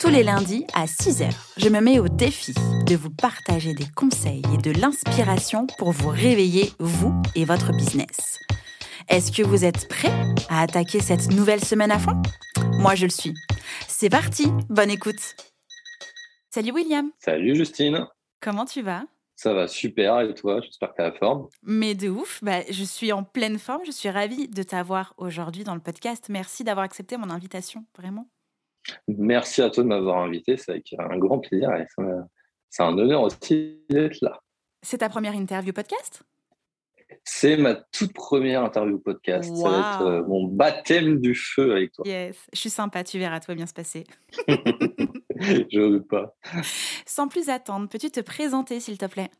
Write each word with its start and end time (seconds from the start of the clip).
Tous 0.00 0.10
les 0.10 0.22
lundis 0.22 0.64
à 0.74 0.84
6h, 0.84 1.28
je 1.56 1.68
me 1.68 1.80
mets 1.80 1.98
au 1.98 2.06
défi 2.06 2.54
de 2.86 2.94
vous 2.94 3.10
partager 3.10 3.74
des 3.74 3.86
conseils 3.96 4.42
et 4.54 4.56
de 4.58 4.70
l'inspiration 4.70 5.66
pour 5.76 5.90
vous 5.90 6.08
réveiller, 6.08 6.70
vous 6.78 7.20
et 7.34 7.44
votre 7.44 7.72
business. 7.72 8.38
Est-ce 9.08 9.32
que 9.32 9.42
vous 9.42 9.64
êtes 9.64 9.88
prêts 9.88 10.12
à 10.48 10.62
attaquer 10.62 11.00
cette 11.00 11.32
nouvelle 11.32 11.64
semaine 11.64 11.90
à 11.90 11.98
fond? 11.98 12.22
Moi, 12.78 12.94
je 12.94 13.06
le 13.06 13.10
suis. 13.10 13.34
C'est 13.88 14.08
parti, 14.08 14.46
bonne 14.68 14.90
écoute. 14.90 15.34
Salut 16.50 16.70
William. 16.70 17.10
Salut 17.18 17.56
Justine. 17.56 18.06
Comment 18.40 18.66
tu 18.66 18.82
vas? 18.82 19.02
Ça 19.34 19.52
va 19.52 19.66
super 19.66 20.20
et 20.20 20.32
toi? 20.34 20.60
J'espère 20.60 20.90
que 20.90 20.96
tu 20.96 21.02
as 21.02 21.10
la 21.10 21.12
forme. 21.12 21.48
Mais 21.64 21.96
de 21.96 22.08
ouf, 22.08 22.38
bah, 22.42 22.60
je 22.70 22.84
suis 22.84 23.12
en 23.12 23.24
pleine 23.24 23.58
forme. 23.58 23.82
Je 23.84 23.90
suis 23.90 24.10
ravie 24.10 24.46
de 24.46 24.62
t'avoir 24.62 25.14
aujourd'hui 25.16 25.64
dans 25.64 25.74
le 25.74 25.80
podcast. 25.80 26.26
Merci 26.28 26.62
d'avoir 26.62 26.84
accepté 26.84 27.16
mon 27.16 27.30
invitation, 27.30 27.84
vraiment. 27.96 28.28
Merci 29.08 29.62
à 29.62 29.70
toi 29.70 29.82
de 29.82 29.88
m'avoir 29.88 30.18
invité. 30.18 30.56
C'est 30.56 30.72
avec 30.72 30.94
un 30.98 31.18
grand 31.18 31.38
plaisir 31.38 31.74
et 31.74 31.86
c'est 32.70 32.82
un 32.82 32.98
honneur 32.98 33.22
aussi 33.22 33.82
d'être 33.90 34.20
là. 34.22 34.40
C'est 34.82 34.98
ta 34.98 35.08
première 35.08 35.34
interview 35.34 35.72
podcast? 35.72 36.22
C'est 37.24 37.56
ma 37.56 37.74
toute 37.74 38.12
première 38.12 38.64
interview 38.64 38.98
podcast. 38.98 39.54
Ça 39.54 39.68
va 39.68 39.78
être 39.78 40.06
euh, 40.06 40.24
mon 40.26 40.44
baptême 40.44 41.20
du 41.20 41.34
feu 41.34 41.72
avec 41.72 41.92
toi. 41.92 42.04
Yes, 42.06 42.36
je 42.52 42.58
suis 42.58 42.70
sympa, 42.70 43.02
tu 43.02 43.18
verras, 43.18 43.40
tout 43.40 43.48
va 43.48 43.54
bien 43.54 43.66
se 43.66 43.72
passer. 43.72 44.04
je 44.48 45.78
ne 45.78 45.98
doute 45.98 46.08
pas. 46.08 46.36
Sans 47.06 47.28
plus 47.28 47.48
attendre, 47.48 47.88
peux-tu 47.88 48.10
te 48.10 48.20
présenter, 48.20 48.80
s'il 48.80 48.98
te 48.98 49.06
plaît? 49.06 49.30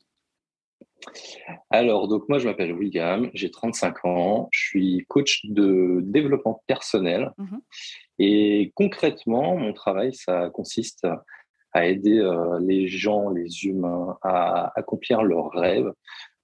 Alors, 1.71 2.09
donc 2.09 2.29
moi, 2.29 2.39
je 2.39 2.49
m'appelle 2.49 2.73
William, 2.73 3.31
j'ai 3.35 3.51
35 3.51 4.05
ans, 4.05 4.49
je 4.51 4.61
suis 4.61 5.07
coach 5.09 5.45
de 5.45 6.01
développement 6.03 6.63
personnel. 6.67 7.33
Mmh 7.39 7.59
Et 8.19 8.73
concrètement, 8.75 9.57
mon 9.57 9.73
travail, 9.73 10.15
ça 10.15 10.51
consiste 10.51 11.07
à 11.73 11.87
aider 11.87 12.19
euh, 12.19 12.59
les 12.61 12.89
gens, 12.89 13.31
les 13.31 13.65
humains, 13.65 14.19
à 14.23 14.73
accomplir 14.77 15.23
leurs 15.23 15.51
rêves, 15.51 15.93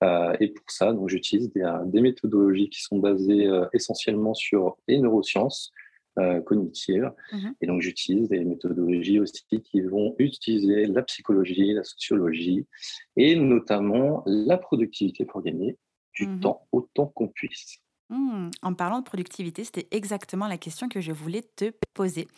euh, 0.05 0.37
et 0.41 0.49
pour 0.49 0.65
ça, 0.69 0.93
donc, 0.93 1.09
j'utilise 1.09 1.53
des, 1.53 1.63
euh, 1.63 1.85
des, 1.85 2.01
méthodologies 2.01 2.69
qui 2.69 2.83
sont 2.83 2.99
basées 2.99 3.47
euh, 3.47 3.67
essentiellement 3.73 4.35
sur 4.35 4.77
les 4.89 4.99
neurosciences 4.99 5.73
cognitives. 6.45 7.13
Mmh 7.33 7.51
et 7.61 7.67
donc, 7.67 7.81
j'utilise 7.81 8.29
des 8.29 8.45
méthodologies 8.45 9.21
aussi 9.21 9.45
qui 9.49 9.81
vont 9.81 10.15
utiliser 10.19 10.87
la 10.87 11.03
psychologie, 11.03 11.73
la 11.73 11.85
sociologie 11.85 12.67
et 13.17 13.37
notamment 13.37 14.23
la 14.27 14.59
productivité 14.59 15.25
pour 15.25 15.43
gagner 15.43 15.79
du 16.15 16.27
mmh 16.27 16.41
temps 16.41 16.67
autant 16.73 17.07
qu'on 17.07 17.29
puisse. 17.29 17.79
Mmh. 18.11 18.51
En 18.63 18.75
parlant 18.75 18.99
de 18.99 19.05
productivité, 19.05 19.65
c'était 19.65 19.89
exactement 19.91 20.47
la 20.47 20.59
question 20.59 20.89
que 20.89 21.01
je 21.01 21.11
voulais 21.11 21.43
te 21.57 21.73
poser. 21.95 22.29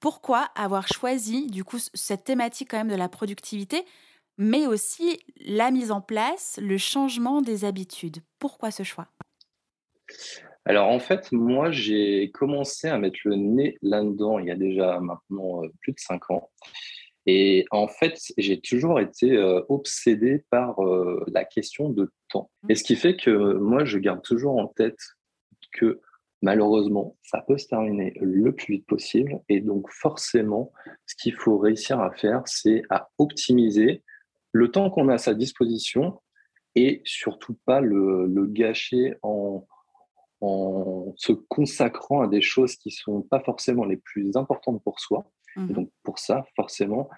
Pourquoi 0.00 0.48
avoir 0.54 0.88
choisi 0.88 1.46
du 1.46 1.62
coup 1.62 1.78
cette 1.94 2.24
thématique 2.24 2.70
quand 2.70 2.78
même 2.78 2.88
de 2.88 2.94
la 2.94 3.08
productivité 3.08 3.84
mais 4.38 4.66
aussi 4.66 5.20
la 5.36 5.70
mise 5.70 5.92
en 5.92 6.00
place, 6.00 6.58
le 6.62 6.78
changement 6.78 7.42
des 7.42 7.66
habitudes? 7.66 8.22
Pourquoi 8.38 8.70
ce 8.70 8.82
choix? 8.82 9.08
Alors 10.70 10.88
en 10.88 11.00
fait, 11.00 11.32
moi 11.32 11.72
j'ai 11.72 12.30
commencé 12.30 12.86
à 12.86 12.96
mettre 12.96 13.18
le 13.24 13.34
nez 13.34 13.76
là-dedans 13.82 14.38
il 14.38 14.46
y 14.46 14.52
a 14.52 14.54
déjà 14.56 15.00
maintenant 15.00 15.64
euh, 15.64 15.68
plus 15.80 15.92
de 15.92 15.98
cinq 15.98 16.30
ans. 16.30 16.48
Et 17.26 17.66
en 17.72 17.88
fait, 17.88 18.18
j'ai 18.38 18.60
toujours 18.60 19.00
été 19.00 19.32
euh, 19.36 19.62
obsédé 19.68 20.44
par 20.48 20.80
euh, 20.84 21.24
la 21.32 21.44
question 21.44 21.88
de 21.88 22.12
temps. 22.28 22.52
Et 22.68 22.76
ce 22.76 22.84
qui 22.84 22.94
fait 22.94 23.16
que 23.16 23.30
moi, 23.54 23.84
je 23.84 23.98
garde 23.98 24.22
toujours 24.22 24.58
en 24.58 24.68
tête 24.68 25.00
que 25.72 26.00
malheureusement, 26.40 27.16
ça 27.22 27.42
peut 27.46 27.58
se 27.58 27.66
terminer 27.66 28.14
le 28.20 28.54
plus 28.54 28.74
vite 28.74 28.86
possible. 28.86 29.40
Et 29.48 29.60
donc 29.60 29.90
forcément, 29.90 30.72
ce 31.06 31.16
qu'il 31.16 31.34
faut 31.34 31.58
réussir 31.58 31.98
à 31.98 32.12
faire, 32.12 32.42
c'est 32.46 32.82
à 32.90 33.10
optimiser 33.18 34.04
le 34.52 34.70
temps 34.70 34.88
qu'on 34.88 35.08
a 35.08 35.14
à 35.14 35.18
sa 35.18 35.34
disposition 35.34 36.20
et 36.76 37.02
surtout 37.04 37.58
pas 37.66 37.80
le, 37.80 38.46
gâcher 38.46 39.14
en, 39.22 39.66
se 40.40 41.32
consacrant 41.48 42.22
à 42.22 42.28
des 42.28 42.40
choses 42.40 42.76
qui 42.76 42.90
sont 42.90 43.22
pas 43.22 43.40
forcément 43.40 43.84
les 43.84 43.96
plus 43.96 44.36
importantes 44.36 44.82
pour 44.82 45.00
soi. 45.00 45.30
Mmh. 45.56 45.72
donc 45.72 45.90
pour 46.04 46.20
ça, 46.20 46.44
forcément, 46.54 47.10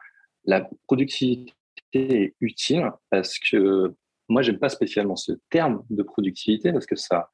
la 0.45 0.69
productivité 0.87 1.53
est 1.93 2.35
utile 2.41 2.91
parce 3.11 3.39
que 3.39 3.95
moi, 4.29 4.43
j'aime 4.43 4.59
pas 4.59 4.71
spécialement 4.71 5.17
ce 5.17 5.33
terme 5.51 5.85
de 5.91 6.03
productivité 6.03 6.73
parce 6.73 6.87
que 6.87 6.97
ça, 6.97 7.31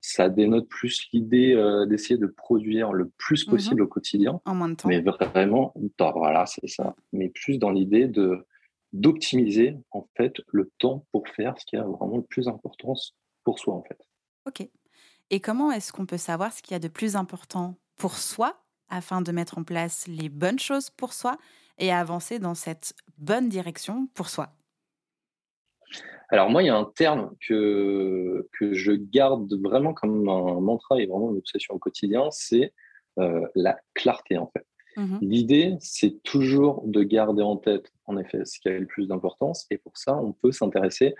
ça 0.00 0.28
dénote 0.28 0.68
plus 0.68 1.08
l'idée 1.12 1.54
euh, 1.54 1.86
d'essayer 1.86 2.16
de 2.16 2.26
produire 2.26 2.92
le 2.92 3.10
plus 3.18 3.46
mmh 3.46 3.50
possible 3.50 3.82
au 3.82 3.88
quotidien. 3.88 4.40
En 4.44 4.54
moins 4.54 4.68
de 4.68 4.74
temps. 4.74 4.88
Mais 4.88 5.00
vraiment, 5.00 5.74
voilà, 5.98 6.46
c'est 6.46 6.68
ça. 6.68 6.94
Mais 7.12 7.28
plus 7.28 7.58
dans 7.58 7.70
l'idée 7.70 8.06
de 8.06 8.46
d'optimiser 8.94 9.76
en 9.90 10.08
fait 10.16 10.40
le 10.46 10.70
temps 10.78 11.04
pour 11.12 11.28
faire 11.28 11.58
ce 11.58 11.66
qui 11.66 11.76
a 11.76 11.82
vraiment 11.82 12.16
le 12.16 12.22
plus 12.22 12.46
d'importance 12.46 13.14
pour 13.44 13.58
soi 13.58 13.74
en 13.74 13.82
fait. 13.82 13.98
Ok. 14.46 14.66
Et 15.30 15.40
comment 15.40 15.70
est-ce 15.70 15.92
qu'on 15.92 16.06
peut 16.06 16.16
savoir 16.16 16.52
ce 16.52 16.62
qui 16.62 16.74
a 16.74 16.78
de 16.78 16.88
plus 16.88 17.16
important 17.16 17.76
pour 17.96 18.16
soi 18.16 18.56
afin 18.88 19.20
de 19.20 19.32
mettre 19.32 19.58
en 19.58 19.64
place 19.64 20.06
les 20.06 20.28
bonnes 20.28 20.58
choses 20.58 20.90
pour 20.90 21.12
soi 21.12 21.36
et 21.78 21.92
avancer 21.92 22.38
dans 22.38 22.54
cette 22.54 22.94
bonne 23.18 23.48
direction 23.48 24.08
pour 24.14 24.28
soi? 24.28 24.50
Alors 26.30 26.50
moi, 26.50 26.62
il 26.62 26.66
y 26.66 26.70
a 26.70 26.76
un 26.76 26.84
terme 26.84 27.34
que, 27.46 28.48
que 28.58 28.74
je 28.74 28.92
garde 28.92 29.52
vraiment 29.62 29.94
comme 29.94 30.28
un 30.28 30.60
mantra 30.60 31.00
et 31.00 31.06
vraiment 31.06 31.30
une 31.30 31.38
obsession 31.38 31.74
au 31.74 31.78
quotidien, 31.78 32.30
c'est 32.30 32.74
euh, 33.18 33.46
la 33.54 33.78
clarté 33.94 34.38
en 34.38 34.46
fait. 34.46 34.66
Mmh 34.96 35.18
L'idée, 35.22 35.76
c'est 35.80 36.22
toujours 36.22 36.82
de 36.86 37.02
garder 37.02 37.42
en 37.42 37.56
tête, 37.56 37.92
en 38.06 38.18
effet, 38.18 38.44
ce 38.44 38.58
qui 38.58 38.68
a 38.68 38.78
le 38.78 38.86
plus 38.86 39.06
d'importance. 39.06 39.66
Et 39.70 39.78
pour 39.78 39.96
ça, 39.96 40.16
on 40.16 40.32
peut 40.32 40.50
s'intéresser 40.50 41.14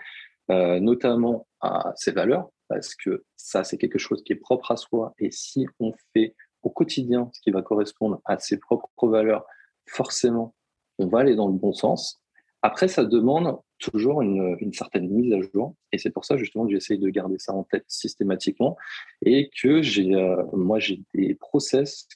euh, 0.51 0.79
notamment 0.79 1.47
à 1.61 1.93
ses 1.95 2.11
valeurs, 2.11 2.49
parce 2.67 2.95
que 2.95 3.23
ça, 3.35 3.63
c'est 3.63 3.77
quelque 3.77 3.99
chose 3.99 4.23
qui 4.23 4.33
est 4.33 4.37
propre 4.37 4.71
à 4.71 4.77
soi. 4.77 5.13
Et 5.19 5.31
si 5.31 5.67
on 5.79 5.93
fait 6.13 6.35
au 6.61 6.69
quotidien 6.69 7.29
ce 7.33 7.41
qui 7.41 7.51
va 7.51 7.61
correspondre 7.61 8.21
à 8.25 8.39
ses 8.39 8.57
propres 8.57 9.07
valeurs, 9.07 9.45
forcément, 9.87 10.55
on 10.97 11.07
va 11.07 11.19
aller 11.19 11.35
dans 11.35 11.47
le 11.47 11.53
bon 11.53 11.73
sens. 11.73 12.21
Après, 12.61 12.87
ça 12.87 13.05
demande 13.05 13.57
toujours 13.79 14.21
une, 14.21 14.73
certaine 14.73 15.09
mise 15.09 15.33
à 15.33 15.41
jour. 15.41 15.75
Et 15.91 15.97
c'est 15.97 16.09
pour 16.09 16.25
ça, 16.25 16.35
justement, 16.37 16.65
que 16.65 16.71
j'essaye 16.71 16.99
de 16.99 17.09
garder 17.09 17.39
ça 17.39 17.53
en 17.53 17.63
tête 17.63 17.85
systématiquement 17.87 18.77
et 19.25 19.49
que 19.61 19.81
j'ai, 19.81 20.13
euh, 20.13 20.43
moi, 20.53 20.79
j'ai 20.79 21.01
des 21.13 21.35
process 21.35 22.07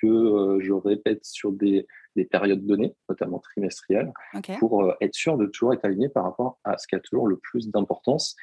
que 0.00 0.06
euh, 0.06 0.60
je 0.60 0.72
répète 0.72 1.24
sur 1.24 1.52
des, 1.52 1.86
périodes 2.24 2.66
données, 2.66 2.94
notamment 3.08 3.38
trimestrielles, 3.38 4.12
pour 4.58 4.82
euh, 4.82 4.94
être 5.00 5.14
sûr 5.14 5.36
de 5.36 5.46
toujours 5.46 5.72
être 5.74 5.84
aligné 5.84 6.08
par 6.08 6.24
rapport 6.24 6.58
à 6.64 6.78
ce 6.78 6.86
qui 6.86 6.94
a 6.94 7.00
toujours 7.00 7.28
le 7.28 7.36
plus 7.36 7.68
d'importance 7.68 8.36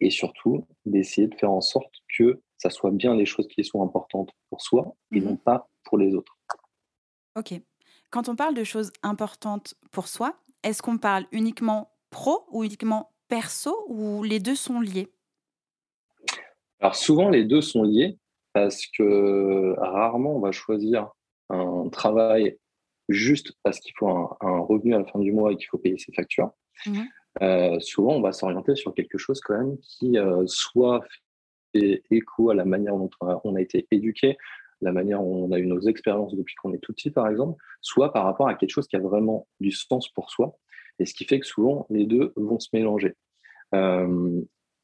et 0.00 0.10
surtout 0.10 0.66
d'essayer 0.84 1.28
de 1.28 1.34
faire 1.34 1.50
en 1.50 1.60
sorte 1.60 1.92
que 2.16 2.40
ça 2.58 2.70
soit 2.70 2.90
bien 2.90 3.14
les 3.14 3.26
choses 3.26 3.48
qui 3.48 3.64
sont 3.64 3.82
importantes 3.82 4.30
pour 4.50 4.60
soi 4.60 4.94
et 5.12 5.20
non 5.20 5.32
mhm. 5.32 5.38
pas 5.38 5.68
pour 5.84 5.98
les 5.98 6.14
autres. 6.14 6.36
Ok. 7.36 7.54
Quand 8.10 8.28
on 8.28 8.36
parle 8.36 8.54
de 8.54 8.64
choses 8.64 8.92
importantes 9.02 9.74
pour 9.90 10.08
soi, 10.08 10.36
est-ce 10.62 10.82
qu'on 10.82 10.98
parle 10.98 11.26
uniquement 11.32 11.90
pro 12.10 12.46
ou 12.50 12.64
uniquement 12.64 13.10
perso 13.28 13.84
ou 13.88 14.22
les 14.22 14.40
deux 14.40 14.54
sont 14.54 14.80
liés? 14.80 15.12
Alors 16.80 16.94
souvent 16.94 17.28
les 17.28 17.44
deux 17.44 17.60
sont 17.60 17.82
liés 17.82 18.18
parce 18.52 18.86
que 18.86 19.74
rarement 19.78 20.36
on 20.36 20.40
va 20.40 20.52
choisir 20.52 21.10
un 21.50 21.88
travail 21.88 22.58
juste 23.08 23.52
parce 23.62 23.80
qu'il 23.80 23.92
faut 23.96 24.08
un, 24.08 24.58
revenu 24.60 24.94
à 24.94 24.98
la 24.98 25.04
fin 25.04 25.18
du 25.18 25.32
mois 25.32 25.52
et 25.52 25.56
qu'il 25.56 25.66
faut 25.66 25.78
payer 25.78 25.98
ses 25.98 26.12
factures. 26.12 26.50
Mmh 26.86 27.02
euh, 27.42 27.80
souvent, 27.80 28.14
on 28.14 28.20
va 28.20 28.32
s'orienter 28.32 28.76
sur 28.76 28.94
quelque 28.94 29.18
chose 29.18 29.40
quand 29.40 29.58
même 29.58 29.76
qui 29.78 30.18
euh, 30.18 30.44
soit 30.46 31.04
fait 31.72 32.04
écho 32.10 32.50
à 32.50 32.54
la 32.54 32.64
manière 32.64 32.96
dont 32.96 33.10
on 33.20 33.56
a 33.56 33.60
été 33.60 33.86
éduqué, 33.90 34.36
la 34.80 34.92
manière 34.92 35.20
dont 35.20 35.46
on 35.46 35.52
a 35.52 35.58
eu 35.58 35.66
nos 35.66 35.80
expériences 35.80 36.34
depuis 36.36 36.54
qu'on 36.56 36.72
est 36.72 36.78
tout 36.78 36.92
petit, 36.92 37.10
par 37.10 37.28
exemple, 37.28 37.60
soit 37.80 38.12
par 38.12 38.24
rapport 38.24 38.48
à 38.48 38.54
quelque 38.54 38.70
chose 38.70 38.86
qui 38.86 38.96
a 38.96 39.00
vraiment 39.00 39.48
du 39.60 39.72
sens 39.72 40.08
pour 40.10 40.30
soi. 40.30 40.56
Et 40.98 41.06
ce 41.06 41.14
qui 41.14 41.24
fait 41.24 41.40
que 41.40 41.46
souvent, 41.46 41.86
les 41.90 42.06
deux 42.06 42.32
vont 42.36 42.60
se 42.60 42.68
mélanger. 42.72 43.14
Euh, 43.74 44.40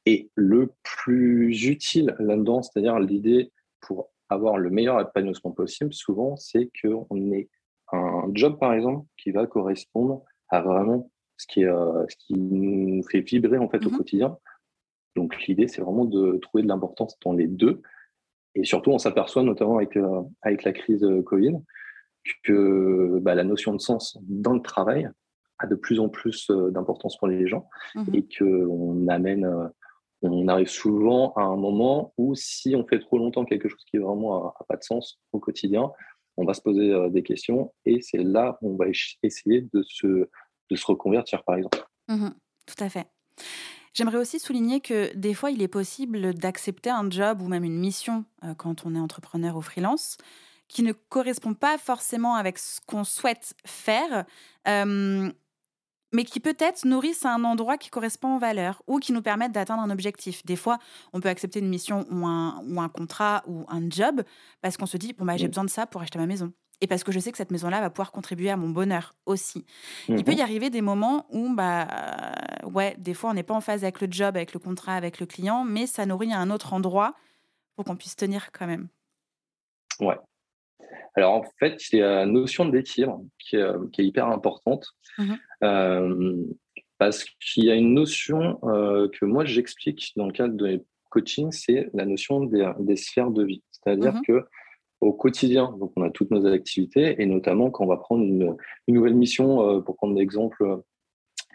et 0.06 0.30
le 0.34 0.72
plus 0.82 1.68
utile 1.68 2.16
là-dedans, 2.18 2.62
c'est-à-dire 2.62 2.98
l'idée 2.98 3.52
pour 3.80 4.10
avoir 4.28 4.58
le 4.58 4.70
meilleur 4.70 5.00
épanouissement 5.00 5.52
possible, 5.52 5.92
souvent, 5.92 6.36
c'est 6.36 6.70
qu'on 6.82 7.32
est 7.32 7.48
un 7.92 8.30
job, 8.34 8.58
par 8.58 8.74
exemple, 8.74 9.06
qui 9.16 9.30
va 9.30 9.46
correspondre 9.46 10.22
à 10.48 10.60
vraiment 10.60 11.10
ce 11.36 11.46
qui, 11.46 11.62
est, 11.62 11.68
euh, 11.68 12.04
ce 12.08 12.16
qui 12.16 12.34
nous 12.34 13.02
fait 13.04 13.20
vibrer 13.20 13.58
en 13.58 13.68
fait 13.68 13.84
au 13.86 13.90
mmh 13.90 13.96
quotidien. 13.96 14.38
Donc 15.16 15.36
l'idée, 15.46 15.68
c'est 15.68 15.80
vraiment 15.80 16.04
de 16.04 16.38
trouver 16.38 16.62
de 16.62 16.68
l'importance 16.68 17.18
dans 17.24 17.32
les 17.32 17.48
deux. 17.48 17.82
Et 18.54 18.64
surtout, 18.64 18.90
on 18.90 18.98
s'aperçoit 18.98 19.42
notamment 19.42 19.76
avec, 19.76 19.96
euh, 19.96 20.22
avec 20.42 20.64
la 20.64 20.72
crise 20.72 21.06
Covid 21.24 21.56
que 22.44 23.18
bah, 23.22 23.34
la 23.34 23.44
notion 23.44 23.72
de 23.72 23.80
sens 23.80 24.18
dans 24.22 24.52
le 24.52 24.60
travail 24.60 25.08
a 25.58 25.66
de 25.66 25.74
plus 25.74 26.00
en 26.00 26.08
plus 26.08 26.50
d'importance 26.50 27.16
pour 27.16 27.28
les 27.28 27.46
gens 27.46 27.68
mmh 27.94 28.04
et 28.14 28.26
qu'on 28.36 29.08
amène, 29.08 29.70
on 30.22 30.48
arrive 30.48 30.68
souvent 30.68 31.32
à 31.34 31.42
un 31.42 31.56
moment 31.56 32.12
où 32.18 32.34
si 32.34 32.76
on 32.76 32.86
fait 32.86 32.98
trop 32.98 33.18
longtemps 33.18 33.44
quelque 33.44 33.68
chose 33.68 33.84
qui 33.90 33.96
vraiment 33.96 34.44
n'a 34.44 34.66
pas 34.68 34.76
de 34.76 34.82
sens 34.82 35.18
au 35.32 35.38
quotidien, 35.38 35.90
on 36.40 36.44
va 36.44 36.54
se 36.54 36.62
poser 36.62 36.92
euh, 36.92 37.10
des 37.10 37.22
questions 37.22 37.72
et 37.84 38.00
c'est 38.00 38.22
là 38.22 38.58
où 38.62 38.72
on 38.72 38.76
va 38.76 38.86
essayer 39.22 39.68
de 39.72 39.82
se, 39.82 40.06
de 40.06 40.76
se 40.76 40.86
reconvertir, 40.86 41.44
par 41.44 41.56
exemple. 41.56 41.84
Mmh 42.08 42.28
tout 42.66 42.84
à 42.84 42.88
fait. 42.88 43.08
J'aimerais 43.94 44.18
aussi 44.18 44.38
souligner 44.38 44.80
que 44.80 45.12
des 45.16 45.34
fois, 45.34 45.50
il 45.50 45.60
est 45.60 45.68
possible 45.68 46.34
d'accepter 46.34 46.90
un 46.90 47.10
job 47.10 47.42
ou 47.42 47.48
même 47.48 47.64
une 47.64 47.78
mission 47.78 48.24
euh, 48.44 48.54
quand 48.54 48.86
on 48.86 48.94
est 48.94 49.00
entrepreneur 49.00 49.56
ou 49.56 49.60
freelance 49.60 50.16
qui 50.68 50.84
ne 50.84 50.92
correspond 50.92 51.52
pas 51.52 51.78
forcément 51.78 52.36
avec 52.36 52.56
ce 52.58 52.80
qu'on 52.86 53.02
souhaite 53.02 53.54
faire, 53.66 54.24
mais 56.12 56.24
qui 56.24 56.40
peut-être 56.40 56.84
nourrissent 56.84 57.24
un 57.24 57.44
endroit 57.44 57.78
qui 57.78 57.90
correspond 57.90 58.36
aux 58.36 58.38
valeurs 58.38 58.82
ou 58.86 58.98
qui 58.98 59.12
nous 59.12 59.22
permettent 59.22 59.52
d'atteindre 59.52 59.82
un 59.82 59.90
objectif. 59.90 60.44
Des 60.44 60.56
fois, 60.56 60.78
on 61.12 61.20
peut 61.20 61.28
accepter 61.28 61.60
une 61.60 61.68
mission 61.68 62.06
ou 62.10 62.26
un, 62.26 62.62
ou 62.66 62.80
un 62.80 62.88
contrat 62.88 63.42
ou 63.46 63.64
un 63.68 63.88
job 63.88 64.22
parce 64.60 64.76
qu'on 64.76 64.86
se 64.86 64.96
dit, 64.96 65.12
bon, 65.12 65.24
bah, 65.24 65.36
j'ai 65.36 65.48
besoin 65.48 65.64
de 65.64 65.70
ça 65.70 65.86
pour 65.86 66.00
acheter 66.00 66.18
ma 66.18 66.26
maison. 66.26 66.52
Et 66.82 66.86
parce 66.86 67.04
que 67.04 67.12
je 67.12 67.20
sais 67.20 67.30
que 67.30 67.36
cette 67.36 67.50
maison-là 67.50 67.80
va 67.80 67.90
pouvoir 67.90 68.10
contribuer 68.10 68.50
à 68.50 68.56
mon 68.56 68.70
bonheur 68.70 69.14
aussi. 69.26 69.66
Il 70.08 70.24
peut 70.24 70.32
y 70.32 70.36
mhm. 70.36 70.42
arriver 70.42 70.70
des 70.70 70.80
moments 70.80 71.26
où, 71.28 71.54
bah, 71.54 71.86
ouais, 72.64 72.96
des 72.98 73.12
fois, 73.12 73.30
on 73.30 73.34
n'est 73.34 73.42
pas 73.42 73.54
en 73.54 73.60
phase 73.60 73.82
avec 73.82 74.00
le 74.00 74.08
job, 74.10 74.36
avec 74.36 74.54
le 74.54 74.60
contrat, 74.60 74.94
avec 74.94 75.20
le 75.20 75.26
client, 75.26 75.64
mais 75.64 75.86
ça 75.86 76.06
nourrit 76.06 76.32
à 76.32 76.38
un 76.38 76.50
autre 76.50 76.72
endroit 76.72 77.14
pour 77.76 77.84
qu'on 77.84 77.96
puisse 77.96 78.16
tenir 78.16 78.50
quand 78.52 78.66
même. 78.66 78.88
Ouais, 80.00 80.16
alors 81.14 81.34
en 81.34 81.44
fait, 81.58 81.90
il 81.92 81.98
y 81.98 82.02
a 82.02 82.16
la 82.16 82.26
notion 82.26 82.66
d'équilibre 82.66 83.22
qui, 83.38 83.56
qui, 83.92 84.00
est 84.00 84.04
hyper 84.04 84.26
importante 84.28 84.86
mmh 85.18 85.34
euh, 85.62 86.36
parce 86.98 87.24
qu'il 87.24 87.64
y 87.64 87.70
a 87.70 87.74
une 87.74 87.94
notion 87.94 88.58
euh, 88.64 89.08
que 89.08 89.24
moi 89.24 89.46
j'explique 89.46 90.12
dans 90.16 90.26
le 90.26 90.32
cadre 90.32 90.54
de 90.54 90.84
coaching, 91.08 91.50
c'est 91.50 91.88
la 91.94 92.04
notion 92.04 92.44
des, 92.44 92.96
sphères 92.96 93.30
de 93.30 93.42
vie. 93.42 93.62
C'est-à-dire 93.70 94.14
mmh 94.14 94.22
que 94.26 94.44
au 95.00 95.14
quotidien, 95.14 95.74
donc 95.80 95.92
on 95.96 96.02
a 96.02 96.10
toutes 96.10 96.30
nos 96.30 96.46
activités 96.46 97.20
et 97.20 97.24
notamment 97.24 97.70
quand 97.70 97.84
on 97.84 97.88
va 97.88 97.96
prendre 97.96 98.22
une, 98.22 98.54
nouvelle 98.86 99.14
mission, 99.14 99.66
euh, 99.66 99.80
pour 99.80 99.96
prendre 99.96 100.14
l'exemple 100.14 100.82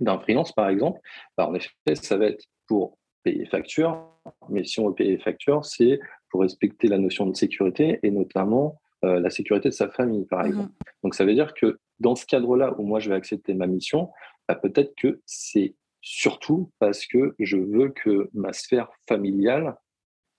d'un 0.02 0.20
freelance 0.20 0.52
par 0.52 0.70
exemple, 0.70 1.00
bah, 1.38 1.48
en 1.48 1.54
effet, 1.54 1.96
ça 1.96 2.18
va 2.18 2.26
être 2.26 2.44
pour 2.68 2.98
payer 3.24 3.46
facture, 3.46 4.04
mais 4.50 4.64
si 4.64 4.80
on 4.80 4.88
veut 4.88 4.96
payer 4.96 5.18
facture, 5.18 5.64
c'est 5.64 6.00
pour 6.30 6.42
respecter 6.42 6.88
la 6.88 6.98
notion 6.98 7.28
de 7.28 7.36
sécurité 7.36 8.00
et 8.04 8.12
notamment 8.12 8.80
euh, 9.06 9.20
la 9.20 9.30
sécurité 9.30 9.70
de 9.70 9.74
sa 9.74 9.90
famille, 9.90 10.26
par 10.26 10.44
mmh 10.44 10.48
exemple. 10.48 10.74
Donc, 11.04 11.16
ça 11.16 11.26
veut 11.26 11.34
dire 11.34 11.54
que 11.54 11.80
dans 12.00 12.16
ce 12.16 12.26
cadre-là 12.26 12.74
où 12.78 12.84
moi, 12.84 13.00
je 13.00 13.10
vais 13.10 13.16
accepter 13.16 13.54
ma 13.54 13.68
mission, 13.68 14.10
bah, 14.48 14.56
peut-être 14.56 14.94
que 14.96 15.22
c'est 15.26 15.76
surtout 16.02 16.72
parce 16.80 17.06
que 17.08 17.36
je 17.40 17.58
veux 17.58 17.90
que 17.90 18.30
ma 18.34 18.54
sphère 18.54 18.90
familiale 19.08 19.76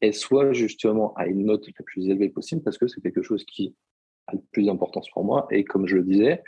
elle 0.00 0.14
soit 0.14 0.52
justement 0.52 1.14
à 1.14 1.26
une 1.26 1.46
note 1.46 1.66
la 1.66 1.84
plus 1.84 2.08
élevée 2.08 2.28
possible 2.28 2.62
parce 2.62 2.78
que 2.78 2.86
c'est 2.86 3.00
quelque 3.00 3.22
chose 3.22 3.44
qui 3.44 3.74
a 4.26 4.34
le 4.34 4.42
plus 4.52 4.66
d'importance 4.66 5.08
pour 5.10 5.24
moi. 5.24 5.46
Et 5.50 5.64
comme 5.64 5.86
je 5.86 5.96
le 5.96 6.02
disais, 6.02 6.42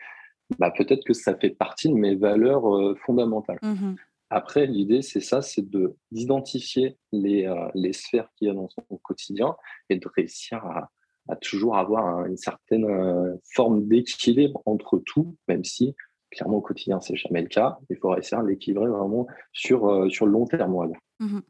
bah, 0.59 0.71
peut-être 0.71 1.05
que 1.05 1.15
ça 1.15 1.37
fait 1.37 1.51
partie 1.51 1.89
de 1.89 1.95
mes 1.95 2.15
valeurs 2.15 2.75
euh, 2.75 2.95
fondamentales. 3.07 3.59
Mmh 3.63 3.95
Après, 4.31 4.67
l'idée, 4.67 5.03
c'est 5.03 5.21
ça, 5.21 5.43
c'est 5.43 5.69
de 5.69 5.97
d'identifier 6.11 6.99
les, 7.13 7.47
euh, 7.47 7.69
les 7.75 7.93
sphères 7.93 8.29
qu'il 8.37 8.49
y 8.49 8.51
a 8.51 8.55
dans 8.55 8.69
son 8.69 8.83
quotidien 9.03 9.57
et 9.89 9.97
de 9.97 10.09
réussir 10.15 10.65
à, 10.65 10.91
à 11.29 11.37
toujours 11.37 11.77
avoir 11.77 12.25
une 12.27 12.37
certaine 12.37 12.85
euh, 12.85 13.37
forme 13.55 13.87
d'équilibre 13.87 14.63
entre 14.67 14.99
tout, 15.05 15.37
même 15.47 15.65
si 15.65 15.95
clairement 16.31 16.57
au 16.57 16.61
quotidien 16.61 17.01
c'est 17.01 17.17
jamais 17.17 17.43
le 17.43 17.49
cas. 17.49 17.79
Il 17.91 17.97
faudra 17.97 18.19
essayer 18.19 18.41
de 18.43 18.49
l'équilibrer 18.49 18.89
vraiment 18.89 19.27
sur, 19.53 19.89
euh, 19.89 20.09
sur 20.09 20.27
le 20.27 20.33
long 20.33 20.47
terme. 20.47 20.93
Mmh 21.21 21.41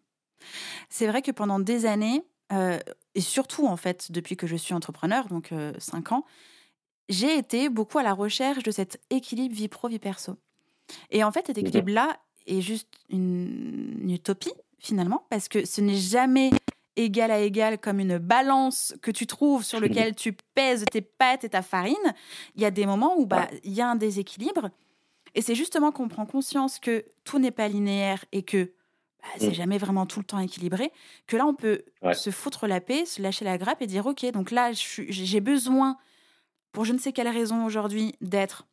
c'est 0.88 1.08
vrai 1.08 1.20
que 1.20 1.32
pendant 1.32 1.58
des 1.58 1.84
années, 1.84 2.22
euh, 2.52 2.78
et 3.16 3.20
surtout 3.20 3.66
en 3.66 3.76
fait 3.76 4.12
depuis 4.12 4.36
que 4.36 4.46
je 4.46 4.54
suis 4.54 4.72
entrepreneur, 4.72 5.26
donc 5.26 5.52
5 5.78 6.12
ans, 6.12 6.24
j'ai 7.08 7.36
été 7.36 7.68
beaucoup 7.68 7.98
à 7.98 8.04
la 8.04 8.12
recherche 8.12 8.62
de 8.62 8.70
cet 8.70 9.00
équilibre 9.10 9.52
vie 9.52 9.66
pro, 9.66 9.88
vie 9.88 9.98
perso. 9.98 10.36
Et 11.10 11.24
en 11.24 11.32
fait, 11.32 11.48
cet 11.48 11.58
équilibre-là 11.58 12.16
est 12.46 12.60
juste 12.60 12.88
une, 13.10 13.98
une 14.00 14.12
utopie 14.12 14.54
finalement, 14.78 15.26
parce 15.28 15.48
que 15.48 15.66
ce 15.66 15.80
n'est 15.80 15.96
jamais 15.96 16.50
égal 16.98 17.30
à 17.30 17.40
égal 17.40 17.78
comme 17.78 18.00
une 18.00 18.18
balance 18.18 18.94
que 19.02 19.10
tu 19.10 19.26
trouves 19.26 19.64
sur 19.64 19.80
lequel 19.80 20.14
tu 20.14 20.32
pèses 20.54 20.84
tes 20.90 21.00
pâtes 21.00 21.44
et 21.44 21.48
ta 21.48 21.62
farine, 21.62 21.94
il 22.54 22.62
y 22.62 22.64
a 22.64 22.70
des 22.70 22.86
moments 22.86 23.18
où 23.18 23.26
bah 23.26 23.48
il 23.64 23.72
y 23.72 23.80
a 23.80 23.88
un 23.88 23.96
déséquilibre. 23.96 24.70
Et 25.34 25.42
c'est 25.42 25.54
justement 25.54 25.92
qu'on 25.92 26.08
prend 26.08 26.26
conscience 26.26 26.78
que 26.78 27.04
tout 27.24 27.38
n'est 27.38 27.50
pas 27.50 27.68
linéaire 27.68 28.24
et 28.32 28.42
que 28.42 28.72
bah, 29.22 29.28
c'est 29.38 29.50
mm. 29.50 29.54
jamais 29.54 29.78
vraiment 29.78 30.06
tout 30.06 30.20
le 30.20 30.24
temps 30.24 30.38
équilibré, 30.38 30.92
que 31.26 31.36
là 31.36 31.46
on 31.46 31.54
peut 31.54 31.84
se 32.12 32.30
foutre 32.30 32.66
la 32.66 32.80
paix, 32.80 33.04
se 33.04 33.22
lâcher 33.22 33.44
la 33.44 33.58
grappe 33.58 33.82
et 33.82 33.86
dire 33.86 34.06
ok, 34.06 34.30
donc 34.32 34.50
là 34.50 34.70
j'ai 34.72 35.40
besoin, 35.40 35.96
pour 36.72 36.84
je 36.84 36.92
ne 36.92 36.98
sais 36.98 37.12
quelle 37.12 37.28
raison 37.28 37.64
aujourd'hui, 37.64 38.14
d'être 38.20 38.66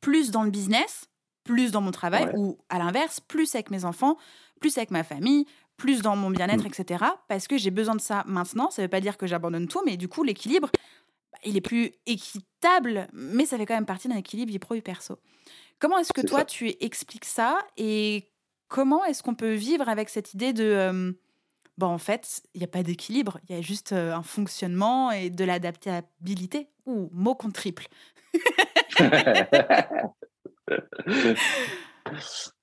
plus 0.00 0.30
dans 0.30 0.42
le 0.42 0.50
business, 0.50 1.08
plus 1.44 1.72
dans 1.72 1.80
mon 1.80 1.90
travail, 1.90 2.30
ou 2.36 2.58
à 2.68 2.78
l'inverse, 2.78 3.20
plus 3.20 3.54
avec 3.54 3.70
mes 3.70 3.84
enfants, 3.84 4.16
plus 4.60 4.76
avec 4.78 4.90
ma 4.90 5.04
famille, 5.04 5.46
plus 5.76 6.02
dans 6.02 6.16
mon 6.16 6.30
bien-être, 6.30 6.64
mm. 6.64 6.66
etc. 6.66 7.04
Parce 7.28 7.46
que 7.48 7.56
j'ai 7.58 7.70
besoin 7.70 7.94
de 7.94 8.00
ça 8.00 8.24
maintenant. 8.26 8.70
Ça 8.70 8.82
ne 8.82 8.86
veut 8.86 8.90
pas 8.90 9.00
dire 9.00 9.16
que 9.16 9.26
j'abandonne 9.26 9.68
tout, 9.68 9.82
mais 9.84 9.96
du 9.96 10.08
coup, 10.08 10.22
l'équilibre, 10.22 10.70
bah, 11.32 11.38
il 11.44 11.56
est 11.56 11.60
plus 11.60 11.92
équitable, 12.06 13.08
mais 13.12 13.46
ça 13.46 13.56
fait 13.58 13.66
quand 13.66 13.74
même 13.74 13.86
partie 13.86 14.08
d'un 14.08 14.16
équilibre 14.16 14.50
vie 14.50 14.58
pro 14.58 14.74
et 14.74 14.80
perso. 14.80 15.18
Comment 15.78 15.98
est-ce 15.98 16.12
que 16.12 16.26
toi, 16.26 16.44
tu 16.44 16.74
expliques 16.80 17.24
ça 17.24 17.58
et 17.76 18.30
comment 18.68 19.04
est-ce 19.04 19.22
qu'on 19.22 19.34
peut 19.34 19.54
vivre 19.54 19.88
avec 19.88 20.08
cette 20.08 20.34
idée 20.34 20.52
de... 20.52 20.64
Euh, 20.64 21.12
bon, 21.76 21.88
en 21.88 21.98
fait, 21.98 22.42
il 22.54 22.58
n'y 22.58 22.64
a 22.64 22.68
pas 22.68 22.82
d'équilibre, 22.82 23.38
il 23.48 23.56
y 23.56 23.58
a 23.58 23.62
juste 23.62 23.92
un 23.92 24.22
fonctionnement 24.22 25.10
et 25.10 25.30
de 25.30 25.44
l'adaptabilité? 25.44 26.68
Ou 26.86 27.08
mot 27.12 27.34
contre 27.34 27.54
triple. 27.54 27.88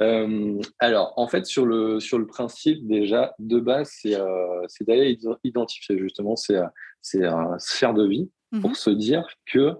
Euh, 0.00 0.60
alors, 0.78 1.12
en 1.16 1.26
fait, 1.28 1.46
sur 1.46 1.66
le, 1.66 2.00
sur 2.00 2.18
le 2.18 2.26
principe, 2.26 2.86
déjà, 2.86 3.34
de 3.38 3.58
base, 3.60 3.90
c'est 3.92 4.14
euh, 4.14 4.66
d'aller 4.82 5.18
identifier 5.44 5.98
justement 5.98 6.36
ces, 6.36 6.60
ces 7.02 7.28
sphères 7.58 7.94
de 7.94 8.06
vie 8.06 8.30
pour 8.60 8.70
mhm. 8.70 8.76
se 8.76 8.90
dire 8.90 9.26
que 9.46 9.74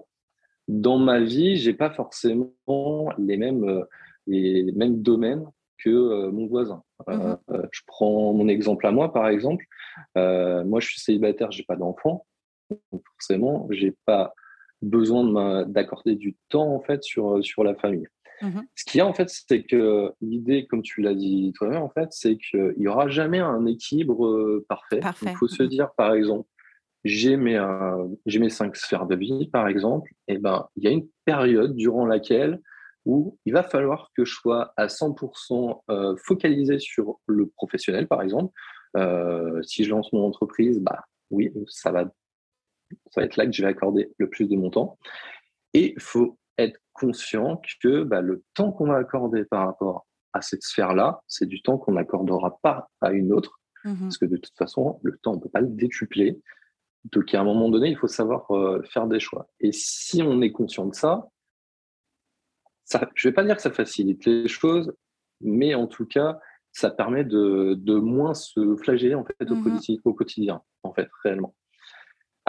dans 0.67 0.97
ma 0.97 1.19
vie, 1.19 1.57
j'ai 1.57 1.73
pas 1.73 1.89
forcément 1.89 2.53
les 3.17 3.37
mêmes, 3.37 3.63
euh, 3.63 3.83
les 4.27 4.71
mêmes 4.75 5.01
domaines 5.01 5.45
que 5.83 6.29
mon 6.29 6.45
voisin. 6.47 6.83
Mhm. 7.07 7.37
je 7.71 7.81
prends 7.87 8.33
mon 8.33 8.49
exemple 8.49 8.85
à 8.85 8.91
moi, 8.91 9.13
par 9.13 9.29
exemple. 9.29 9.63
moi, 10.15 10.79
je 10.79 10.87
suis 10.87 10.99
célibataire, 10.99 11.51
j'ai 11.51 11.63
pas 11.63 11.77
d'enfant. 11.77 12.25
Forcément, 12.91 13.67
j'ai 13.71 13.95
pas 14.05 14.33
besoin 14.81 15.65
d'accorder 15.65 16.15
du 16.15 16.35
temps 16.49 16.73
en 16.73 16.81
fait 16.81 17.03
sur, 17.03 17.43
sur 17.43 17.63
la 17.63 17.75
famille. 17.75 18.07
Mmh 18.41 18.61
Ce 18.75 18.85
qu'il 18.85 18.99
y 18.99 19.01
a 19.01 19.07
en 19.07 19.13
fait, 19.13 19.29
c'est 19.29 19.63
que 19.63 20.11
l'idée, 20.21 20.65
comme 20.67 20.81
tu 20.81 21.01
l'as 21.01 21.13
dit 21.13 21.51
toi-même, 21.55 21.81
en 21.81 21.89
fait, 21.89 22.07
c'est 22.11 22.37
qu'il 22.37 22.73
n'y 22.77 22.87
aura 22.87 23.09
jamais 23.09 23.39
un 23.39 23.65
équilibre 23.65 24.25
euh, 24.25 24.65
parfait. 24.67 25.01
Il 25.21 25.35
faut 25.35 25.47
se 25.47 25.63
mmh 25.63 25.67
dire, 25.67 25.91
par 25.97 26.13
exemple, 26.13 26.47
j'ai 27.03 27.37
mes, 27.37 27.57
euh, 27.57 28.07
j'ai 28.25 28.39
mes 28.39 28.49
cinq 28.49 28.75
sphères 28.75 29.05
de 29.05 29.15
vie, 29.15 29.47
par 29.47 29.67
exemple, 29.67 30.11
et 30.27 30.37
ben 30.37 30.67
il 30.75 30.83
y 30.83 30.87
a 30.87 30.91
une 30.91 31.07
période 31.25 31.75
durant 31.75 32.05
laquelle 32.05 32.59
où 33.05 33.37
il 33.45 33.53
va 33.53 33.63
falloir 33.63 34.11
que 34.15 34.25
je 34.25 34.33
sois 34.33 34.73
à 34.75 34.87
100% 34.87 35.81
euh, 35.89 36.15
focalisé 36.17 36.79
sur 36.79 37.19
le 37.27 37.47
professionnel, 37.47 38.07
par 38.07 38.21
exemple. 38.21 38.53
si 39.63 39.83
je 39.83 39.89
lance 39.89 40.11
mon 40.11 40.25
entreprise, 40.25 40.79
bah 40.79 41.05
oui, 41.31 41.51
ça 41.67 41.91
va, 41.91 42.05
ça 43.11 43.21
va 43.21 43.23
être 43.23 43.37
là 43.37 43.45
que 43.45 43.51
je 43.51 43.61
vais 43.61 43.69
accorder 43.69 44.11
le 44.17 44.29
plus 44.29 44.47
de 44.47 44.55
mon 44.55 44.69
temps. 44.69 44.97
Et 45.73 45.93
il 45.93 46.01
faut 46.01 46.37
être 46.57 46.79
conscient 46.99 47.61
que 47.81 48.03
bah, 48.03 48.21
le 48.21 48.43
temps 48.53 48.71
qu'on 48.71 48.87
va 48.87 48.97
accorder 48.97 49.45
par 49.45 49.65
rapport 49.65 50.07
à 50.33 50.41
cette 50.41 50.63
sphère-là, 50.63 51.21
c'est 51.27 51.47
du 51.47 51.61
temps 51.61 51.77
qu'on 51.77 51.93
n'accordera 51.93 52.59
pas 52.61 52.89
à 53.01 53.11
une 53.11 53.33
autre, 53.33 53.59
mmh 53.83 53.95
parce 54.01 54.17
que 54.17 54.25
de 54.25 54.37
toute 54.37 54.55
façon, 54.57 54.99
le 55.03 55.17
temps, 55.17 55.33
on 55.33 55.35
ne 55.35 55.41
peut 55.41 55.49
pas 55.49 55.61
le 55.61 55.67
décupler. 55.67 56.39
Donc, 57.05 57.33
à 57.33 57.39
un 57.39 57.43
moment 57.43 57.69
donné, 57.69 57.89
il 57.89 57.97
faut 57.97 58.07
savoir 58.07 58.51
euh, 58.51 58.81
faire 58.91 59.07
des 59.07 59.19
choix. 59.19 59.49
Et 59.59 59.71
si 59.71 60.21
on 60.21 60.41
est 60.41 60.51
conscient 60.51 60.85
de 60.85 60.93
ça, 60.93 61.27
ça 62.83 63.09
je 63.15 63.27
ne 63.27 63.31
vais 63.31 63.35
pas 63.35 63.43
dire 63.43 63.55
que 63.55 63.61
ça 63.61 63.71
facilite 63.71 64.25
les 64.25 64.47
choses, 64.47 64.93
mais 65.41 65.73
en 65.75 65.87
tout 65.87 66.05
cas, 66.05 66.39
ça 66.71 66.91
permet 66.91 67.23
de, 67.23 67.75
de 67.77 67.95
moins 67.95 68.33
se 68.33 68.75
flageller 68.75 69.15
en 69.15 69.25
fait, 69.25 69.49
au, 69.49 69.55
mmh 69.55 69.79
au, 70.03 70.13
quotidien, 70.13 70.61
en 70.83 70.93
fait, 70.93 71.07
réellement. 71.23 71.55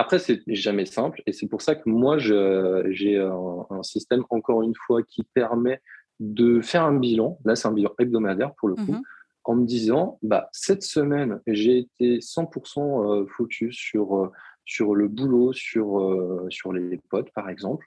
Après, 0.00 0.18
c'est 0.18 0.42
jamais 0.46 0.86
simple 0.86 1.22
et 1.26 1.32
c'est 1.32 1.46
pour 1.46 1.62
ça 1.62 1.74
que 1.74 1.88
moi, 1.88 2.18
j'ai 2.18 3.18
un, 3.18 3.82
système, 3.82 4.24
encore 4.30 4.62
une 4.62 4.74
fois, 4.74 5.02
qui 5.02 5.24
permet 5.24 5.80
de 6.18 6.60
faire 6.60 6.84
un 6.84 6.94
bilan. 6.94 7.38
Là, 7.44 7.56
c'est 7.56 7.68
un 7.68 7.72
bilan 7.72 7.92
hebdomadaire 7.98 8.54
pour 8.54 8.68
le 8.68 8.74
coup. 8.76 8.92
Mhm. 8.92 9.02
En 9.44 9.54
me 9.56 9.64
disant, 9.64 10.18
bah, 10.22 10.48
cette 10.52 10.82
semaine, 10.82 11.40
j'ai 11.46 11.78
été 11.78 12.20
100% 12.20 13.26
focus 13.28 13.74
sur, 13.74 14.30
sur 14.64 14.94
le 14.94 15.08
boulot, 15.08 15.52
sur, 15.52 16.46
sur 16.50 16.72
les 16.72 17.00
potes, 17.08 17.30
par 17.32 17.48
exemple. 17.48 17.86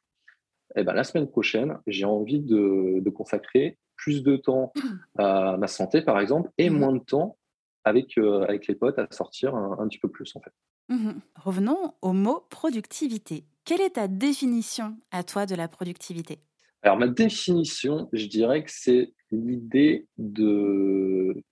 Et 0.75 0.81
eh 0.81 0.83
ben, 0.83 0.93
la 0.93 1.03
semaine 1.03 1.27
prochaine, 1.27 1.77
j'ai 1.85 2.05
envie 2.05 2.39
de, 2.39 2.99
de, 2.99 3.09
consacrer 3.11 3.77
plus 3.95 4.23
de 4.23 4.37
temps 4.37 4.73
à 5.19 5.55
ma 5.57 5.67
santé, 5.67 6.01
par 6.01 6.19
exemple, 6.19 6.49
et 6.57 6.69
mhm. 6.69 6.79
moins 6.79 6.93
de 6.93 7.03
temps 7.03 7.37
avec, 7.83 8.17
euh, 8.17 8.43
avec 8.43 8.67
les 8.67 8.75
potes 8.75 8.97
à 8.99 9.07
sortir 9.11 9.55
un, 9.55 9.87
petit 9.87 9.99
peu 9.99 10.09
plus, 10.09 10.35
en 10.35 10.41
fait. 10.41 10.51
Mhm. 10.89 11.21
Revenons 11.35 11.93
au 12.01 12.13
mot 12.13 12.45
productivité. 12.49 13.45
Quelle 13.65 13.81
est 13.81 13.91
ta 13.91 14.07
définition 14.07 14.97
à 15.11 15.23
toi 15.23 15.45
de 15.45 15.55
la 15.55 15.67
productivité? 15.67 16.39
Alors, 16.81 16.97
ma 16.97 17.07
définition, 17.07 18.09
je 18.11 18.25
dirais 18.27 18.63
que 18.63 18.71
c'est 18.71 19.13
l'idée 19.31 20.07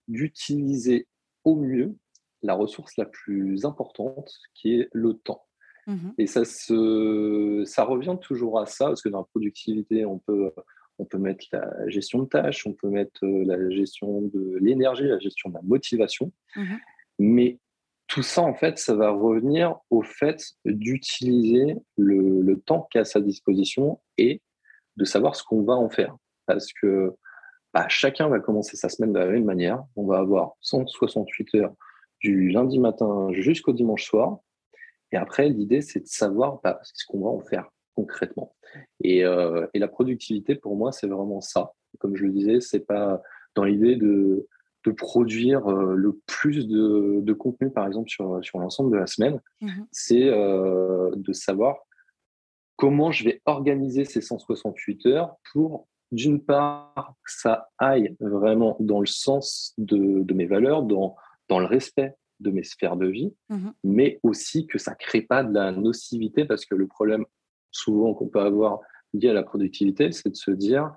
d'utiliser 0.07 1.07
au 1.45 1.55
mieux 1.55 1.95
la 2.43 2.53
ressource 2.53 2.97
la 2.97 3.05
plus 3.05 3.63
importante 3.65 4.29
qui 4.53 4.73
est 4.73 4.89
le 4.91 5.13
temps. 5.13 5.45
Mhm. 5.87 6.13
Et 6.17 6.27
ça, 6.27 6.43
se, 6.43 7.63
ça 7.65 7.83
revient 7.85 8.17
toujours 8.21 8.59
à 8.59 8.65
ça, 8.65 8.87
parce 8.87 9.01
que 9.01 9.09
dans 9.09 9.19
la 9.19 9.25
productivité, 9.25 10.05
on 10.05 10.19
peut, 10.19 10.51
on 10.99 11.05
peut 11.05 11.17
mettre 11.17 11.45
la 11.53 11.89
gestion 11.89 12.19
de 12.19 12.25
tâches, 12.27 12.67
on 12.67 12.73
peut 12.73 12.89
mettre 12.89 13.23
euh, 13.25 13.43
la 13.45 13.69
gestion 13.69 14.21
de 14.21 14.57
l'énergie, 14.59 15.05
la 15.05 15.19
gestion 15.19 15.49
de 15.49 15.55
la 15.55 15.61
motivation. 15.63 16.31
Mhm. 16.55 16.79
Mais 17.19 17.59
tout 18.11 18.23
ça, 18.23 18.41
en 18.41 18.53
fait, 18.53 18.77
ça 18.77 18.93
va 18.93 19.09
revenir 19.09 19.77
au 19.89 20.01
fait 20.01 20.43
d'utiliser 20.65 21.77
le, 21.97 22.41
le, 22.41 22.59
temps 22.59 22.89
qui 22.91 22.97
est 22.97 23.01
à 23.01 23.05
sa 23.05 23.21
disposition 23.21 24.01
et 24.17 24.41
de 24.97 25.05
savoir 25.05 25.37
ce 25.37 25.43
qu'on 25.45 25.63
va 25.63 25.75
en 25.75 25.89
faire. 25.89 26.17
Parce 26.45 26.73
que 26.73 27.15
bah, 27.73 27.87
chacun 27.87 28.27
va 28.27 28.41
commencer 28.41 28.75
sa 28.75 28.89
semaine 28.89 29.13
de 29.13 29.19
la 29.19 29.27
même 29.27 29.45
manière. 29.45 29.81
On 29.95 30.05
va 30.05 30.17
avoir 30.17 30.55
168 30.59 31.55
heures 31.55 31.73
du 32.19 32.49
lundi 32.49 32.79
matin 32.79 33.29
jusqu'au 33.31 33.71
dimanche 33.71 34.03
soir. 34.03 34.39
Et 35.13 35.17
après, 35.17 35.47
l'idée, 35.47 35.81
c'est 35.81 36.01
de 36.01 36.07
savoir 36.07 36.59
bah, 36.65 36.81
ce 36.83 37.05
qu'on 37.05 37.21
va 37.21 37.29
en 37.29 37.39
faire 37.39 37.69
concrètement. 37.95 38.53
Et, 39.01 39.23
euh, 39.23 39.67
et, 39.73 39.79
la 39.79 39.87
productivité, 39.87 40.55
pour 40.55 40.75
moi, 40.75 40.91
c'est 40.91 41.07
vraiment 41.07 41.39
ça. 41.39 41.71
Comme 41.99 42.17
je 42.17 42.25
le 42.25 42.31
disais, 42.31 42.59
c'est 42.59 42.85
pas 42.85 43.21
dans 43.55 43.63
l'idée 43.63 43.95
de, 43.95 44.47
de, 44.85 44.91
produire 44.91 45.67
euh, 45.67 45.93
le 45.95 46.19
plus 46.25 46.67
de, 46.67 47.19
de, 47.21 47.33
contenu, 47.33 47.69
par 47.69 47.87
exemple, 47.87 48.09
sur, 48.09 48.43
sur 48.43 48.59
l'ensemble 48.59 48.91
de 48.91 48.97
la 48.97 49.07
semaine. 49.07 49.39
Mmh 49.61 49.69
c'est 49.91 50.27
euh, 50.27 51.11
de 51.15 51.33
savoir 51.33 51.77
comment 52.75 53.11
je 53.11 53.25
vais 53.25 53.41
organiser 53.45 54.05
ces 54.05 54.21
168 54.21 55.05
heures 55.07 55.35
pour, 55.51 55.87
d'une 56.11 56.43
part, 56.43 57.15
que 57.23 57.31
ça 57.31 57.69
aille 57.77 58.15
vraiment 58.19 58.75
dans 58.79 58.99
le 58.99 59.05
sens 59.05 59.73
de, 59.77 60.23
de 60.23 60.33
mes 60.33 60.45
valeurs, 60.45 60.83
dans, 60.83 61.15
dans 61.47 61.59
le 61.59 61.65
respect 61.65 62.15
de 62.39 62.49
mes 62.49 62.63
sphères 62.63 62.97
de 62.97 63.07
vie, 63.07 63.33
mmh 63.49 63.69
mais 63.83 64.19
aussi 64.23 64.65
que 64.65 64.79
ça 64.79 64.95
crée 64.95 65.21
pas 65.21 65.43
de 65.43 65.53
la 65.53 65.71
nocivité 65.71 66.45
parce 66.45 66.65
que 66.65 66.75
le 66.75 66.87
problème 66.87 67.25
souvent 67.71 68.13
qu'on 68.13 68.27
peut 68.27 68.41
avoir 68.41 68.79
lié 69.13 69.29
à 69.29 69.33
la 69.33 69.43
productivité, 69.43 70.11
c'est 70.11 70.29
de 70.29 70.35
se 70.35 70.51
dire 70.51 70.91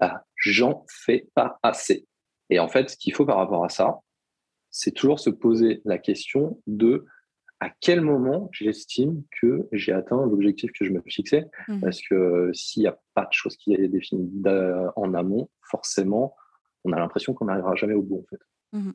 ah, 0.00 0.24
j'en 0.36 0.84
fais 0.88 1.28
pas 1.34 1.58
assez. 1.62 2.07
Et 2.50 2.58
en 2.58 2.68
fait, 2.68 2.90
ce 2.90 2.96
qu'il 2.96 3.14
faut 3.14 3.26
par 3.26 3.36
rapport 3.36 3.64
à 3.64 3.68
ça, 3.68 4.00
c'est 4.70 4.92
toujours 4.92 5.20
se 5.20 5.30
poser 5.30 5.80
la 5.84 5.98
question 5.98 6.60
de 6.66 7.06
à 7.60 7.70
quel 7.80 8.00
moment 8.00 8.48
j'estime 8.52 9.24
que 9.40 9.68
j'ai 9.72 9.92
atteint 9.92 10.24
l'objectif 10.24 10.70
que 10.72 10.84
je 10.84 10.92
me 10.92 11.02
fixais. 11.06 11.50
Mmh 11.66 11.80
parce 11.80 12.00
que 12.02 12.50
s'il 12.52 12.82
n'y 12.82 12.88
a 12.88 12.98
pas 13.14 13.24
de 13.24 13.32
choses 13.32 13.56
qui 13.56 13.74
est 13.74 13.88
définie 13.88 14.30
en 14.96 15.14
amont, 15.14 15.48
forcément, 15.62 16.36
on 16.84 16.92
a 16.92 16.98
l'impression 16.98 17.34
qu'on 17.34 17.46
n'arrivera 17.46 17.74
jamais 17.74 17.94
au 17.94 18.02
bout 18.02 18.24
en 18.24 18.26
fait. 18.30 18.42
Mmh 18.72 18.92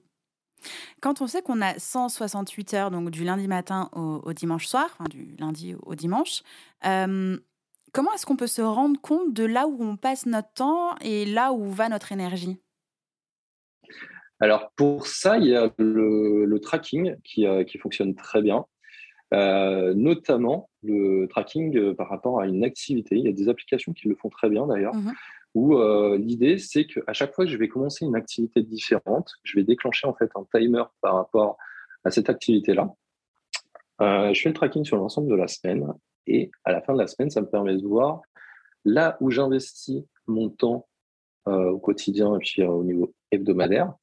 quand 1.02 1.22
on 1.22 1.28
sait 1.28 1.42
qu'on 1.42 1.62
a 1.62 1.78
168 1.78 2.74
heures, 2.74 2.92
donc 2.92 3.10
du 3.10 3.24
lundi 3.24 3.48
matin 3.48 3.90
au, 3.94 4.34
dimanche 4.34 4.68
soir, 4.68 4.88
enfin 4.94 5.10
du 5.10 5.36
lundi 5.38 5.76
au 5.84 5.96
dimanche, 5.96 6.42
euh, 6.86 7.38
comment 7.92 8.14
est-ce 8.14 8.26
qu'on 8.26 8.38
peut 8.38 8.48
se 8.48 8.62
rendre 8.62 9.00
compte 9.02 9.34
de 9.34 9.44
là 9.44 9.68
où 9.68 9.84
on 9.84 9.98
passe 9.98 10.26
notre 10.26 10.54
temps 10.54 10.96
et 11.02 11.26
là 11.26 11.52
où 11.54 11.70
va 11.70 11.90
notre 11.90 12.12
énergie? 12.12 12.60
Alors 14.44 14.72
pour 14.76 15.08
ça, 15.08 15.38
il 15.38 15.46
y 15.46 15.56
a 15.56 15.72
le, 15.78 16.60
tracking 16.62 17.16
qui, 17.24 17.48
euh, 17.48 17.64
qui, 17.64 17.78
fonctionne 17.78 18.16
très 18.16 18.42
bien. 18.42 18.66
Euh, 19.34 19.96
notamment 19.96 20.70
le 20.84 21.26
tracking 21.28 21.96
par 21.96 22.08
rapport 22.08 22.40
à 22.40 22.46
une 22.46 22.64
activité. 22.64 23.16
Il 23.16 23.26
y 23.26 23.30
a 23.30 23.32
des 23.32 23.50
applications 23.50 23.92
qui 23.92 24.08
le 24.08 24.16
font 24.16 24.30
très 24.30 24.48
bien 24.48 24.68
d'ailleurs. 24.68 24.94
Mmh 24.94 25.12
où 25.56 25.78
euh, 25.78 26.18
l'idée 26.18 26.58
c'est 26.58 26.86
qu'à 26.86 27.14
chaque 27.14 27.34
fois 27.34 27.46
que 27.46 27.52
je 27.52 27.58
vais 27.58 27.68
commencer 27.68 28.06
une 28.06 28.16
activité 28.16 28.62
différente, 28.62 29.34
je 29.44 29.56
vais 29.56 29.64
déclencher 29.64 30.08
en 30.08 30.14
fait 30.14 30.30
un 30.36 30.46
timer 30.54 30.84
par 31.02 31.16
rapport 31.16 31.58
à 32.04 32.12
cette 32.12 32.30
activité-là. 32.30 32.94
Euh, 34.02 34.34
je 34.34 34.42
fais 34.42 34.50
le 34.50 34.56
tracking 34.56 34.84
sur 34.84 34.98
l'ensemble 34.98 35.30
de 35.30 35.36
la 35.36 35.48
semaine 35.48 35.86
et 36.26 36.52
à 36.64 36.72
la 36.72 36.82
fin 36.82 36.94
de 36.94 37.00
la 37.00 37.08
semaine, 37.08 37.30
ça 37.30 37.42
me 37.42 37.48
permet 37.48 37.76
de 37.76 37.86
voir 37.86 38.22
là 38.86 39.18
où 39.22 39.30
j'investis 39.30 40.04
mon 40.28 40.50
temps 40.50 40.88
euh, 41.48 41.72
au 41.72 41.80
quotidien 41.80 42.36
et 42.36 42.40
puis 42.40 42.64
au 42.64 42.84
niveau 42.84 43.14
hebdomadaire 43.32 43.94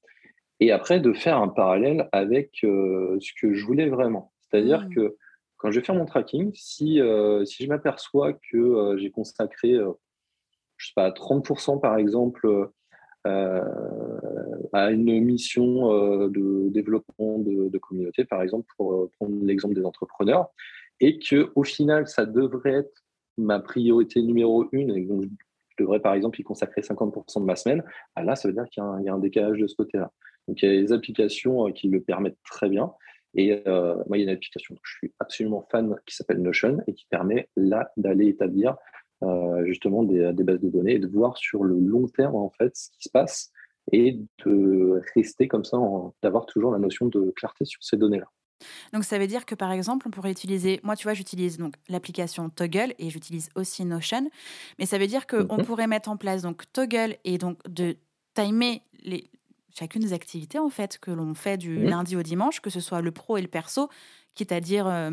et 0.60 0.72
après 0.72 1.00
de 1.00 1.12
faire 1.12 1.38
un 1.38 1.48
parallèle 1.48 2.08
avec 2.12 2.50
ce 2.62 3.32
que 3.40 3.54
je 3.54 3.64
voulais 3.64 3.88
vraiment. 3.88 4.32
C'est-à-dire 4.42 4.82
mmh. 4.82 4.94
que 4.94 5.16
quand 5.56 5.70
je 5.70 5.80
vais 5.80 5.84
faire 5.84 5.94
mon 5.94 6.06
tracking, 6.06 6.52
si, 6.54 7.00
si 7.44 7.64
je 7.64 7.68
m'aperçois 7.68 8.32
que 8.32 8.96
j'ai 8.98 9.10
consacré 9.10 9.78
je 10.80 10.86
sais 10.86 10.92
pas, 10.94 11.10
30% 11.10 11.78
par 11.80 11.98
exemple 11.98 12.70
euh, 13.26 13.60
à 14.72 14.90
une 14.90 15.20
mission 15.20 15.92
euh, 15.92 16.28
de 16.28 16.70
développement 16.70 17.38
de, 17.38 17.78
communauté, 17.78 18.24
par 18.24 18.40
exemple, 18.40 18.66
pour 18.76 18.94
euh, 18.94 19.10
prendre 19.18 19.44
l'exemple 19.44 19.74
des 19.74 19.84
entrepreneurs, 19.84 20.48
et 21.00 21.18
que 21.18 21.50
au 21.54 21.62
final, 21.62 22.08
ça 22.08 22.24
devrait 22.24 22.72
être 22.72 23.04
ma 23.36 23.60
priorité 23.60 24.22
numéro 24.22 24.68
une, 24.72 24.96
et 24.96 25.04
donc 25.04 25.24
je 25.24 25.84
devrais 25.84 26.00
par 26.00 26.14
exemple 26.14 26.40
y 26.40 26.44
consacrer 26.44 26.80
50% 26.80 27.40
de 27.40 27.44
ma 27.44 27.56
semaine, 27.56 27.84
ah 28.14 28.24
là, 28.24 28.36
ça 28.36 28.48
veut 28.48 28.54
dire 28.54 28.68
qu'il 28.70 28.82
y, 28.82 29.08
a 29.08 29.14
un 29.14 29.18
décalage 29.18 29.58
de 29.58 29.66
ce 29.66 29.76
côté-là. 29.76 30.10
Donc 30.48 30.62
il 30.62 30.72
y 30.72 30.78
a 30.78 30.80
des 30.80 30.92
applications 30.92 31.70
qui 31.72 31.88
le 31.88 32.00
permettent 32.00 32.42
très 32.44 32.68
bien. 32.68 32.92
Et 33.34 33.62
moi, 33.64 34.18
il 34.18 34.18
y 34.18 34.22
a 34.22 34.24
une 34.24 34.36
application 34.36 34.74
que 34.74 34.80
je 34.82 34.96
suis 34.96 35.12
absolument 35.20 35.64
fan 35.70 35.94
qui 36.04 36.16
s'appelle 36.16 36.42
Notion 36.42 36.78
et 36.88 36.94
qui 36.94 37.06
permet 37.08 37.48
là 37.56 37.92
d'aller 37.96 38.26
établir 38.26 38.76
euh, 39.22 39.66
justement 39.66 40.02
des, 40.02 40.32
bases 40.32 40.60
de 40.60 40.70
données 40.70 40.94
et 40.94 40.98
de 40.98 41.06
voir 41.06 41.36
sur 41.36 41.62
le 41.62 41.78
long 41.78 42.08
terme 42.08 42.36
en 42.36 42.48
fait 42.48 42.74
ce 42.74 42.88
qui 42.90 43.02
se 43.02 43.10
passe 43.10 43.52
et 43.92 44.18
de 44.46 45.02
rester 45.14 45.46
comme 45.46 45.64
ça, 45.64 45.76
d'avoir 46.22 46.46
toujours 46.46 46.72
la 46.72 46.78
notion 46.78 47.06
de 47.06 47.30
clarté 47.36 47.66
sur 47.66 47.84
ces 47.84 47.98
données-là. 47.98 48.30
Donc 48.94 49.04
ça 49.04 49.18
veut 49.18 49.26
dire 49.26 49.44
que 49.44 49.54
par 49.54 49.72
exemple, 49.72 50.08
on 50.08 50.10
pourrait 50.10 50.30
utiliser, 50.30 50.80
moi 50.84 50.96
tu 50.96 51.04
vois, 51.04 51.12
j'utilise 51.12 51.58
donc 51.58 51.74
l'application 51.90 52.48
Toggle 52.48 52.94
et 52.98 53.10
j'utilise 53.10 53.50
aussi 53.56 53.84
Notion, 53.84 54.30
mais 54.78 54.86
ça 54.86 54.96
veut 54.96 55.06
dire 55.06 55.26
qu'on 55.26 55.58
mhm. 55.58 55.64
pourrait 55.66 55.86
mettre 55.86 56.08
en 56.08 56.16
place 56.16 56.40
donc 56.40 56.62
Toggle 56.72 57.16
et 57.24 57.36
donc 57.36 57.58
de 57.68 57.96
timer 58.34 58.80
les, 59.02 59.24
chacune 59.74 60.02
des 60.02 60.12
activités 60.12 60.58
en 60.58 60.70
fait 60.70 60.98
que 60.98 61.10
l'on 61.10 61.34
fait 61.34 61.56
du 61.56 61.78
mhm. 61.78 61.88
lundi 61.88 62.16
au 62.16 62.22
dimanche, 62.22 62.60
que 62.60 62.70
ce 62.70 62.80
soit 62.80 63.00
le 63.00 63.10
pro 63.10 63.36
et 63.36 63.42
le 63.42 63.48
perso, 63.48 63.88
quitte 64.34 64.52
à 64.52 64.60
dire 64.60 64.86
euh, 64.86 65.10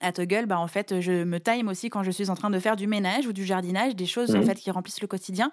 à 0.00 0.12
Toggle, 0.12 0.46
bah, 0.46 0.58
en 0.58 0.66
fait, 0.66 1.00
je 1.00 1.24
me 1.24 1.38
time 1.38 1.68
aussi 1.68 1.90
quand 1.90 2.02
je 2.02 2.10
suis 2.10 2.30
en 2.30 2.34
train 2.34 2.50
de 2.50 2.58
faire 2.58 2.76
du 2.76 2.86
ménage 2.86 3.26
ou 3.26 3.32
du 3.32 3.44
jardinage, 3.44 3.94
des 3.94 4.06
choses 4.06 4.34
en 4.34 4.38
mhm. 4.38 4.46
fait 4.46 4.54
qui 4.56 4.70
remplissent 4.70 5.00
le 5.00 5.06
quotidien. 5.06 5.50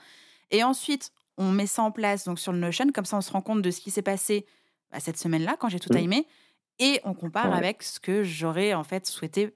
Et 0.50 0.64
ensuite, 0.64 1.12
on 1.38 1.52
met 1.52 1.68
ça 1.68 1.84
en 1.84 1.92
place 1.92 2.26
donc 2.26 2.40
sur 2.40 2.52
le 2.52 2.60
Notion, 2.60 2.88
comme 2.94 3.06
ça 3.06 3.18
on 3.18 3.22
se 3.22 3.32
rend 3.32 3.42
compte 3.42 3.62
de 3.62 3.72
ce 3.72 3.80
qui 3.80 3.92
s'est 3.92 4.02
passé 4.02 4.46
bah, 4.92 5.00
cette 5.00 5.18
semaine-là 5.18 5.56
quand 5.60 5.70
j'ai 5.70 5.80
tout 5.80 5.94
mhm. 5.94 6.00
timé, 6.00 6.28
et 6.80 7.00
on 7.04 7.14
compare 7.14 7.54
avec 7.54 7.84
ce 7.84 8.00
que 8.00 8.24
j'aurais 8.24 8.74
en 8.74 8.84
fait 8.84 9.06
souhaité 9.06 9.56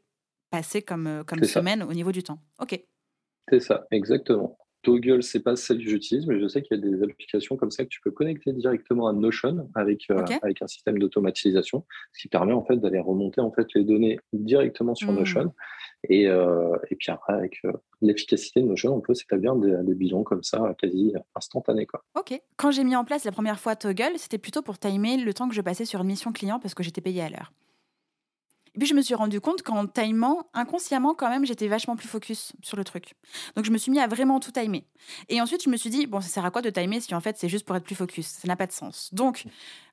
passer 0.49 0.81
comme, 0.81 1.07
euh, 1.07 1.23
comme 1.23 1.43
semaine 1.43 1.83
au 1.83 1.93
niveau 1.93 2.11
du 2.11 2.23
temps. 2.23 2.39
Ok. 2.59 2.79
C'est 3.49 3.59
ça, 3.59 3.85
exactement. 3.91 4.57
Toggle, 4.85 5.23
c'est 5.23 5.39
pas 5.39 5.55
celle 5.55 5.79
que 5.79 5.89
j'utilise, 5.89 6.27
mais 6.27 6.39
je 6.39 6.47
sais 6.47 6.61
qu'il 6.61 6.77
y 6.77 6.79
a 6.79 6.89
des 6.89 7.01
applications 7.01 7.57
comme 7.57 7.71
ça 7.71 7.83
que 7.83 7.89
tu 7.89 7.99
peux 8.01 8.11
connecter 8.11 8.53
directement 8.53 9.07
à 9.07 9.13
Notion 9.13 9.67
avec, 9.73 10.05
euh, 10.11 10.23
avec 10.43 10.61
un 10.61 10.67
système 10.67 10.99
d'automatisation, 10.99 11.83
ce 12.13 12.21
qui 12.21 12.27
permet 12.27 12.53
en 12.53 12.63
fait 12.63 12.77
d'aller 12.77 12.99
remonter 12.99 13.41
en 13.41 13.51
fait 13.51 13.67
les 13.73 13.83
données 13.83 14.19
directement 14.31 14.93
sur 14.93 15.11
hmm. 15.11 15.15
Notion. 15.17 15.53
Et, 16.07 16.27
euh, 16.27 16.77
et, 16.91 16.95
puis 16.95 17.11
après, 17.11 17.33
avec 17.33 17.57
euh, 17.65 17.71
l'efficacité 18.03 18.61
de 18.61 18.67
Notion, 18.67 18.95
on 18.95 19.01
peut 19.01 19.15
s'établir 19.15 19.55
des, 19.55 19.75
des, 19.81 19.95
bilans 19.95 20.23
comme 20.23 20.43
ça, 20.43 20.75
quasi 20.77 21.13
instantanés. 21.35 21.87
Quoi. 21.87 22.03
Ok. 22.15 22.39
Quand 22.57 22.69
j'ai 22.69 22.83
mis 22.83 22.95
en 22.95 23.05
place 23.05 23.25
la 23.25 23.31
première 23.31 23.59
fois 23.59 23.75
Toggle, 23.75 24.13
c'était 24.17 24.37
plutôt 24.37 24.61
pour 24.61 24.77
timer 24.77 25.17
le 25.17 25.33
temps 25.33 25.49
que 25.49 25.55
je 25.55 25.61
passais 25.61 25.85
sur 25.85 26.01
une 26.01 26.07
mission 26.07 26.31
client 26.31 26.59
parce 26.59 26.75
que 26.75 26.83
j'étais 26.83 27.01
payée 27.01 27.23
à 27.23 27.29
l'heure. 27.29 27.51
Et 28.75 28.77
puis 28.77 28.87
je 28.87 28.93
me 28.93 29.01
suis 29.01 29.15
rendu 29.15 29.41
compte 29.41 29.63
qu'en 29.63 29.87
timant, 29.87 30.47
inconsciemment 30.53 31.15
quand 31.15 31.29
même, 31.29 31.45
j'étais 31.45 31.67
vachement 31.67 31.95
plus 31.95 32.07
focus 32.07 32.53
sur 32.61 32.77
le 32.77 32.83
truc. 32.83 33.13
Donc 33.55 33.65
je 33.65 33.71
me 33.71 33.77
suis 33.77 33.91
mis 33.91 33.99
à 33.99 34.07
vraiment 34.07 34.39
tout 34.39 34.51
timer. 34.51 34.85
Et 35.29 35.41
ensuite 35.41 35.63
je 35.63 35.69
me 35.69 35.77
suis 35.77 35.89
dit, 35.89 36.07
bon, 36.07 36.21
ça 36.21 36.27
sert 36.27 36.45
à 36.45 36.51
quoi 36.51 36.61
de 36.61 36.69
timer 36.69 36.99
si 36.99 37.15
en 37.15 37.21
fait 37.21 37.37
c'est 37.37 37.49
juste 37.49 37.65
pour 37.65 37.75
être 37.75 37.85
plus 37.85 37.95
focus? 37.95 38.27
Ça 38.27 38.47
n'a 38.47 38.55
pas 38.55 38.67
de 38.67 38.73
sens. 38.73 39.13
Donc 39.13 39.45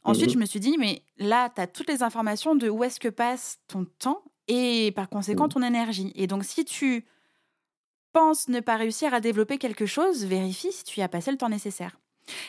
ensuite 0.05 0.31
je 0.31 0.39
me 0.39 0.45
suis 0.45 0.61
dit, 0.61 0.77
mais 0.79 1.03
là, 1.17 1.51
tu 1.55 1.61
as 1.61 1.67
toutes 1.67 1.89
les 1.89 2.03
informations 2.03 2.55
de 2.55 2.69
où 2.69 2.85
est-ce 2.85 3.01
que 3.01 3.09
passe 3.09 3.59
ton 3.69 3.87
temps 3.99 4.23
et 4.49 4.93
par 4.93 5.09
conséquent 5.09 5.49
ton 5.49 5.63
énergie. 5.63 6.13
Et 6.15 6.27
donc, 6.27 6.45
si 6.45 6.65
tu 6.65 7.07
penses 8.13 8.49
ne 8.49 8.61
pas 8.61 8.77
réussir 8.77 9.15
à 9.15 9.21
développer 9.21 9.59
quelque 9.59 9.87
chose, 9.87 10.25
vérifie 10.25 10.73
si 10.73 10.85
tu 10.85 11.01
y 11.01 11.03
as 11.03 11.09
passé 11.09 11.31
le 11.31 11.39
temps 11.39 11.49
nécessaire. 11.49 11.99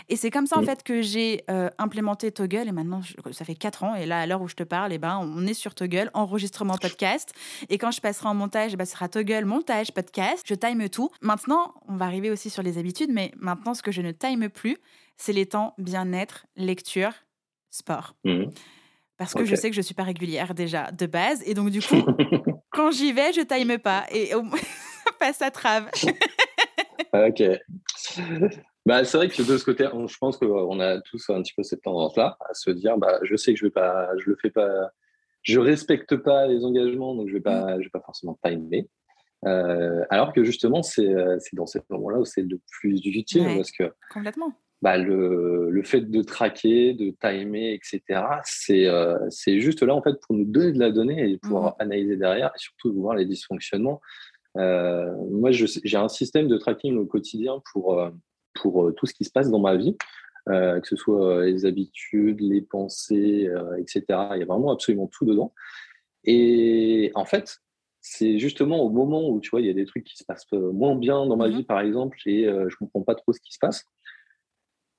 Et 0.09 0.15
c'est 0.15 0.31
comme 0.31 0.47
ça, 0.47 0.57
en 0.57 0.63
fait, 0.63 0.83
que 0.83 1.01
j'ai 1.01 1.43
euh, 1.49 1.69
implémenté 1.77 2.31
Toggle. 2.31 2.67
Et 2.67 2.71
maintenant, 2.71 3.01
ça 3.31 3.45
fait 3.45 3.55
4 3.55 3.83
ans. 3.83 3.95
Et 3.95 4.05
là, 4.05 4.19
à 4.19 4.25
l'heure 4.25 4.41
où 4.41 4.47
je 4.47 4.55
te 4.55 4.63
parle, 4.63 4.93
eh 4.93 4.97
ben, 4.97 5.19
on 5.21 5.45
est 5.45 5.53
sur 5.53 5.75
Toggle, 5.75 6.09
enregistrement 6.13 6.77
podcast. 6.77 7.33
Et 7.69 7.77
quand 7.77 7.91
je 7.91 8.01
passerai 8.01 8.27
en 8.29 8.33
montage, 8.33 8.73
eh 8.73 8.77
ben, 8.77 8.85
ce 8.85 8.93
sera 8.93 9.09
Toggle, 9.09 9.45
montage, 9.45 9.91
podcast. 9.91 10.43
Je 10.45 10.55
time 10.55 10.89
tout. 10.89 11.09
Maintenant, 11.21 11.73
on 11.87 11.95
va 11.95 12.05
arriver 12.05 12.29
aussi 12.29 12.49
sur 12.49 12.63
les 12.63 12.77
habitudes. 12.77 13.09
Mais 13.11 13.31
maintenant, 13.37 13.73
ce 13.73 13.81
que 13.81 13.91
je 13.91 14.01
ne 14.01 14.11
time 14.11 14.49
plus, 14.49 14.77
c'est 15.17 15.33
les 15.33 15.45
temps 15.45 15.73
bien-être, 15.77 16.45
lecture, 16.55 17.13
sport. 17.69 18.15
Mmh. 18.23 18.45
Parce 19.17 19.33
que 19.33 19.45
je 19.45 19.55
sais 19.55 19.69
que 19.69 19.75
je 19.75 19.81
suis 19.81 19.93
pas 19.93 20.03
régulière 20.03 20.53
déjà 20.53 20.91
de 20.91 21.05
base. 21.05 21.43
Et 21.45 21.53
donc, 21.53 21.69
du 21.69 21.81
coup, 21.81 22.03
quand 22.71 22.91
j'y 22.91 23.13
vais, 23.13 23.31
je 23.31 23.41
time 23.41 23.77
pas. 23.77 24.05
Et 24.11 24.31
passe 25.19 25.41
à 25.41 25.51
trave. 25.51 25.89
ok. 27.13 27.43
Bah, 28.85 29.03
c'est 29.05 29.17
vrai 29.17 29.29
que 29.29 29.41
de 29.41 29.57
ce 29.57 29.63
côté, 29.63 29.85
je 29.85 30.17
pense 30.17 30.37
qu'on 30.37 30.79
a 30.79 30.99
tous 31.01 31.29
un 31.29 31.41
petit 31.41 31.53
peu 31.55 31.63
cette 31.63 31.81
tendance-là 31.81 32.37
à 32.49 32.53
se 32.53 32.69
dire, 32.69 32.97
bah, 32.97 33.19
je 33.23 33.35
sais 33.35 33.53
que 33.53 33.59
je 33.59 33.65
vais 33.65 33.71
pas, 33.71 34.09
je 34.17 34.29
le 34.29 34.35
fais 34.35 34.49
pas, 34.49 34.89
je 35.41 35.59
respecte 35.59 36.17
pas 36.17 36.47
les 36.47 36.65
engagements, 36.65 37.15
donc 37.15 37.29
je 37.29 37.33
vais 37.33 37.41
pas, 37.41 37.77
mm. 37.77 37.79
je 37.79 37.83
vais 37.85 37.91
pas 37.91 38.01
forcément 38.01 38.37
timer. 38.43 38.89
Euh, 39.45 40.03
alors 40.09 40.33
que 40.33 40.43
justement, 40.43 40.83
c'est, 40.83 41.13
c'est 41.39 41.55
dans 41.55 41.65
ces 41.65 41.79
moments-là 41.89 42.19
où 42.19 42.25
c'est 42.25 42.41
le 42.41 42.59
plus 42.71 42.99
utile 43.05 43.45
parce 43.55 43.71
que 43.71 43.93
complètement. 44.11 44.53
Bah, 44.83 44.97
le, 44.97 45.69
le, 45.69 45.83
fait 45.83 46.01
de 46.01 46.21
traquer, 46.23 46.93
de 46.93 47.15
timer, 47.21 47.73
etc., 47.73 48.01
c'est, 48.43 48.85
euh, 48.85 49.17
c'est 49.29 49.61
juste 49.61 49.81
là 49.81 49.95
en 49.95 50.01
fait 50.01 50.19
pour 50.19 50.35
nous 50.35 50.43
donner 50.43 50.73
de 50.73 50.79
la 50.79 50.91
donnée 50.91 51.31
et 51.31 51.37
pouvoir 51.37 51.71
mm. 51.71 51.75
analyser 51.79 52.17
derrière 52.17 52.51
et 52.53 52.59
surtout 52.59 52.91
voir 52.93 53.15
les 53.15 53.25
dysfonctionnements. 53.25 54.01
Euh, 54.57 55.09
moi, 55.31 55.51
j'ai 55.51 55.97
un 55.97 56.09
système 56.09 56.49
de 56.49 56.57
tracking 56.57 56.97
au 56.97 57.05
quotidien 57.05 57.61
pour, 57.71 57.97
euh, 57.97 58.09
pour 58.55 58.85
euh, 58.85 58.91
tout 58.91 59.05
ce 59.05 59.13
qui 59.13 59.23
se 59.23 59.31
passe 59.31 59.49
dans 59.49 59.59
ma 59.59 59.75
vie, 59.75 59.95
que 60.45 60.81
ce 60.83 60.97
soit 60.97 61.45
les 61.45 61.65
habitudes, 61.65 62.41
les 62.41 62.61
pensées, 62.61 63.49
etc. 63.77 64.03
Il 64.33 64.39
y 64.39 64.43
a 64.43 64.45
vraiment 64.45 64.73
absolument 64.73 65.07
tout 65.07 65.23
dedans. 65.23 65.53
Et 66.25 67.13
en 67.15 67.23
fait, 67.23 67.59
c'est 68.01 68.37
justement 68.39 68.81
au 68.83 68.89
moment 68.89 69.29
où 69.29 69.39
tu 69.39 69.51
vois, 69.51 69.61
il 69.61 69.67
y 69.67 69.69
a 69.69 69.73
des 69.73 69.85
trucs 69.85 70.03
qui 70.03 70.17
se 70.17 70.25
passent 70.25 70.51
moins 70.51 70.97
bien 70.97 71.25
dans 71.27 71.37
ma 71.37 71.47
mmh 71.47 71.51
vie, 71.51 71.63
par 71.63 71.79
exemple, 71.79 72.17
et 72.25 72.43
je 72.43 72.75
comprends 72.75 73.03
pas 73.03 73.15
trop 73.15 73.31
ce 73.31 73.39
qui 73.39 73.53
se 73.53 73.57
passe. 73.57 73.85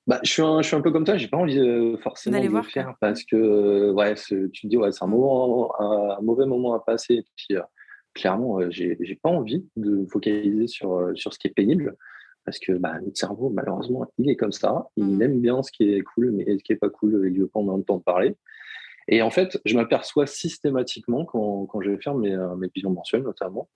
Bah, 0.06 0.18
je, 0.23 0.30
suis 0.30 0.40
un, 0.40 0.62
je 0.62 0.66
suis 0.66 0.76
un 0.76 0.80
peu 0.80 0.90
comme 0.90 1.04
toi, 1.04 1.18
j'ai 1.18 1.28
pas 1.28 1.37
envie 1.37 1.61
forcément 2.02 2.40
de 2.40 2.49
le 2.49 2.62
faire 2.62 2.94
parce 2.99 3.23
que 3.23 3.90
ouais, 3.90 4.14
tu 4.14 4.50
te 4.50 4.66
dis 4.66 4.78
ouais, 4.78 4.92
c'est 4.92 5.04
un, 5.04 5.08
mmh. 5.08 5.68
un, 5.78 6.20
mauvais 6.23 6.46
moment 6.46 6.73
à 6.73 6.80
passer. 6.80 7.16
Et 7.16 7.25
puis, 7.37 7.58
clairement, 8.14 8.61
euh, 8.61 8.70
j'ai 8.70 8.96
n'ai 8.99 9.16
pas 9.16 9.28
envie 9.28 9.66
de 9.76 9.90
me 9.90 10.06
focaliser 10.06 10.68
sur, 10.68 10.94
euh, 10.94 11.14
sur 11.14 11.34
ce 11.34 11.38
qui 11.38 11.49
est 11.49 11.54
pénible 11.54 11.96
parce 12.44 12.58
que 12.58 12.72
bah, 12.72 13.00
notre 13.00 13.16
cerveau, 13.16 13.50
malheureusement, 13.50 14.06
il 14.18 14.30
est 14.30 14.36
comme 14.36 14.52
ça. 14.52 14.88
Il 14.96 15.04
mmh. 15.04 15.22
aime 15.22 15.40
bien 15.40 15.62
ce 15.62 15.72
qui 15.72 15.92
est 15.92 16.02
cool, 16.02 16.32
mais 16.32 16.44
ce 16.44 16.62
qui 16.62 16.72
n'est 16.72 16.78
pas 16.78 16.90
cool, 16.90 17.28
il 17.30 17.40
veut 17.40 17.46
pas 17.46 17.60
en 17.60 17.80
temps 17.82 17.98
de 17.98 18.02
parler. 18.02 18.36
Et 19.08 19.22
en 19.22 19.30
fait, 19.30 19.60
je 19.64 19.74
m'aperçois 19.76 20.26
systématiquement 20.26 21.24
quand, 21.24 21.66
quand 21.66 21.80
je 21.80 21.90
vais 21.90 22.00
faire 22.00 22.14
mes, 22.14 22.32
euh, 22.32 22.56
mes 22.56 22.68
visions 22.74 22.90
mensuelles, 22.90 23.22
notamment, 23.22 23.68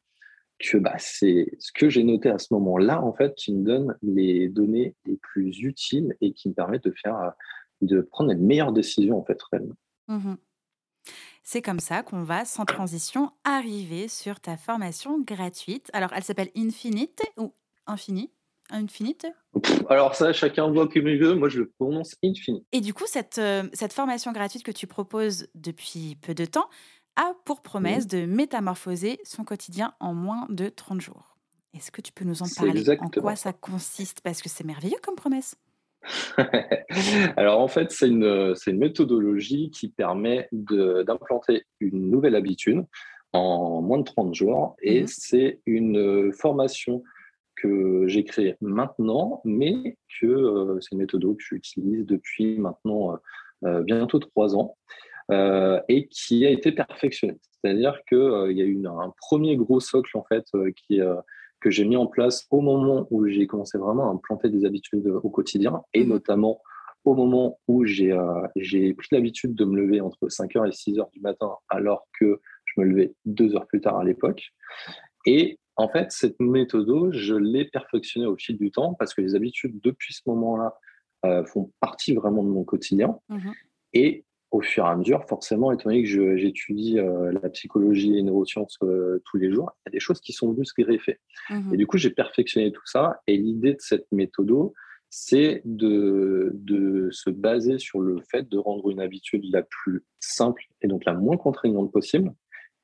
que 0.58 0.78
bah, 0.78 0.94
c'est 0.98 1.48
ce 1.58 1.72
que 1.72 1.88
j'ai 1.88 2.02
noté 2.02 2.30
à 2.30 2.38
ce 2.38 2.52
moment-là, 2.54 3.02
en 3.02 3.12
fait, 3.12 3.34
qui 3.34 3.54
me 3.54 3.64
donne 3.64 3.96
les 4.02 4.48
données 4.48 4.94
les 5.06 5.16
plus 5.16 5.58
utiles 5.60 6.16
et 6.20 6.32
qui 6.32 6.48
me 6.48 6.54
permettent 6.54 6.84
de 6.84 6.94
faire, 7.02 7.32
de 7.82 8.00
prendre 8.00 8.30
les 8.30 8.36
meilleures 8.36 8.72
décisions, 8.72 9.18
en 9.18 9.24
fait, 9.24 9.40
réellement. 9.50 9.76
Mmh 10.08 10.34
c'est 11.50 11.62
comme 11.62 11.80
ça 11.80 12.02
qu'on 12.02 12.24
va, 12.24 12.44
sans 12.44 12.66
transition, 12.66 13.32
arriver 13.42 14.06
sur 14.08 14.38
ta 14.38 14.58
formation 14.58 15.18
gratuite. 15.18 15.88
Alors, 15.94 16.12
elle 16.14 16.22
s'appelle 16.22 16.50
Infinite 16.54 17.22
ou 17.38 17.54
Infini 17.86 18.30
Infinite 18.70 19.26
Alors 19.88 20.14
ça, 20.14 20.32
chacun 20.32 20.70
voit 20.70 20.88
comme 20.88 21.08
il 21.08 21.18
veut. 21.18 21.34
Moi, 21.34 21.48
je 21.48 21.60
le 21.60 21.68
prononce 21.68 22.16
Infinite. 22.24 22.64
Et 22.72 22.80
du 22.80 22.94
coup, 22.94 23.04
cette, 23.06 23.38
euh, 23.38 23.64
cette 23.72 23.92
formation 23.92 24.32
gratuite 24.32 24.62
que 24.62 24.70
tu 24.70 24.86
proposes 24.86 25.48
depuis 25.54 26.16
peu 26.20 26.34
de 26.34 26.44
temps 26.44 26.68
a 27.16 27.32
pour 27.44 27.62
promesse 27.62 28.06
de 28.06 28.26
métamorphoser 28.26 29.18
son 29.24 29.44
quotidien 29.44 29.94
en 30.00 30.14
moins 30.14 30.46
de 30.50 30.68
30 30.68 31.00
jours. 31.00 31.36
Est-ce 31.74 31.90
que 31.90 32.00
tu 32.00 32.12
peux 32.12 32.24
nous 32.24 32.42
en 32.42 32.46
parler? 32.56 32.84
En 33.00 33.08
quoi 33.08 33.36
ça 33.36 33.52
consiste? 33.52 34.20
Parce 34.20 34.40
que 34.40 34.48
c'est 34.48 34.64
merveilleux 34.64 34.98
comme 35.02 35.16
promesse. 35.16 35.56
Alors 37.36 37.60
en 37.60 37.68
fait, 37.68 37.90
c'est 37.90 38.08
une, 38.08 38.54
une, 38.66 38.78
méthodologie 38.78 39.70
qui 39.70 39.88
permet 39.88 40.48
d'implanter 40.52 41.64
une 41.80 42.08
nouvelle 42.08 42.36
habitude 42.36 42.84
en 43.32 43.82
moins 43.82 43.98
de 43.98 44.04
30 44.04 44.34
jours 44.34 44.76
et 44.80 45.02
mmh 45.02 45.06
c'est 45.08 45.60
une 45.66 46.32
formation 46.32 47.02
que 47.60 48.06
j'ai 48.06 48.24
créée 48.24 48.56
maintenant, 48.60 49.40
mais 49.44 49.96
que 50.20 50.26
euh, 50.26 50.80
c'est 50.80 50.92
une 50.92 50.98
méthode 50.98 51.22
que 51.22 51.42
j'utilise 51.42 52.06
depuis 52.06 52.58
maintenant 52.58 53.12
euh, 53.12 53.16
euh, 53.64 53.82
bientôt 53.82 54.18
trois 54.18 54.56
ans 54.56 54.76
et 55.30 56.08
qui 56.10 56.46
a 56.46 56.50
été 56.50 56.72
perfectionnée. 56.72 57.36
C'est-à-dire 57.50 58.00
qu'il 58.08 58.56
y 58.56 58.62
a 58.62 58.64
eu 58.64 58.86
un 58.86 59.12
premier 59.18 59.56
gros 59.56 59.78
socle 59.78 60.16
en 60.16 60.24
fait 60.24 60.46
qui 60.74 61.00
que 61.60 61.70
j'ai 61.70 61.84
mis 61.84 61.96
en 61.96 62.06
place 62.06 62.46
au 62.50 62.62
moment 62.62 63.06
où 63.10 63.26
j'ai 63.26 63.46
commencé 63.46 63.76
vraiment 63.76 64.08
à 64.08 64.14
implanter 64.14 64.48
des 64.48 64.64
habitudes 64.64 65.06
au 65.06 65.28
quotidien 65.28 65.82
et 65.92 66.02
mhm. 66.02 66.08
notamment 66.08 66.62
au 67.04 67.14
moment 67.14 67.60
où 67.68 67.84
j'ai 67.84 68.14
pris 68.94 69.08
l'habitude 69.10 69.54
de 69.54 69.66
me 69.66 69.76
lever 69.76 70.00
entre 70.00 70.28
5h 70.28 70.66
et 70.66 70.70
6h 70.70 71.10
du 71.12 71.20
matin 71.20 71.56
alors 71.68 72.06
que 72.18 72.40
je 72.64 72.80
me 72.80 72.86
levais 72.86 73.12
deux 73.26 73.54
heures 73.54 73.66
plus 73.66 73.82
tard 73.82 73.98
à 73.98 74.04
l'époque. 74.04 74.48
Et 75.26 75.58
en 75.78 75.88
fait, 75.88 76.10
cette 76.10 76.40
méthode, 76.40 77.12
je 77.12 77.36
l'ai 77.36 77.64
perfectionnée 77.64 78.26
au 78.26 78.36
fil 78.36 78.58
du 78.58 78.72
temps 78.72 78.94
parce 78.94 79.14
que 79.14 79.20
les 79.20 79.36
habitudes 79.36 79.80
depuis 79.80 80.12
ce 80.12 80.22
moment-là 80.26 80.76
euh, 81.24 81.44
font 81.44 81.72
partie 81.80 82.14
vraiment 82.14 82.42
de 82.42 82.48
mon 82.48 82.64
quotidien. 82.64 83.16
Mhm. 83.28 83.52
Et 83.92 84.24
au 84.50 84.60
fur 84.60 84.84
et 84.84 84.88
à 84.88 84.96
mesure, 84.96 85.24
forcément, 85.28 85.70
étant 85.70 85.90
donné 85.90 86.02
que 86.02 86.36
j'étudie 86.36 86.98
euh, 86.98 87.32
la 87.42 87.48
psychologie 87.50 88.10
et 88.10 88.16
les 88.16 88.22
neurosciences 88.22 88.76
euh, 88.82 89.22
tous 89.26 89.36
les 89.36 89.52
jours, 89.52 89.70
il 89.78 89.90
y 89.90 89.90
a 89.90 89.92
des 89.92 90.00
choses 90.00 90.20
qui 90.20 90.32
sont 90.32 90.52
venues 90.52 90.64
se 90.64 90.72
greffer. 90.76 91.20
Mmh 91.48 91.74
et 91.74 91.76
du 91.76 91.86
coup, 91.86 91.96
j'ai 91.96 92.10
perfectionné 92.10 92.72
tout 92.72 92.86
ça. 92.86 93.20
Et 93.28 93.36
l'idée 93.36 93.74
de 93.74 93.80
cette 93.80 94.10
méthode, 94.10 94.72
c'est 95.10 95.62
de, 95.64 96.50
de 96.54 97.08
se 97.12 97.30
baser 97.30 97.78
sur 97.78 98.00
le 98.00 98.20
fait 98.20 98.48
de 98.48 98.58
rendre 98.58 98.90
une 98.90 99.00
habitude 99.00 99.44
la 99.52 99.62
plus 99.62 100.04
simple 100.18 100.64
et 100.82 100.88
donc 100.88 101.04
la 101.04 101.14
moins 101.14 101.36
contraignante 101.36 101.92
possible, 101.92 102.34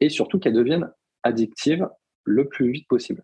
et 0.01 0.09
surtout 0.09 0.39
qu'elle 0.39 0.55
devienne 0.55 0.91
addictive 1.25 1.89
le 2.25 2.49
plus 2.49 2.71
vite 2.71 2.89
possible. 2.89 3.23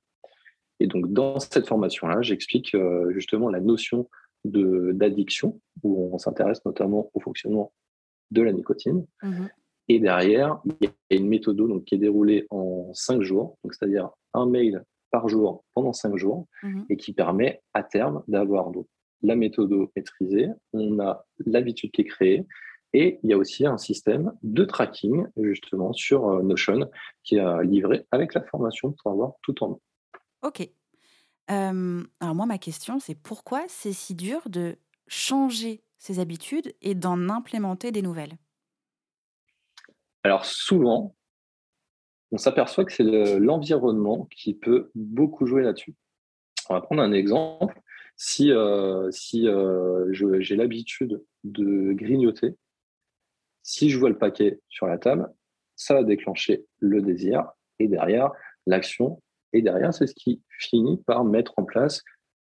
Et 0.81 0.87
donc, 0.87 1.13
dans 1.13 1.39
cette 1.39 1.69
formation-là, 1.69 2.23
j'explique 2.23 2.75
euh, 2.75 3.11
justement 3.13 3.49
la 3.51 3.61
notion 3.61 4.09
d'addiction, 4.45 5.61
où 5.83 6.15
on 6.15 6.19
s'intéresse 6.19 6.65
notamment 6.65 7.11
au 7.13 7.21
fonctionnement 7.21 7.73
de 8.31 8.43
la 8.43 8.53
nicotine. 8.53 9.07
Mmh 9.23 9.47
et 9.89 9.99
derrière, 9.99 10.61
il 10.67 10.77
y 10.83 10.87
a 10.87 11.19
une 11.19 11.27
méthode 11.27 11.57
donc, 11.57 11.85
qui 11.85 11.97
est 11.97 11.99
déroulée 11.99 12.47
en 12.51 12.95
cinq 12.95 13.23
jours, 13.23 13.59
c'est-à-dire 13.65 14.11
un 14.35 14.47
mail 14.47 14.85
par 15.11 15.29
jour 15.29 15.65
pendant 15.75 15.93
cinq 15.93 16.17
jours, 16.17 16.47
mmh 16.63 16.83
et 16.91 16.97
qui 16.97 17.13
permet 17.13 17.61
à 17.75 17.83
terme 17.83 18.23
d'avoir 18.29 18.71
la 19.23 19.35
méthode 19.35 19.75
maîtrisée, 19.97 20.49
on 20.73 21.01
a 21.01 21.27
l'habitude 21.45 21.91
qui 21.91 22.03
est 22.03 22.05
créée, 22.05 22.47
et 22.93 23.19
il 23.23 23.31
y 23.31 23.33
a 23.33 23.39
aussi 23.39 23.67
un 23.67 23.79
système 23.79 24.33
de 24.43 24.65
tracking 24.65 25.27
justement 25.37 25.93
sur 25.93 26.29
euh, 26.29 26.43
Notion 26.43 26.91
qui 27.25 27.37
est 27.37 27.65
livré 27.65 28.07
avec 28.11 28.35
la 28.35 28.43
formation 28.43 28.93
pour 28.93 29.13
avoir 29.13 29.33
tout 29.43 29.63
en 29.63 29.71
main. 29.71 29.79
Ok. 30.43 30.69
alors 31.49 32.35
moi, 32.35 32.47
ma 32.47 32.59
question, 32.59 32.99
c'est 32.99 33.15
pourquoi 33.15 33.65
c'est 33.69 33.93
si 33.93 34.15
dur 34.15 34.41
de 34.49 34.77
changer 35.07 35.83
ses 35.99 36.19
habitudes 36.19 36.73
et 36.81 36.95
d'en 36.95 37.29
implémenter 37.29 37.93
des 37.93 38.03
nouvelles? 38.03 38.37
Alors 40.25 40.45
souvent, 40.45 41.15
on 42.33 42.39
s'aperçoit 42.39 42.85
que 42.85 42.93
c'est 42.93 43.39
l'environnement 43.39 44.29
qui 44.31 44.55
peut 44.55 44.91
beaucoup 44.95 45.47
jouer 45.47 45.63
là-dessus. 45.63 45.95
On 46.69 46.75
va 46.75 46.81
prendre 46.81 47.03
un 47.03 47.13
exemple. 47.13 47.81
Si, 48.17 48.53
euh, 48.53 49.11
si 49.11 49.49
euh, 49.49 50.07
j'ai 50.13 50.57
l'habitude 50.57 51.25
de 51.43 51.93
grignoter, 51.93 52.55
si 53.71 53.89
je 53.89 53.99
vois 53.99 54.09
le 54.09 54.19
paquet 54.19 54.59
sur 54.69 54.89
la 54.89 54.99
table, 54.99 55.33
ça 55.77 55.95
va 55.95 56.03
déclencher 56.03 56.67
le 56.81 57.01
désir 57.01 57.53
et 57.79 57.87
derrière 57.87 58.33
l'action. 58.67 59.23
Et 59.53 59.63
derrière, 59.63 59.95
c'est 59.95 60.09
ce 60.09 60.15
qui 60.15 60.43
finit 60.59 61.01
par 61.07 61.25
mettre 61.25 61.55
en 61.57 61.63
place 61.63 62.03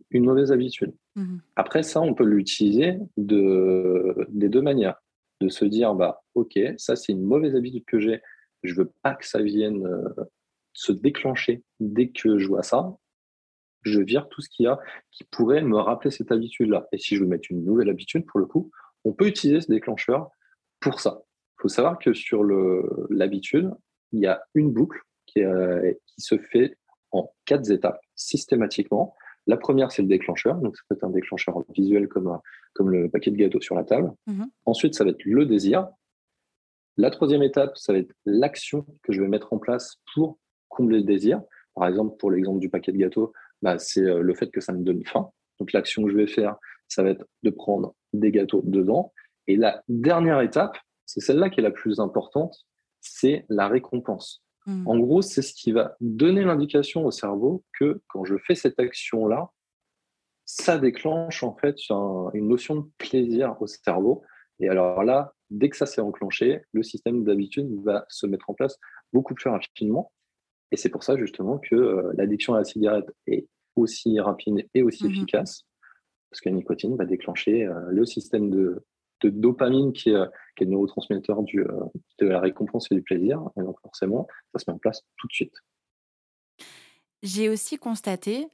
une 0.10 0.26
mauvaise 0.26 0.52
habitude. 0.52 0.94
Mmh 1.16 1.38
Après 1.56 1.84
ça, 1.84 2.02
on 2.02 2.16
peut 2.16 2.26
l'utiliser 2.26 2.98
de, 3.18 4.28
des 4.30 4.50
deux 4.50 4.64
manières. 4.64 4.96
De 5.42 5.50
se 5.50 5.64
dire, 5.64 5.94
bah, 5.94 6.24
OK, 6.34 6.60
ça 6.78 6.96
c'est 6.96 7.12
une 7.12 7.24
mauvaise 7.24 7.56
habitude 7.56 7.86
que 7.86 8.00
j'ai, 8.00 8.22
je 8.64 8.74
veux 8.74 8.92
pas 9.04 9.14
que 9.14 9.28
ça 9.28 9.44
vienne 9.44 9.86
euh, 9.86 10.24
se 10.74 10.92
déclencher 10.92 11.62
dès 11.80 12.10
que 12.10 12.40
je 12.40 12.48
vois 12.48 12.64
ça. 12.64 12.96
Je 13.84 14.02
vire 14.02 14.28
tout 14.28 14.42
ce 14.42 14.50
qu'il 14.50 14.64
y 14.64 14.68
a 14.68 14.80
qui 15.12 15.24
pourrait 15.26 15.62
me 15.62 15.78
rappeler 15.78 16.10
cette 16.10 16.32
habitude-là. 16.32 16.88
Et 16.92 16.98
si 16.98 17.16
je 17.16 17.22
veux 17.22 17.30
mettre 17.30 17.52
une 17.52 17.64
nouvelle 17.64 17.90
habitude, 17.90 18.26
pour 18.26 18.40
le 18.40 18.48
coup, 18.48 18.72
on 19.04 19.14
peut 19.14 19.28
utiliser 19.28 19.62
ce 19.62 19.72
déclencheur 19.72 20.32
pour 20.82 21.00
ça. 21.00 21.22
Il 21.58 21.62
faut 21.62 21.70
savoir 21.70 21.98
que 21.98 22.14
sur 22.14 22.44
l'habitude, 23.10 23.72
il 24.12 24.20
y 24.20 24.28
a 24.28 24.42
une 24.56 24.72
boucle 24.72 25.00
qui, 25.26 25.42
qui 26.08 26.22
se 26.22 26.38
fait 26.38 26.76
en 27.12 27.32
quatre 27.46 27.70
étapes 27.72 28.02
systématiquement. 28.16 29.16
La 29.48 29.58
première, 29.58 29.92
c'est 29.92 30.02
le 30.02 30.08
déclencheur. 30.08 30.56
Donc, 30.56 30.76
ça 30.78 30.84
peut 30.88 30.96
être 30.96 31.04
un 31.04 31.10
déclencheur 31.10 31.64
visuel 31.74 32.08
comme, 32.08 32.38
comme 32.74 32.90
le 32.90 33.10
paquet 33.10 33.32
de 33.32 33.38
gâteaux 33.38 33.62
sur 33.62 33.76
la 33.76 33.84
table. 33.84 34.12
Mhm. 34.28 34.50
Ensuite, 34.66 34.96
ça 34.96 35.04
va 35.04 35.12
être 35.12 35.24
le 35.26 35.46
désir. 35.46 35.88
La 36.98 37.10
troisième 37.10 37.44
étape, 37.44 37.78
ça 37.78 37.94
va 37.94 38.00
être 38.00 38.14
l'action 38.26 38.86
que 39.04 39.14
je 39.14 39.22
vais 39.22 39.28
mettre 39.28 39.54
en 39.54 39.58
place 39.58 39.98
pour 40.14 40.38
combler 40.68 41.00
le 41.00 41.04
désir. 41.04 41.42
Par 41.74 41.88
exemple, 41.88 42.18
pour 42.18 42.32
l'exemple 42.32 42.60
du 42.60 42.70
paquet 42.70 42.92
de 42.92 42.98
gâteaux, 42.98 43.34
bah, 43.62 43.80
c'est 43.80 44.02
euh, 44.02 44.22
le 44.22 44.34
fait 44.36 44.52
que 44.52 44.62
ça 44.62 44.74
me 44.74 44.84
donne 44.84 45.04
faim. 45.06 45.30
Donc, 45.60 45.72
l'action 45.74 46.04
que 46.04 46.12
je 46.12 46.18
vais 46.18 46.28
faire, 46.28 46.58
ça 46.88 47.04
va 47.04 47.10
être 47.10 47.26
de 47.44 47.50
prendre 47.50 47.96
des 48.14 48.32
gâteaux 48.32 48.62
dedans. 48.64 49.14
Et 49.52 49.58
la 49.58 49.84
dernière 49.90 50.40
étape, 50.40 50.78
c'est 51.06 51.20
celle-là 51.20 51.50
qui 51.50 51.60
est 51.60 51.64
la 51.64 51.72
plus 51.72 52.00
importante, 52.00 52.56
c'est 53.02 53.46
la 53.50 53.68
récompense. 53.68 54.46
Mmh. 54.66 54.88
En 54.88 54.98
gros, 54.98 55.22
c'est 55.22 55.42
ce 55.42 55.54
qui 55.54 55.74
va 55.74 55.98
donner 56.00 56.46
l'indication 56.46 57.06
au 57.06 57.12
cerveau 57.12 57.66
que 57.78 58.02
quand 58.08 58.24
je 58.24 58.36
fais 58.48 58.56
cette 58.56 58.80
action-là, 58.80 59.50
ça 60.46 60.78
déclenche 60.78 61.44
en 61.44 61.54
fait 61.58 61.76
une 62.34 62.48
notion 62.48 62.76
de 62.78 62.90
plaisir 62.98 63.58
au 63.60 63.68
cerveau. 63.68 64.24
Et 64.62 64.70
alors 64.70 65.04
là, 65.04 65.34
dès 65.50 65.68
que 65.68 65.76
ça 65.76 65.86
s'est 65.86 66.00
enclenché, 66.00 66.62
le 66.72 66.82
système 66.82 67.26
d'habitude 67.26 67.68
va 67.84 68.06
se 68.08 68.26
mettre 68.26 68.50
en 68.50 68.54
place 68.54 68.78
beaucoup 69.12 69.34
plus 69.34 69.50
rapidement. 69.50 70.14
Et 70.72 70.78
c'est 70.78 70.88
pour 70.88 71.04
ça 71.04 71.18
justement 71.18 71.58
que 71.58 71.76
euh, 71.76 72.14
l'addiction 72.14 72.54
à 72.54 72.60
la 72.60 72.64
cigarette 72.64 73.12
est 73.28 73.50
aussi 73.76 74.18
rapide 74.22 74.66
et 74.74 74.82
aussi 74.82 75.04
mmh 75.04 75.12
efficace, 75.12 75.66
parce 76.30 76.40
que 76.40 76.48
la 76.48 76.56
nicotine 76.56 76.96
va 76.96 77.04
déclencher 77.04 77.66
euh, 77.66 77.74
le 77.90 78.06
système 78.06 78.50
de, 78.50 78.86
dopamine 79.28 79.94
qui 79.94 80.10
est, 80.10 80.26
qui 80.56 80.64
est, 80.64 80.66
le 80.66 80.72
neurotransmetteur 80.72 81.44
du, 81.44 81.62
euh, 81.62 81.72
de 82.20 82.28
la 82.28 82.40
récompense 82.40 82.88
et 82.92 82.96
du 82.96 83.02
plaisir. 83.02 83.42
Et 83.58 83.62
donc 83.62 83.80
forcément, 83.82 84.28
ça 84.54 84.60
se 84.60 84.70
met 84.70 84.76
en 84.76 84.80
place 84.80 85.02
tout 85.18 85.28
de 85.28 85.34
suite. 85.34 85.54
J'ai 87.24 87.50
aussi 87.50 87.78
constaté 87.78 88.48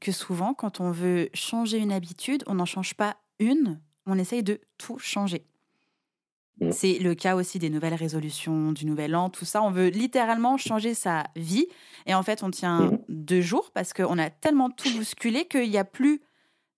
que 0.00 0.10
souvent, 0.10 0.52
quand 0.52 0.80
on 0.80 0.90
veut 0.90 1.28
changer 1.32 1.78
une 1.78 1.92
habitude, 1.92 2.42
on 2.48 2.54
n'en 2.54 2.64
change 2.64 2.94
pas 2.94 3.18
une, 3.38 3.80
on 4.04 4.18
essaye 4.18 4.42
de 4.42 4.60
tout 4.78 4.98
changer. 4.98 5.46
Mmh. 6.60 6.72
C'est 6.72 6.98
le 6.98 7.14
cas 7.14 7.36
aussi 7.36 7.58
des 7.58 7.70
nouvelles 7.70 7.94
résolutions, 7.94 8.72
du 8.72 8.84
nouvel 8.86 9.14
an, 9.14 9.30
tout 9.30 9.44
ça. 9.44 9.62
On 9.62 9.70
veut 9.70 9.88
littéralement 9.88 10.56
changer 10.56 10.94
sa 10.94 11.24
vie. 11.36 11.66
Et 12.06 12.14
en 12.14 12.22
fait, 12.22 12.42
on 12.42 12.50
tient 12.50 12.80
mmh. 12.80 12.98
deux 13.08 13.40
jours 13.40 13.70
parce 13.72 13.92
qu'on 13.92 14.18
a 14.18 14.30
tellement 14.30 14.70
tout 14.70 14.90
bousculé 14.96 15.44
qu'il 15.46 15.70
n'y 15.70 15.78
a 15.78 15.84
plus 15.84 16.20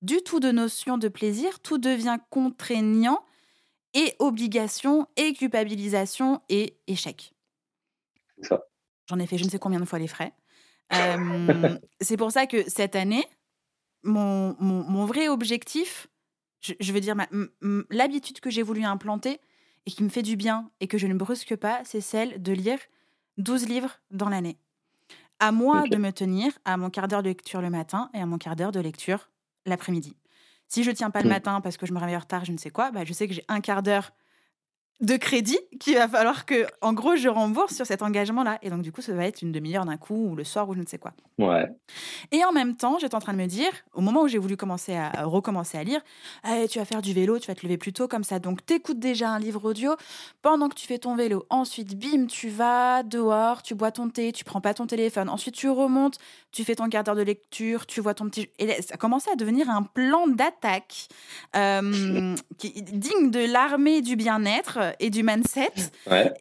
du 0.02 0.22
tout 0.22 0.40
de 0.40 0.50
notion 0.50 0.98
de 0.98 1.08
plaisir. 1.08 1.60
Tout 1.60 1.78
devient 1.78 2.18
contraignant 2.30 3.24
et 3.94 4.14
obligation 4.18 5.08
et 5.16 5.32
culpabilisation 5.32 6.40
et 6.48 6.76
échec. 6.86 7.34
J'en 9.06 9.18
ai 9.18 9.26
fait 9.26 9.38
je 9.38 9.44
ne 9.44 9.50
sais 9.50 9.58
combien 9.58 9.80
de 9.80 9.84
fois 9.84 9.98
les 9.98 10.08
frais. 10.08 10.32
c'est 12.00 12.16
pour 12.16 12.32
ça 12.32 12.46
que 12.46 12.68
cette 12.68 12.96
année, 12.96 13.24
mon, 14.02 14.56
mon, 14.60 15.04
vrai 15.04 15.28
objectif, 15.28 16.08
je, 16.60 16.72
je 16.80 16.92
veux 16.92 17.00
dire, 17.00 17.14
l'habitude 17.90 18.40
que 18.40 18.50
j'ai 18.50 18.62
voulu 18.62 18.84
implanter, 18.84 19.40
et 19.86 19.90
qui 19.90 20.02
me 20.02 20.08
fait 20.08 20.22
du 20.22 20.36
bien 20.36 20.70
et 20.80 20.86
que 20.86 20.98
je 20.98 21.06
ne 21.06 21.14
brusque 21.14 21.56
pas, 21.56 21.80
c'est 21.84 22.00
celle 22.00 22.42
de 22.42 22.52
lire 22.52 22.78
12 23.38 23.68
livres 23.68 23.98
dans 24.10 24.28
l'année. 24.28 24.58
À 25.38 25.52
moi 25.52 25.84
de 25.88 25.96
me 25.96 26.10
tenir 26.10 26.52
à 26.64 26.76
mon 26.76 26.90
quart 26.90 27.08
d'heure 27.08 27.22
de 27.22 27.28
lecture 27.28 27.62
le 27.62 27.70
matin 27.70 28.10
et 28.12 28.20
à 28.20 28.26
mon 28.26 28.38
quart 28.38 28.56
d'heure 28.56 28.72
de 28.72 28.80
lecture 28.80 29.30
l'après-midi. 29.66 30.16
Si 30.68 30.84
je 30.84 30.90
tiens 30.90 31.10
pas 31.10 31.20
le 31.20 31.26
mmh. 31.26 31.32
matin 31.32 31.60
parce 31.60 31.76
que 31.76 31.86
je 31.86 31.92
me 31.92 31.98
réveille 31.98 32.16
en 32.16 32.20
retard, 32.20 32.44
je 32.44 32.52
ne 32.52 32.58
sais 32.58 32.70
quoi, 32.70 32.90
bah 32.92 33.04
je 33.04 33.12
sais 33.12 33.26
que 33.26 33.34
j'ai 33.34 33.44
un 33.48 33.60
quart 33.60 33.82
d'heure 33.82 34.12
de 35.00 35.16
crédit 35.16 35.58
qu'il 35.78 35.94
va 35.94 36.08
falloir 36.08 36.44
que, 36.44 36.66
en 36.82 36.92
gros, 36.92 37.16
je 37.16 37.28
rembourse 37.28 37.74
sur 37.74 37.86
cet 37.86 38.02
engagement-là. 38.02 38.58
Et 38.62 38.68
donc, 38.68 38.82
du 38.82 38.92
coup, 38.92 39.00
ça 39.00 39.14
va 39.14 39.24
être 39.24 39.40
une 39.40 39.50
demi-heure 39.50 39.86
d'un 39.86 39.96
coup 39.96 40.30
ou 40.30 40.36
le 40.36 40.44
soir 40.44 40.68
ou 40.68 40.74
je 40.74 40.80
ne 40.80 40.86
sais 40.86 40.98
quoi. 40.98 41.12
Ouais. 41.38 41.72
Et 42.32 42.44
en 42.44 42.52
même 42.52 42.76
temps, 42.76 42.98
j'étais 42.98 43.14
en 43.14 43.20
train 43.20 43.32
de 43.32 43.38
me 43.38 43.46
dire, 43.46 43.70
au 43.94 44.02
moment 44.02 44.22
où 44.22 44.28
j'ai 44.28 44.36
voulu 44.36 44.58
commencer 44.58 44.94
à 44.94 45.24
recommencer 45.24 45.78
à 45.78 45.84
lire, 45.84 46.02
eh, 46.46 46.68
tu 46.68 46.78
vas 46.78 46.84
faire 46.84 47.00
du 47.00 47.14
vélo, 47.14 47.38
tu 47.38 47.46
vas 47.46 47.54
te 47.54 47.62
lever 47.64 47.78
plus 47.78 47.94
tôt 47.94 48.08
comme 48.08 48.24
ça. 48.24 48.38
Donc, 48.38 48.64
t'écoutes 48.66 48.98
déjà 48.98 49.30
un 49.30 49.38
livre 49.38 49.64
audio 49.64 49.96
pendant 50.42 50.68
que 50.68 50.74
tu 50.74 50.86
fais 50.86 50.98
ton 50.98 51.16
vélo. 51.16 51.46
Ensuite, 51.48 51.98
bim, 51.98 52.26
tu 52.26 52.50
vas 52.50 53.02
dehors, 53.02 53.62
tu 53.62 53.74
bois 53.74 53.92
ton 53.92 54.10
thé, 54.10 54.32
tu 54.32 54.44
prends 54.44 54.60
pas 54.60 54.74
ton 54.74 54.86
téléphone. 54.86 55.30
Ensuite, 55.30 55.54
tu 55.54 55.70
remontes, 55.70 56.18
tu 56.52 56.62
fais 56.62 56.74
ton 56.74 56.90
quart 56.90 57.04
d'heure 57.04 57.16
de 57.16 57.22
lecture, 57.22 57.86
tu 57.86 58.02
vois 58.02 58.12
ton 58.12 58.28
petit. 58.28 58.50
Et 58.58 58.82
ça 58.82 58.94
a 58.94 58.96
commencé 58.98 59.30
à 59.30 59.36
devenir 59.36 59.70
un 59.70 59.82
plan 59.82 60.26
d'attaque 60.26 61.08
euh, 61.56 62.34
digne 62.58 63.30
de 63.30 63.50
l'armée 63.50 64.02
du 64.02 64.16
bien-être 64.16 64.89
et 64.98 65.11
du 65.11 65.22
mindset. 65.22 65.72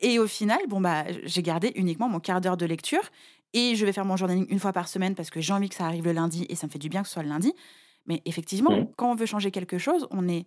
Et 0.01 0.19
au 0.19 0.27
final, 0.27 0.59
bon 0.67 0.81
bah, 0.81 1.05
j'ai 1.23 1.41
gardé 1.41 1.71
uniquement 1.75 2.09
mon 2.09 2.19
quart 2.19 2.41
d'heure 2.41 2.57
de 2.57 2.65
lecture 2.65 3.03
et 3.53 3.75
je 3.75 3.85
vais 3.85 3.91
faire 3.91 4.05
mon 4.05 4.17
journaling 4.17 4.47
une 4.49 4.59
fois 4.59 4.73
par 4.73 4.87
semaine 4.87 5.15
parce 5.15 5.29
que 5.29 5.41
j'ai 5.41 5.53
envie 5.53 5.69
que 5.69 5.75
ça 5.75 5.85
arrive 5.85 6.05
le 6.05 6.11
lundi 6.11 6.45
et 6.49 6.55
ça 6.55 6.67
me 6.67 6.71
fait 6.71 6.79
du 6.79 6.89
bien 6.89 7.01
que 7.01 7.07
ce 7.07 7.13
soit 7.13 7.23
le 7.23 7.29
lundi. 7.29 7.53
Mais 8.05 8.21
effectivement, 8.25 8.71
mmh. 8.71 8.91
quand 8.95 9.11
on 9.11 9.15
veut 9.15 9.25
changer 9.25 9.51
quelque 9.51 9.77
chose, 9.77 10.07
on 10.11 10.21
n'est 10.21 10.45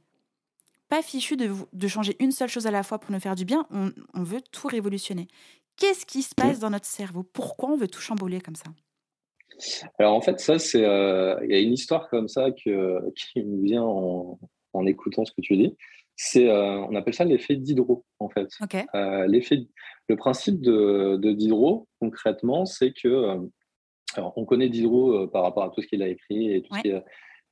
pas 0.88 1.02
fichu 1.02 1.36
de, 1.36 1.50
de, 1.72 1.88
changer 1.88 2.16
une 2.20 2.32
seule 2.32 2.48
chose 2.48 2.66
à 2.66 2.70
la 2.70 2.82
fois 2.82 2.98
pour 2.98 3.12
nous 3.12 3.20
faire 3.20 3.34
du 3.34 3.44
bien. 3.44 3.66
On, 3.70 3.92
on 4.14 4.22
veut 4.22 4.40
tout 4.52 4.68
révolutionner. 4.68 5.28
Qu'est-ce 5.76 6.04
qui 6.04 6.22
se 6.22 6.34
passe 6.34 6.58
mmh. 6.58 6.60
dans 6.60 6.70
notre 6.70 6.86
cerveau? 6.86 7.22
Pourquoi 7.22 7.70
on 7.70 7.76
veut 7.76 7.88
tout 7.88 8.00
chambouler 8.00 8.40
comme 8.40 8.56
ça? 8.56 8.70
Alors 9.98 10.14
en 10.14 10.20
fait, 10.20 10.40
ça, 10.40 10.58
c'est, 10.58 10.84
euh, 10.84 11.38
il 11.44 11.50
y 11.50 11.54
a 11.54 11.60
une 11.60 11.72
histoire 11.72 12.08
comme 12.08 12.28
ça 12.28 12.50
que, 12.50 13.00
qui 13.14 13.42
me 13.42 13.64
vient 13.64 13.82
en, 13.82 14.38
en, 14.72 14.86
écoutant 14.86 15.24
ce 15.24 15.32
que 15.32 15.40
tu 15.40 15.56
dis. 15.56 15.76
C'est, 16.16 16.48
euh, 16.48 16.78
on 16.78 16.94
appelle 16.94 17.14
ça 17.14 17.24
l'effet 17.24 17.56
Diderot, 17.56 18.04
en 18.18 18.28
fait. 18.28 18.48
Euh, 18.94 19.26
l'effet, 19.26 19.66
le 20.08 20.16
principe 20.16 20.60
de, 20.60 21.18
Diderot, 21.32 21.88
concrètement, 22.00 22.66
c'est 22.66 22.92
que, 22.92 23.08
euh, 23.08 23.38
alors, 24.14 24.32
on 24.36 24.44
connaît 24.44 24.68
Diderot 24.68 25.26
par 25.28 25.42
rapport 25.42 25.64
à 25.64 25.70
tout 25.70 25.80
ce 25.80 25.86
qu'il 25.86 26.02
a 26.02 26.08
écrit 26.08 26.52
et 26.52 26.62
tout 26.62 26.74
ce 26.84 27.02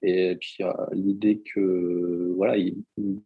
et 0.03 0.35
puis 0.37 0.65
l'idée 0.93 1.43
que 1.55 2.33
voilà, 2.35 2.57
il, 2.57 2.75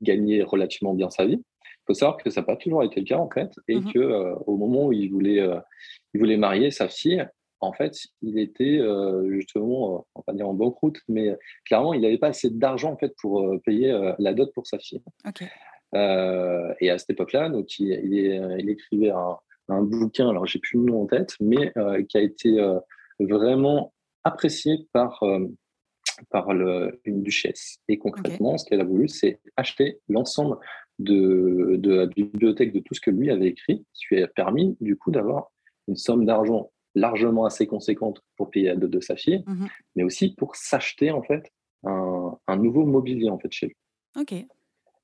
gagnait 0.02 0.42
relativement 0.42 0.92
bien 0.92 1.08
sa 1.08 1.24
vie. 1.24 1.40
Il 1.40 1.86
faut 1.86 1.94
savoir 1.94 2.16
que 2.16 2.30
ça 2.30 2.40
n'a 2.40 2.46
pas 2.46 2.56
toujours 2.56 2.82
été 2.82 2.98
le 2.98 3.06
cas 3.06 3.18
en 3.18 3.30
fait, 3.30 3.52
et 3.68 3.76
mmh 3.76 3.92
que 3.92 4.34
au 4.46 4.56
moment 4.56 4.86
où 4.86 4.92
il 4.92 5.08
voulait, 5.08 5.40
il 6.14 6.20
voulait 6.20 6.36
marier 6.36 6.72
sa 6.72 6.88
fille, 6.88 7.24
en 7.64 7.72
fait, 7.72 7.96
il 8.22 8.38
était 8.38 8.78
euh, 8.78 9.30
justement, 9.30 9.96
euh, 9.96 9.98
on 10.14 10.22
va 10.26 10.32
dire 10.34 10.48
en 10.48 10.54
banqueroute, 10.54 10.98
mais 11.08 11.36
clairement, 11.64 11.94
il 11.94 12.02
n'avait 12.02 12.18
pas 12.18 12.28
assez 12.28 12.50
d'argent 12.50 12.92
en 12.92 12.96
fait 12.96 13.14
pour 13.20 13.40
euh, 13.40 13.58
payer 13.64 13.92
la 14.18 14.34
dot 14.34 14.52
pour 14.54 14.66
sa 14.66 14.78
fille. 14.78 15.02
et 15.94 16.90
à 16.90 16.98
cette 16.98 17.10
époque-là, 17.10 17.48
donc 17.48 17.78
il, 17.78 17.88
il, 17.88 18.70
écrivait 18.70 19.10
un, 19.68 19.82
bouquin, 19.82 20.28
alors 20.28 20.46
j'ai 20.46 20.58
plus 20.58 20.78
le 20.78 20.84
nom 20.84 21.02
en 21.02 21.06
tête, 21.06 21.34
mais 21.40 21.72
qui 22.08 22.18
a 22.18 22.20
été 22.20 22.56
vraiment 23.18 23.92
apprécié 24.24 24.86
par 24.92 25.22
par 26.30 26.54
le, 26.54 27.00
une 27.04 27.24
duchesse. 27.24 27.78
Et 27.88 27.98
concrètement, 27.98 28.56
ce 28.56 28.64
qu'elle 28.64 28.80
a 28.80 28.84
voulu, 28.84 29.08
c'est 29.08 29.40
acheter 29.56 29.98
l'ensemble 30.08 30.58
de, 31.00 31.74
de, 31.78 31.92
la 31.92 32.06
bibliothèque 32.06 32.72
de 32.72 32.78
tout 32.78 32.94
ce 32.94 33.00
que 33.00 33.10
lui 33.10 33.30
avait 33.30 33.48
écrit, 33.48 33.84
ce 33.92 34.06
qui 34.06 34.14
lui 34.14 34.22
a 34.22 34.28
permis 34.28 34.76
du 34.80 34.96
coup 34.96 35.10
d'avoir 35.10 35.50
une 35.88 35.96
somme 35.96 36.24
d'argent 36.24 36.70
largement 36.94 37.44
assez 37.44 37.66
conséquente 37.66 38.22
pour 38.36 38.50
payer 38.50 38.68
la 38.68 38.76
dot 38.76 38.90
de 38.90 39.00
sa 39.00 39.16
fille, 39.16 39.42
mhm. 39.46 39.68
mais 39.96 40.02
aussi 40.04 40.34
pour 40.34 40.56
s'acheter 40.56 41.10
en 41.10 41.22
fait 41.22 41.50
un, 41.82 42.56
nouveau 42.56 42.86
mobilier 42.86 43.28
en 43.30 43.38
fait 43.38 43.52
chez 43.52 43.66
lui. 43.66 43.76
Ok. 44.16 44.34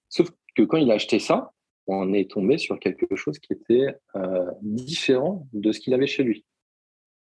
Sauf 0.09 0.31
que 0.57 0.63
quand 0.63 0.79
il 0.79 0.91
a 0.91 0.95
acheté 0.95 1.19
ça, 1.19 1.53
on 1.87 2.13
est 2.13 2.31
tombé 2.31 2.59
sur 2.59 2.79
quelque 2.79 3.17
chose 3.17 3.39
qui 3.39 3.53
était 3.53 3.95
euh, 4.15 4.51
différent 4.63 5.47
de 5.53 5.73
ce 5.73 5.81
qu'il 5.81 5.95
avait 5.95 6.07
chez 6.07 6.23
lui. 6.23 6.45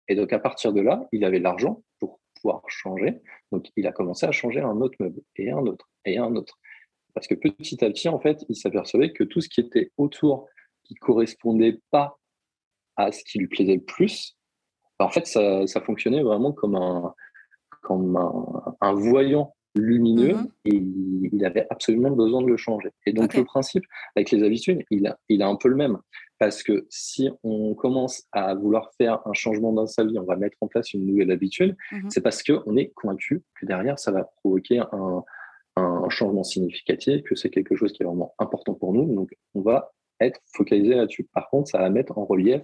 Et 0.09 0.15
donc 0.15 0.33
à 0.33 0.39
partir 0.39 0.73
de 0.73 0.81
là, 0.81 1.09
il 1.13 1.25
avait 1.25 1.41
l'argent 1.41 1.83
pour 1.99 2.21
pouvoir 2.41 2.63
changer. 2.69 3.21
Donc 3.53 3.67
il 3.77 3.87
a 3.87 3.93
commencé 3.93 4.27
à 4.27 4.33
changer 4.33 4.61
un 4.61 4.81
autre 4.81 4.97
meuble 5.01 5.21
et 5.37 5.51
un 5.51 5.67
autre 5.67 5.91
et 6.05 6.19
un 6.19 6.35
autre. 6.37 6.59
Parce 7.15 7.27
que 7.27 7.35
petit 7.35 7.85
à 7.85 7.89
petit, 7.89 8.09
en 8.09 8.19
fait, 8.19 8.45
il 8.49 8.57
s'apercevait 8.57 9.13
que 9.13 9.25
tout 9.25 9.41
ce 9.41 9.49
qui 9.49 9.61
était 9.61 9.93
autour, 9.97 10.49
qui 10.83 10.95
correspondait 10.95 11.81
pas 11.91 12.19
à 12.97 13.13
ce 13.13 13.23
qui 13.25 13.39
lui 13.39 13.49
plaisait 13.49 13.77
le 13.77 13.83
plus, 13.83 14.37
en 14.99 15.09
fait, 15.11 15.27
ça, 15.27 15.81
fonctionnait 15.81 16.23
vraiment 16.23 16.53
comme 16.53 16.77
un, 16.77 17.15
comme 17.83 18.17
un, 18.81 18.93
voyant 18.95 19.55
lumineux 19.75 20.35
mhm. 20.35 20.49
et 20.67 20.83
il, 21.33 21.45
avait 21.45 21.67
absolument 21.69 22.11
besoin 22.11 22.43
de 22.43 22.47
le 22.47 22.57
changer. 22.57 22.91
Et 23.07 23.13
donc, 23.13 23.35
le 23.35 23.45
principe 23.45 23.85
avec 24.15 24.31
les 24.31 24.43
habitudes, 24.45 24.85
il 24.91 25.07
a, 25.09 25.19
il 25.29 25.43
a 25.43 25.49
un 25.49 25.57
peu 25.57 25.69
le 25.69 25.77
même. 25.77 25.99
Parce 26.39 26.63
que 26.63 26.87
si 26.91 27.29
on 27.43 27.75
commence 27.75 28.25
à 28.33 28.55
vouloir 28.55 28.93
faire 28.97 29.21
un 29.27 29.33
changement 29.33 29.73
dans 29.73 29.87
sa 29.87 30.05
vie, 30.05 30.19
on 30.19 30.25
va 30.25 30.37
mettre 30.37 30.57
en 30.61 30.69
place 30.69 30.93
une 30.93 31.07
nouvelle 31.07 31.31
habitude, 31.33 31.77
mhm. 31.91 32.11
c'est 32.11 32.21
parce 32.21 32.43
qu'on 32.43 32.77
est 32.77 32.93
convaincu 32.95 33.43
que 33.61 33.67
derrière, 33.67 33.99
ça 33.99 34.13
va 34.13 34.31
provoquer 34.43 34.79
un, 34.79 35.25
un 35.77 36.09
changement 36.09 36.45
significatif, 36.45 37.23
que 37.23 37.35
c'est 37.35 37.51
quelque 37.51 37.75
chose 37.75 37.93
qui 37.93 38.03
est 38.03 38.07
vraiment 38.07 38.35
important 38.39 38.75
pour 38.75 38.93
nous. 38.93 39.13
Donc, 39.13 39.35
on 39.55 39.61
va 39.61 39.93
être 40.21 40.41
focalisé 40.53 40.95
là-dessus. 40.95 41.25
Par 41.33 41.49
contre, 41.51 41.69
ça 41.71 41.79
va 41.79 41.91
mettre 41.91 42.17
en 42.17 42.25
relief 42.25 42.63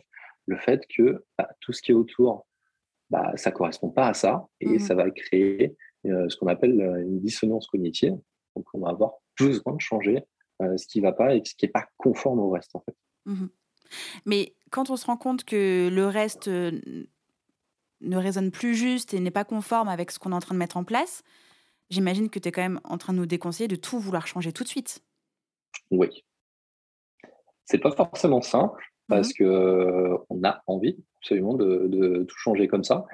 le 0.50 0.58
fait 0.58 0.84
que 0.94 1.24
bah, 1.38 1.48
tout 1.60 1.72
ce 1.72 1.80
qui 1.80 1.92
est 1.92 1.94
autour, 1.94 2.46
bah, 3.08 3.32
ça 3.36 3.50
ne 3.50 3.54
correspond 3.54 3.88
pas 3.88 4.08
à 4.08 4.14
ça 4.14 4.46
et 4.60 4.68
mmh 4.68 4.78
ça 4.80 4.94
va 4.94 5.10
créer 5.10 5.76
euh, 6.06 6.28
ce 6.28 6.36
qu'on 6.36 6.48
appelle 6.48 6.80
euh, 6.80 7.02
une 7.02 7.20
dissonance 7.20 7.68
cognitive. 7.68 8.18
Donc, 8.56 8.66
on 8.74 8.80
va 8.80 8.90
avoir 8.90 9.12
besoin 9.38 9.74
de 9.74 9.80
changer 9.80 10.24
euh, 10.62 10.76
ce 10.76 10.86
qui 10.86 11.00
ne 11.00 11.06
va 11.06 11.12
pas 11.12 11.34
et 11.34 11.42
ce 11.44 11.54
qui 11.54 11.66
n'est 11.66 11.72
pas 11.72 11.86
conforme 11.96 12.40
au 12.40 12.50
reste, 12.50 12.74
en 12.74 12.80
fait. 12.80 12.96
Mmh 13.26 13.46
Mais 14.26 14.54
quand 14.70 14.90
on 14.90 14.96
se 14.96 15.06
rend 15.06 15.16
compte 15.16 15.44
que 15.44 15.88
le 15.92 16.06
reste 16.06 16.48
ne 16.48 18.16
résonne 18.16 18.50
plus 18.50 18.74
juste 18.74 19.14
et 19.14 19.20
n'est 19.20 19.30
pas 19.30 19.44
conforme 19.44 19.88
avec 19.88 20.10
ce 20.10 20.18
qu'on 20.18 20.32
est 20.32 20.34
en 20.34 20.40
train 20.40 20.54
de 20.54 20.60
mettre 20.60 20.76
en 20.76 20.84
place, 20.84 21.22
j'imagine 21.90 22.28
que 22.28 22.40
tu 22.40 22.48
es 22.48 22.52
quand 22.52 22.62
même 22.62 22.80
en 22.84 22.98
train 22.98 23.12
de 23.12 23.18
nous 23.18 23.26
déconseiller 23.26 23.68
de 23.68 23.76
tout 23.76 24.00
vouloir 24.00 24.26
changer 24.26 24.52
tout 24.52 24.64
de 24.64 24.68
suite. 24.68 25.04
Oui. 25.90 26.24
C'est 27.66 27.78
pas 27.78 27.92
forcément 27.92 28.42
simple 28.42 28.89
parce 29.10 29.30
mmh 29.30 29.34
que 29.34 30.16
on 30.30 30.42
a 30.44 30.62
envie 30.66 30.96
absolument 31.18 31.54
de, 31.54 32.24
tout 32.24 32.38
changer 32.38 32.66
comme 32.68 32.84
ça. 32.84 33.04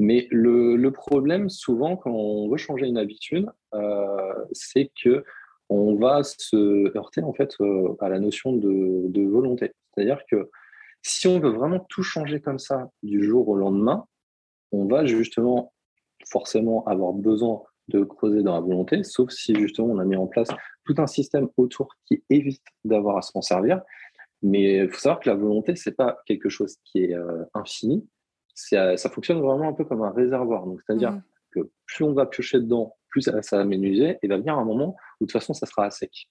Mais 0.00 0.26
le, 0.30 0.90
problème, 0.90 1.48
souvent, 1.48 1.96
quand 1.96 2.10
on 2.10 2.48
veut 2.48 2.56
changer 2.56 2.86
une 2.86 2.98
habitude, 2.98 3.48
euh, 3.74 4.34
c'est 4.52 4.90
que 5.00 5.24
on 5.68 5.94
va 5.94 6.22
se 6.24 6.96
heurter 6.96 7.22
en 7.22 7.32
fait 7.32 7.54
euh, 7.60 7.94
à 8.00 8.08
la 8.08 8.18
notion 8.18 8.52
de, 8.52 9.08
de 9.08 9.22
volonté. 9.22 9.72
C'est-à-dire 9.94 10.20
que 10.30 10.50
si 11.02 11.28
on 11.28 11.38
veut 11.38 11.50
vraiment 11.50 11.80
tout 11.88 12.02
changer 12.02 12.40
comme 12.40 12.58
ça 12.58 12.90
du 13.02 13.22
jour 13.24 13.48
au 13.48 13.56
lendemain, 13.56 14.04
on 14.72 14.86
va 14.86 15.06
justement 15.06 15.72
forcément 16.30 16.84
avoir 16.86 17.12
besoin 17.12 17.62
de 17.88 18.04
creuser 18.04 18.42
dans 18.42 18.54
la 18.54 18.60
volonté, 18.60 19.02
sauf 19.02 19.30
si 19.30 19.54
justement 19.54 19.88
on 19.88 19.98
a 19.98 20.04
mis 20.04 20.16
en 20.16 20.26
place 20.26 20.48
tout 20.84 20.94
un 20.98 21.06
système 21.06 21.48
autour 21.56 21.94
qui 22.06 22.22
évite 22.30 22.62
d'avoir 22.84 23.18
à 23.18 23.22
s'en 23.22 23.42
servir. 23.42 23.82
Mais 24.42 24.78
il 24.78 24.88
faut 24.90 24.98
savoir 24.98 25.20
que 25.20 25.28
la 25.28 25.36
volonté, 25.36 25.76
c'est 25.76 25.96
pas 25.96 26.18
quelque 26.26 26.48
chose 26.48 26.76
qui 26.84 27.04
est 27.04 27.14
euh, 27.14 27.44
infini. 27.54 28.06
Ça, 28.54 28.96
ça 28.96 29.08
fonctionne 29.08 29.40
vraiment 29.40 29.68
un 29.68 29.72
peu 29.72 29.84
comme 29.84 30.02
un 30.02 30.10
réservoir. 30.10 30.66
Donc, 30.66 30.80
c'est-à-dire 30.82 31.12
mmh. 31.12 31.22
que 31.52 31.60
plus 31.86 32.04
on 32.04 32.12
va 32.12 32.26
piocher 32.26 32.58
dedans, 32.58 32.96
plus 33.08 33.22
ça, 33.22 33.56
va 33.56 33.64
m'énuiser, 33.64 34.18
et 34.22 34.28
va 34.28 34.38
venir 34.38 34.58
un 34.58 34.64
moment 34.64 34.96
où 35.20 35.24
de 35.24 35.26
toute 35.26 35.32
façon, 35.32 35.54
ça 35.54 35.66
sera 35.66 35.86
à 35.86 35.90
sec. 35.90 36.28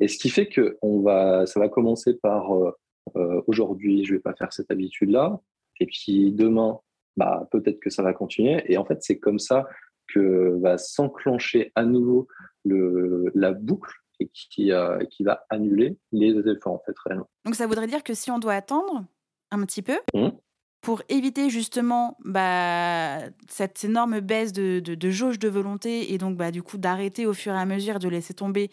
Et 0.00 0.08
ce 0.08 0.18
qui 0.18 0.30
fait 0.30 0.48
que 0.48 0.78
on 0.80 1.00
va, 1.00 1.44
ça 1.46 1.60
va 1.60 1.68
commencer 1.68 2.14
par 2.22 2.54
euh, 2.56 2.72
euh, 3.16 3.42
aujourd'hui, 3.46 4.04
je 4.04 4.14
vais 4.14 4.20
pas 4.20 4.34
faire 4.34 4.52
cette 4.52 4.70
habitude-là, 4.70 5.40
et 5.80 5.86
puis 5.86 6.32
demain, 6.32 6.80
bah, 7.16 7.48
peut-être 7.50 7.80
que 7.80 7.90
ça 7.90 8.02
va 8.02 8.12
continuer. 8.12 8.62
Et 8.72 8.78
en 8.78 8.84
fait, 8.84 9.02
c'est 9.02 9.18
comme 9.18 9.38
ça 9.38 9.66
que 10.08 10.58
va 10.60 10.78
s'enclencher 10.78 11.72
à 11.74 11.84
nouveau 11.84 12.28
le, 12.64 13.30
la 13.34 13.52
boucle 13.52 13.92
et 14.20 14.28
qui, 14.28 14.72
euh, 14.72 15.04
qui 15.06 15.24
va 15.24 15.46
annuler 15.50 15.98
les 16.12 16.34
efforts 16.48 16.74
en 16.74 16.82
fait 16.84 16.94
réellement. 17.04 17.28
Donc 17.44 17.54
ça 17.54 17.66
voudrait 17.66 17.86
dire 17.86 18.04
que 18.04 18.14
si 18.14 18.30
on 18.30 18.38
doit 18.38 18.54
attendre 18.54 19.04
un 19.50 19.64
petit 19.64 19.82
peu 19.82 19.98
mmh. 20.14 20.28
pour 20.82 21.02
éviter 21.08 21.50
justement 21.50 22.16
bah, 22.24 23.18
cette 23.48 23.82
énorme 23.82 24.20
baisse 24.20 24.52
de, 24.52 24.78
de, 24.80 25.10
jauge 25.10 25.38
de 25.38 25.48
volonté 25.48 26.12
et 26.12 26.18
donc 26.18 26.36
bah, 26.36 26.50
du 26.50 26.62
coup 26.62 26.78
d'arrêter 26.78 27.26
au 27.26 27.32
fur 27.32 27.52
et 27.52 27.58
à 27.58 27.66
mesure 27.66 27.98
de 27.98 28.08
laisser 28.08 28.34
tomber 28.34 28.70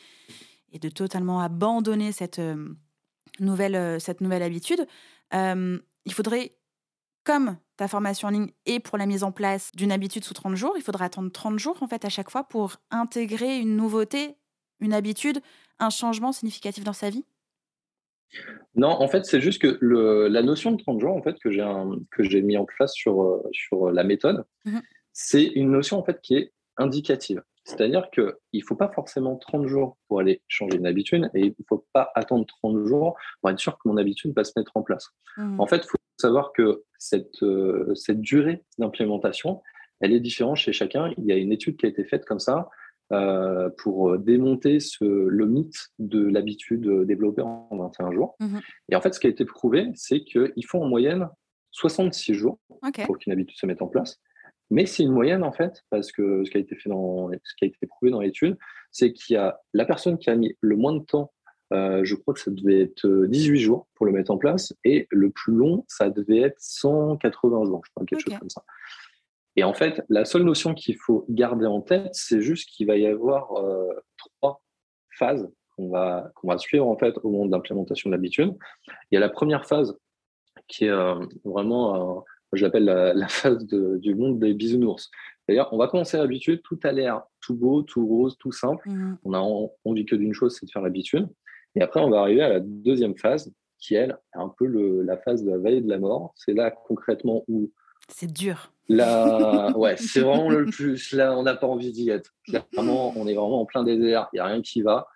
et 0.71 0.79
de 0.79 0.89
totalement 0.89 1.39
abandonner 1.39 2.11
cette, 2.11 2.39
euh, 2.39 2.67
nouvelle, 3.39 3.75
euh, 3.75 3.99
cette 3.99 4.21
nouvelle 4.21 4.43
habitude, 4.43 4.85
il 5.33 6.13
faudrait 6.13 6.57
comme 7.27 7.57
ta 7.75 7.89
formation 7.89 8.29
en 8.29 8.31
ligne 8.31 8.51
est 8.65 8.79
pour 8.79 8.97
la 8.97 9.05
mise 9.05 9.23
en 9.23 9.33
place 9.33 9.71
d'une 9.75 9.91
habitude 9.91 10.23
sous 10.23 10.33
30 10.33 10.55
jours, 10.55 10.73
il 10.77 10.81
faudra 10.81 11.05
attendre 11.05 11.29
30 11.29 11.59
jours 11.59 11.77
en 11.81 11.87
fait 11.87 12.05
à 12.05 12.09
chaque 12.09 12.31
fois 12.31 12.45
pour 12.45 12.77
intégrer 12.89 13.57
une 13.59 13.75
nouveauté, 13.75 14.37
une 14.79 14.93
habitude, 14.93 15.39
un 15.79 15.89
changement 15.89 16.31
significatif 16.31 16.83
dans 16.83 16.93
sa 16.93 17.09
vie? 17.09 17.25
Non, 18.75 18.89
en 18.89 19.07
fait, 19.07 19.25
c'est 19.25 19.39
juste 19.39 19.61
que 19.61 19.77
la 19.81 20.41
notion 20.41 20.71
de 20.71 20.77
30 20.77 20.99
jours 20.99 21.15
en 21.15 21.21
fait 21.21 21.37
que 21.39 21.49
j'ai 22.23 22.41
mis 22.41 22.57
en 22.57 22.65
place 22.65 22.93
sur 22.93 23.23
euh, 23.23 23.41
sur 23.51 23.91
la 23.91 24.03
méthode, 24.03 24.45
mmh 24.65 24.79
c'est 25.19 25.45
une 25.45 25.71
notion 25.71 25.97
en 25.97 26.03
fait 26.03 26.21
qui 26.21 26.35
est 26.35 26.53
indicative. 26.77 27.41
C'est-à-dire 27.63 28.09
qu'il 28.11 28.33
ne 28.53 28.61
faut 28.61 28.75
pas 28.75 28.89
forcément 28.89 29.35
30 29.35 29.67
jours 29.67 29.97
pour 30.07 30.19
aller 30.19 30.43
changer 30.47 30.77
une 30.77 30.85
habitude 30.85 31.29
et 31.33 31.41
il 31.41 31.55
ne 31.57 31.65
faut 31.67 31.85
pas 31.91 32.11
attendre 32.13 32.45
30 32.45 32.85
jours 32.85 33.17
pour 33.41 33.49
être 33.49 33.59
sûr 33.59 33.73
que 33.73 33.89
mon 33.89 33.97
habitude 33.97 34.33
va 34.35 34.43
se 34.43 34.51
mettre 34.55 34.77
en 34.77 34.83
place. 34.83 35.09
Mmh. 35.37 35.59
En 35.59 35.65
fait, 35.65 35.77
il 35.77 35.87
faut 35.89 35.97
savoir 36.21 36.53
que 36.53 36.83
cette, 36.99 37.41
euh, 37.41 37.93
cette 37.95 38.21
durée 38.21 38.63
d'implémentation, 38.77 39.63
elle 39.99 40.13
est 40.13 40.19
différente 40.19 40.57
chez 40.57 40.71
chacun. 40.71 41.11
Il 41.17 41.25
y 41.25 41.31
a 41.31 41.35
une 41.35 41.51
étude 41.51 41.77
qui 41.77 41.87
a 41.87 41.89
été 41.89 42.05
faite 42.05 42.25
comme 42.25 42.39
ça 42.39 42.69
euh, 43.13 43.69
pour 43.77 44.17
démonter 44.17 44.79
ce, 44.79 45.03
le 45.03 45.45
mythe 45.45 45.89
de 45.99 46.25
l'habitude 46.27 46.87
développée 47.05 47.41
en 47.41 47.69
21 47.71 48.11
jours. 48.11 48.35
Mmh 48.39 48.57
Et 48.89 48.95
en 48.95 49.01
fait, 49.01 49.13
ce 49.13 49.19
qui 49.19 49.27
a 49.27 49.29
été 49.29 49.45
prouvé, 49.45 49.89
c'est 49.95 50.21
qu'il 50.21 50.65
faut 50.65 50.81
en 50.81 50.87
moyenne 50.87 51.29
66 51.71 52.33
jours 52.33 52.59
pour 53.05 53.17
qu'une 53.17 53.33
habitude 53.33 53.57
se 53.57 53.65
mette 53.65 53.81
en 53.81 53.87
place. 53.87 54.19
Mais 54.69 54.85
c'est 54.85 55.03
une 55.03 55.13
moyenne 55.13 55.43
en 55.43 55.53
fait, 55.53 55.83
parce 55.89 56.11
que 56.11 56.43
ce 56.43 56.51
qui 56.51 56.57
a 56.57 56.59
été 56.59 56.75
fait 56.75 56.89
dans, 56.89 57.29
ce 57.31 57.55
qui 57.57 57.65
a 57.65 57.67
été 57.67 57.87
prouvé 57.87 58.11
dans 58.11 58.19
l'étude, 58.19 58.57
c'est 58.91 59.13
qu'il 59.13 59.35
y 59.35 59.37
a 59.37 59.59
la 59.73 59.85
personne 59.85 60.17
qui 60.17 60.29
a 60.29 60.35
mis 60.35 60.57
le 60.59 60.75
moins 60.75 60.93
de 60.93 61.03
temps 61.03 61.31
euh, 61.73 62.03
je 62.03 62.15
crois 62.15 62.33
que 62.33 62.39
ça 62.39 62.51
devait 62.51 62.81
être 62.81 63.25
18 63.25 63.51
euh, 63.51 63.55
jours 63.55 63.87
pour 63.95 64.05
le 64.05 64.11
mettre 64.11 64.31
en 64.31 64.37
place. 64.37 64.73
Et 64.83 65.07
le 65.11 65.31
plus 65.31 65.53
long, 65.53 65.83
ça 65.87 66.09
devait 66.09 66.39
être 66.39 66.59
180 66.59 67.65
jours, 67.65 67.81
je 67.85 67.91
crois, 67.91 68.05
quelque 68.05 68.21
chose 68.21 68.39
comme 68.39 68.49
ça. 68.49 68.63
Et 69.57 69.63
en 69.63 69.73
fait, 69.73 70.01
la 70.09 70.23
seule 70.23 70.43
notion 70.43 70.73
qu'il 70.73 70.95
faut 70.97 71.25
garder 71.29 71.65
en 71.65 71.81
tête, 71.81 72.09
c'est 72.13 72.41
juste 72.41 72.69
qu'il 72.69 72.87
va 72.87 72.95
y 72.95 73.07
avoir 73.07 73.51
euh, 73.57 73.89
trois 74.17 74.61
phases 75.11 75.51
qu'on 75.75 75.89
va, 75.89 76.31
qu'on 76.35 76.47
va 76.47 76.57
suivre 76.57 76.87
en 76.87 76.97
fait 76.97 77.15
au 77.23 77.29
moment 77.29 77.45
de 77.47 77.51
l'implémentation 77.51 78.09
de 78.09 78.15
l'habitude. 78.15 78.53
Il 79.11 79.15
y 79.15 79.17
a 79.17 79.19
la 79.19 79.29
première 79.29 79.65
phase 79.65 79.97
qui 80.67 80.85
est 80.85 80.93
vraiment, 81.43 82.23
je 82.53 82.63
l'appelle 82.63 82.85
la, 82.85 83.27
phase 83.29 83.65
du 83.65 84.15
monde 84.15 84.39
des 84.39 84.53
bisounours. 84.53 85.09
C'est-à-dire, 85.47 85.69
on 85.71 85.77
va 85.77 85.87
commencer 85.87 86.17
l'habitude, 86.17 86.61
tout 86.63 86.79
a 86.83 86.91
l'air 86.91 87.23
tout 87.41 87.55
beau, 87.55 87.81
tout 87.81 88.05
rose, 88.05 88.37
tout 88.37 88.51
simple. 88.51 88.87
Mmh. 88.89 89.17
On 89.23 89.33
a 89.33 89.39
envie 89.85 90.05
que 90.05 90.15
d'une 90.15 90.33
chose, 90.33 90.57
c'est 90.59 90.65
de 90.65 90.71
faire 90.71 90.81
l'habitude. 90.81 91.27
Et 91.75 91.81
après, 91.81 92.01
on 92.01 92.09
va 92.09 92.19
arriver 92.19 92.41
à 92.41 92.49
la 92.49 92.59
deuxième 92.59 93.17
phase, 93.17 93.53
qui 93.79 93.95
elle 93.95 94.17
est 94.35 94.39
un 94.39 94.49
peu 94.49 94.65
le, 94.65 95.03
la 95.03 95.17
phase 95.17 95.43
de 95.43 95.51
la 95.51 95.57
veille 95.57 95.81
de 95.81 95.89
la 95.89 95.99
mort. 95.99 96.33
C'est 96.35 96.53
là 96.53 96.71
concrètement 96.71 97.43
où. 97.47 97.71
C'est 98.09 98.31
dur. 98.31 98.71
Là, 98.89 99.71
ouais, 99.77 99.97
c'est 99.97 100.21
vraiment 100.21 100.49
le 100.49 100.65
plus. 100.65 101.11
Là, 101.11 101.37
on 101.37 101.43
n'a 101.43 101.55
pas 101.55 101.67
envie 101.67 101.91
d'y 101.91 102.09
être. 102.09 102.33
Clairement, 102.45 103.13
on 103.15 103.27
est 103.27 103.33
vraiment 103.33 103.61
en 103.61 103.65
plein 103.65 103.83
désert. 103.83 104.29
Il 104.31 104.37
n'y 104.37 104.39
a 104.39 104.45
rien 104.45 104.61
qui 104.61 104.81
va. 104.81 105.07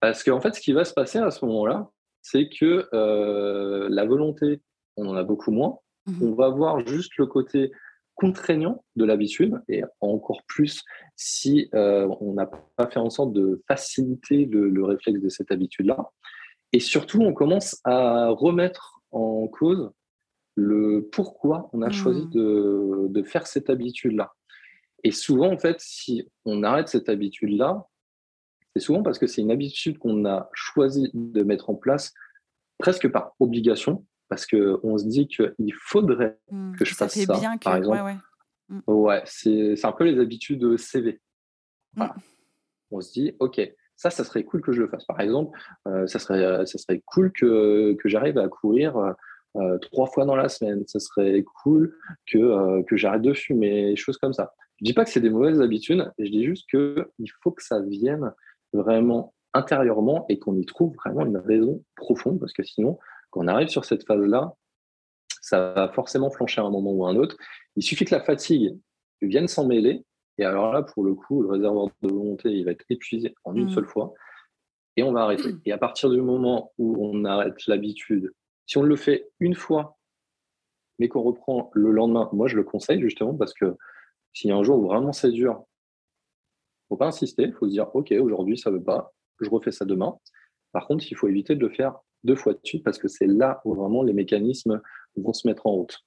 Parce 0.00 0.24
qu'en 0.24 0.40
fait, 0.40 0.54
ce 0.54 0.60
qui 0.60 0.72
va 0.72 0.84
se 0.84 0.92
passer 0.92 1.18
à 1.18 1.30
ce 1.30 1.44
moment-là, 1.44 1.88
c'est 2.22 2.48
que 2.48 2.88
euh, 2.92 3.88
la 3.88 4.04
volonté, 4.04 4.60
on 4.96 5.08
en 5.08 5.14
a 5.14 5.22
beaucoup 5.22 5.52
moins. 5.52 5.78
Mmh 6.06 6.22
on 6.22 6.34
va 6.34 6.48
voir 6.50 6.86
juste 6.86 7.16
le 7.16 7.26
côté 7.26 7.72
contraignant 8.14 8.82
de 8.96 9.04
l'habitude, 9.04 9.60
et 9.68 9.82
encore 10.00 10.42
plus 10.48 10.82
si 11.16 11.68
euh, 11.74 12.08
on 12.20 12.32
n'a 12.32 12.46
pas 12.46 12.86
fait 12.86 12.98
en 12.98 13.10
sorte 13.10 13.32
de 13.32 13.62
faciliter 13.68 14.46
le, 14.46 14.84
réflexe 14.84 15.20
de 15.20 15.28
cette 15.28 15.52
habitude-là. 15.52 16.10
Et 16.72 16.80
surtout, 16.80 17.20
on 17.20 17.34
commence 17.34 17.78
à 17.84 18.28
remettre 18.28 19.00
en 19.12 19.46
cause 19.48 19.90
le 20.56 21.08
pourquoi 21.12 21.70
on 21.72 21.82
a 21.82 21.90
choisi 21.90 22.22
mmh. 22.22 22.30
de, 22.30 23.06
de 23.08 23.22
faire 23.22 23.46
cette 23.46 23.70
habitude-là. 23.70 24.34
Et 25.04 25.12
souvent, 25.12 25.52
en 25.52 25.58
fait, 25.58 25.76
si 25.78 26.28
on 26.44 26.62
arrête 26.62 26.88
cette 26.88 27.08
habitude-là, 27.08 27.86
c'est 28.74 28.80
souvent 28.80 29.02
parce 29.02 29.18
que 29.18 29.26
c'est 29.26 29.42
une 29.42 29.50
habitude 29.50 29.98
qu'on 29.98 30.24
a 30.26 30.48
choisi 30.52 31.10
de 31.14 31.42
mettre 31.42 31.70
en 31.70 31.74
place 31.74 32.12
presque 32.78 33.08
par 33.08 33.34
obligation, 33.38 34.04
parce 34.28 34.46
qu'on 34.46 34.98
se 34.98 35.04
dit 35.06 35.28
qu'il 35.28 35.74
faudrait 35.74 36.38
mmh, 36.50 36.76
que 36.76 36.84
je 36.84 36.94
fasse 36.94 37.18
ça, 37.18 37.38
bien 37.38 37.56
par 37.58 37.76
exemple. 37.76 38.16
Ouais, 38.86 39.20
mmh. 39.20 39.22
c'est 39.26 39.84
un 39.84 39.92
peu 39.92 40.04
les 40.04 40.18
habitudes 40.18 40.76
CV. 40.76 41.20
On 42.90 43.00
se 43.00 43.12
dit, 43.12 43.34
OK, 43.38 43.60
ça, 43.96 44.10
ça 44.10 44.24
serait 44.24 44.44
cool 44.44 44.60
que 44.60 44.72
je 44.72 44.82
le 44.82 44.88
fasse. 44.88 45.04
Par 45.04 45.20
exemple, 45.20 45.58
euh, 45.88 46.06
ça, 46.06 46.18
serait, 46.18 46.66
ça 46.66 46.78
serait 46.78 47.02
cool 47.06 47.32
que, 47.32 47.94
que 47.94 48.08
j'arrive 48.08 48.38
à 48.38 48.48
courir 48.48 48.96
euh, 48.96 49.12
trois 49.80 50.06
fois 50.06 50.24
dans 50.24 50.36
la 50.36 50.48
semaine. 50.48 50.84
Ça 50.86 51.00
serait 51.00 51.44
cool 51.62 51.96
que, 52.26 52.38
euh, 52.38 52.82
que 52.82 52.96
j'arrête 52.96 53.22
de 53.22 53.32
fumer, 53.32 53.96
choses 53.96 54.18
comme 54.18 54.32
ça. 54.32 54.54
Je 54.78 54.84
dis 54.84 54.92
pas 54.92 55.04
que 55.04 55.10
c'est 55.10 55.20
des 55.20 55.30
mauvaises 55.30 55.60
habitudes, 55.60 56.10
je 56.18 56.30
dis 56.30 56.44
juste 56.44 56.68
qu'il 56.68 57.30
faut 57.42 57.50
que 57.50 57.62
ça 57.62 57.80
vienne 57.80 58.32
vraiment 58.72 59.32
intérieurement 59.54 60.26
et 60.28 60.38
qu'on 60.38 60.56
y 60.56 60.66
trouve 60.66 60.94
vraiment 60.96 61.24
une 61.24 61.38
raison 61.38 61.82
profonde, 61.96 62.38
parce 62.38 62.52
que 62.52 62.62
sinon, 62.62 62.98
quand 63.30 63.42
on 63.42 63.48
arrive 63.48 63.68
sur 63.68 63.86
cette 63.86 64.06
phase-là, 64.06 64.54
ça 65.40 65.72
va 65.72 65.88
forcément 65.88 66.30
flancher 66.30 66.60
à 66.60 66.64
un 66.64 66.70
moment 66.70 66.92
ou 66.92 67.06
à 67.06 67.10
un 67.10 67.16
autre. 67.16 67.36
Il 67.76 67.82
suffit 67.82 68.04
que 68.04 68.14
la 68.14 68.22
fatigue 68.22 68.76
vienne 69.22 69.48
s'en 69.48 69.66
mêler. 69.66 70.04
Et 70.38 70.44
alors 70.44 70.72
là, 70.72 70.82
pour 70.82 71.04
le 71.04 71.14
coup, 71.14 71.42
le 71.42 71.48
réservoir 71.48 71.88
de 72.02 72.08
volonté, 72.08 72.50
il 72.50 72.64
va 72.64 72.72
être 72.72 72.84
épuisé 72.90 73.34
en 73.44 73.54
une 73.54 73.66
mmh. 73.66 73.70
seule 73.70 73.86
fois. 73.86 74.12
Et 74.96 75.02
on 75.02 75.12
va 75.12 75.22
arrêter. 75.22 75.50
Et 75.64 75.72
à 75.72 75.78
partir 75.78 76.10
du 76.10 76.20
moment 76.20 76.72
où 76.78 77.06
on 77.06 77.24
arrête 77.24 77.66
l'habitude, 77.66 78.32
si 78.66 78.78
on 78.78 78.82
le 78.82 78.96
fait 78.96 79.30
une 79.40 79.54
fois, 79.54 79.96
mais 80.98 81.08
qu'on 81.08 81.22
reprend 81.22 81.70
le 81.74 81.90
lendemain, 81.90 82.28
moi 82.32 82.48
je 82.48 82.56
le 82.56 82.64
conseille 82.64 83.00
justement 83.00 83.34
parce 83.34 83.54
que 83.54 83.76
s'il 84.32 84.50
y 84.50 84.52
a 84.52 84.56
un 84.56 84.62
jour 84.62 84.78
où 84.78 84.86
vraiment 84.86 85.12
c'est 85.12 85.30
dur, 85.30 85.64
faut 86.88 86.96
pas 86.96 87.06
insister, 87.06 87.44
il 87.44 87.52
faut 87.52 87.66
se 87.66 87.72
dire 87.72 87.88
ok 87.94 88.12
aujourd'hui 88.20 88.58
ça 88.58 88.70
veut 88.70 88.82
pas, 88.82 89.12
je 89.40 89.50
refais 89.50 89.72
ça 89.72 89.84
demain. 89.84 90.18
Par 90.72 90.86
contre, 90.86 91.10
il 91.10 91.14
faut 91.16 91.28
éviter 91.28 91.54
de 91.54 91.60
le 91.60 91.70
faire 91.70 91.98
deux 92.24 92.36
fois 92.36 92.52
de 92.52 92.60
suite 92.62 92.84
parce 92.84 92.98
que 92.98 93.08
c'est 93.08 93.26
là 93.26 93.60
où 93.64 93.74
vraiment 93.74 94.02
les 94.02 94.12
mécanismes 94.12 94.82
vont 95.16 95.32
se 95.32 95.46
mettre 95.46 95.66
en 95.66 95.72
route. 95.72 96.04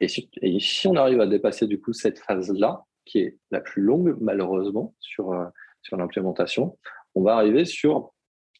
Et, 0.00 0.08
si, 0.08 0.86
on 0.86 0.96
arrive 0.96 1.20
à 1.20 1.26
dépasser 1.26 1.66
du 1.66 1.80
coup 1.80 1.92
cette 1.92 2.18
phase-là, 2.18 2.84
qui 3.04 3.20
est 3.20 3.38
la 3.50 3.60
plus 3.60 3.82
longue 3.82 4.16
malheureusement 4.20 4.94
sur, 4.98 5.32
euh, 5.32 5.46
sur 5.82 5.96
l'implémentation, 5.96 6.76
on 7.14 7.22
va 7.22 7.36
arriver 7.36 7.64
sur 7.64 8.12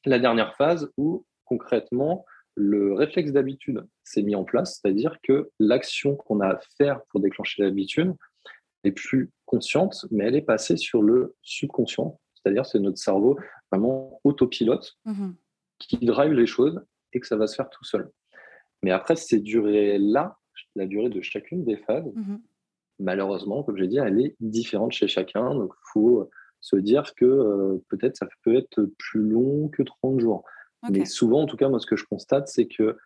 la 0.04 0.18
dernière 0.18 0.56
phase 0.56 0.90
où 0.96 1.26
concrètement 1.44 2.24
le 2.56 2.94
réflexe 2.94 3.32
d'habitude 3.32 3.86
s'est 4.04 4.22
mis 4.22 4.36
en 4.36 4.44
place, 4.44 4.80
c'est-à-dire 4.80 5.18
que 5.22 5.50
l'action 5.58 6.16
qu'on 6.16 6.40
a 6.40 6.48
à 6.48 6.60
faire 6.76 7.02
pour 7.08 7.20
déclencher 7.20 7.62
l'habitude 7.62 8.14
est 8.84 8.92
plus 8.92 9.30
consciente, 9.46 10.06
mais 10.10 10.24
elle 10.24 10.36
est 10.36 10.42
passée 10.42 10.76
sur 10.76 11.02
le 11.02 11.34
subconscient, 11.42 12.20
c'est-à-dire 12.34 12.66
c'est 12.66 12.78
notre 12.78 12.98
cerveau 12.98 13.38
vraiment 13.70 14.20
autopilote 14.24 14.96
mmh 15.04 15.30
qui 15.80 15.98
drive 15.98 16.32
les 16.32 16.46
choses 16.46 16.80
et 17.12 17.20
que 17.20 17.26
ça 17.26 17.36
va 17.36 17.48
se 17.48 17.56
faire 17.56 17.68
tout 17.68 17.84
seul. 17.84 18.08
Mais 18.84 18.92
après, 18.92 19.16
ces 19.16 19.40
durées-là, 19.40 20.38
la 20.76 20.86
durée 20.86 21.08
de 21.08 21.20
chacune 21.20 21.64
des 21.64 21.76
phases, 21.76 22.06
mmh 22.14 22.36
malheureusement, 23.00 23.64
comme 23.64 23.76
j'ai 23.76 23.88
dit, 23.88 23.98
elle 23.98 24.20
est 24.20 24.36
différente 24.40 24.92
chez 24.92 25.08
chacun. 25.08 25.54
Donc, 25.54 25.72
il 25.74 25.90
faut 25.92 26.30
se 26.60 26.76
dire 26.76 27.14
que 27.16 27.24
euh, 27.24 27.84
peut-être 27.88 28.16
ça 28.16 28.26
peut 28.42 28.56
être 28.56 28.88
plus 28.98 29.20
long 29.20 29.68
que 29.68 29.82
30 29.82 30.20
jours. 30.20 30.44
Mais 30.90 31.04
souvent, 31.04 31.42
en 31.42 31.46
tout 31.46 31.56
cas, 31.56 31.68
moi, 31.68 31.78
ce 31.78 31.86
que 31.86 31.96
je 31.96 32.04
constate, 32.04 32.48
c'est 32.48 32.66
que 32.66 32.96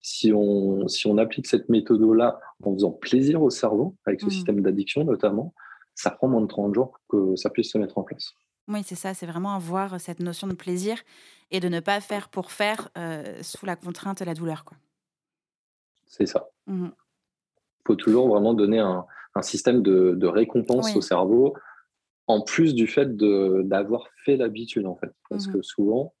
si 0.00 0.32
on, 0.32 0.88
si 0.88 1.06
on 1.06 1.16
applique 1.16 1.46
cette 1.46 1.68
méthode-là 1.68 2.40
en 2.64 2.74
faisant 2.74 2.90
plaisir 2.90 3.42
au 3.42 3.50
cerveau, 3.50 3.96
avec 4.04 4.20
ce 4.20 4.26
mmh. 4.26 4.30
système 4.30 4.60
d'addiction 4.60 5.04
notamment, 5.04 5.54
ça 5.94 6.10
prend 6.10 6.28
moins 6.28 6.40
de 6.40 6.46
30 6.46 6.74
jours 6.74 6.98
pour 7.08 7.30
que 7.30 7.36
ça 7.36 7.50
puisse 7.50 7.70
se 7.70 7.78
mettre 7.78 7.98
en 7.98 8.02
place. 8.02 8.32
Oui, 8.68 8.82
c'est 8.84 8.94
ça, 8.94 9.14
c'est 9.14 9.26
vraiment 9.26 9.54
avoir 9.54 10.00
cette 10.00 10.20
notion 10.20 10.46
de 10.46 10.54
plaisir 10.54 10.98
et 11.50 11.60
de 11.60 11.68
ne 11.68 11.80
pas 11.80 12.00
faire 12.00 12.28
pour 12.28 12.50
faire 12.52 12.88
euh, 12.96 13.42
sous 13.42 13.66
la 13.66 13.76
contrainte 13.76 14.22
et 14.22 14.24
la 14.24 14.34
douleur. 14.34 14.64
Quoi. 14.64 14.76
C'est 16.06 16.26
ça. 16.26 16.48
Il 16.66 16.74
mmh 16.74 16.92
faut 17.84 17.96
toujours 17.96 18.28
vraiment 18.28 18.54
donner 18.54 18.78
un, 18.78 19.04
un 19.34 19.42
système 19.42 19.82
de, 19.82 20.14
de 20.16 20.26
récompense 20.28 20.94
au 20.94 21.00
cerveau, 21.00 21.56
en 22.28 22.40
plus 22.40 22.76
du 22.76 22.86
fait 22.86 23.16
d'avoir 23.16 24.06
fait 24.24 24.36
l'habitude, 24.36 24.86
en 24.86 24.94
fait. 24.94 25.12
Parce 25.28 25.48
mmh 25.48 25.52
que 25.52 25.62
souvent, 25.62 26.14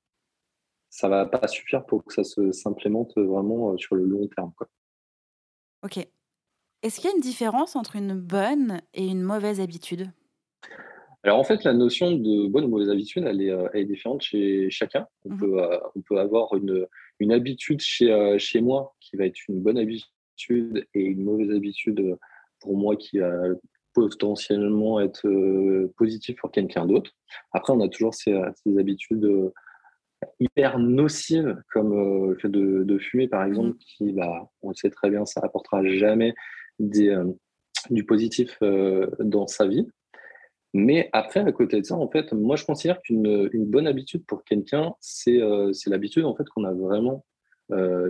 ça 0.92 1.08
va 1.08 1.24
pas 1.24 1.48
suffire 1.48 1.86
pour 1.86 2.04
que 2.04 2.12
ça 2.12 2.22
se 2.22 2.52
s'implémente 2.52 3.16
vraiment 3.16 3.72
euh, 3.72 3.78
sur 3.78 3.96
le 3.96 4.04
long 4.04 4.28
terme. 4.28 4.52
Quoi. 4.54 4.68
Ok. 5.84 6.06
Est-ce 6.82 7.00
qu'il 7.00 7.08
y 7.08 7.12
a 7.12 7.16
une 7.16 7.22
différence 7.22 7.76
entre 7.76 7.96
une 7.96 8.14
bonne 8.14 8.82
et 8.92 9.06
une 9.06 9.22
mauvaise 9.22 9.58
habitude? 9.58 10.10
Alors 11.22 11.38
en 11.38 11.44
fait, 11.44 11.64
la 11.64 11.72
notion 11.72 12.12
de 12.12 12.46
bonne 12.46 12.64
ou 12.64 12.68
mauvaise 12.68 12.90
habitude, 12.90 13.24
elle 13.26 13.40
est, 13.40 13.50
euh, 13.50 13.68
elle 13.72 13.80
est 13.80 13.84
différente 13.86 14.20
chez 14.20 14.68
chacun. 14.68 15.06
On, 15.24 15.30
mmh 15.30 15.38
peut, 15.38 15.62
euh, 15.62 15.78
on 15.96 16.02
peut 16.02 16.18
avoir 16.18 16.54
une, 16.54 16.86
une 17.20 17.32
habitude 17.32 17.80
chez, 17.80 18.36
chez 18.38 18.60
moi 18.60 18.94
qui 19.00 19.16
va 19.16 19.24
être 19.24 19.38
une 19.48 19.62
bonne 19.62 19.78
habitude 19.78 20.86
et 20.92 21.00
une 21.00 21.24
mauvaise 21.24 21.52
habitude 21.52 22.18
pour 22.60 22.76
moi 22.76 22.96
qui 22.96 23.18
va 23.18 23.32
potentiellement 23.94 25.00
être 25.00 25.26
positive 25.96 26.36
pour 26.36 26.50
quelqu'un 26.50 26.84
d'autre. 26.86 27.12
Après, 27.52 27.72
on 27.72 27.80
a 27.80 27.88
toujours 27.88 28.14
ces, 28.14 28.38
ces 28.62 28.78
habitudes 28.78 29.52
hyper 30.40 30.78
nocive, 30.78 31.62
comme 31.72 31.92
euh, 31.92 32.30
le 32.30 32.38
fait 32.38 32.48
de, 32.48 32.98
fumer, 32.98 33.28
par 33.28 33.44
exemple, 33.44 33.70
mmh. 33.70 33.78
qui, 33.78 34.12
bah, 34.12 34.50
on 34.62 34.70
le 34.70 34.74
sait 34.74 34.90
très 34.90 35.10
bien, 35.10 35.24
ça 35.24 35.40
apportera 35.42 35.84
jamais 35.84 36.34
des, 36.78 37.08
euh, 37.08 37.24
du 37.90 38.04
positif 38.04 38.56
euh, 38.62 39.08
dans 39.20 39.46
sa 39.46 39.66
vie. 39.66 39.86
Mais 40.74 41.10
après, 41.12 41.40
à 41.40 41.52
côté 41.52 41.80
de 41.80 41.86
ça, 41.86 41.96
en 41.96 42.08
fait, 42.08 42.32
moi, 42.32 42.56
je 42.56 42.64
considère 42.64 43.00
qu'une 43.02 43.50
une 43.52 43.66
bonne 43.66 43.86
habitude 43.86 44.24
pour 44.26 44.42
quelqu'un, 44.44 44.94
c'est 45.00 45.38
l'habitude 45.86 46.24
en 46.24 46.34
fait 46.34 46.48
qu'on 46.48 46.64
a 46.64 46.72
vraiment 46.72 47.24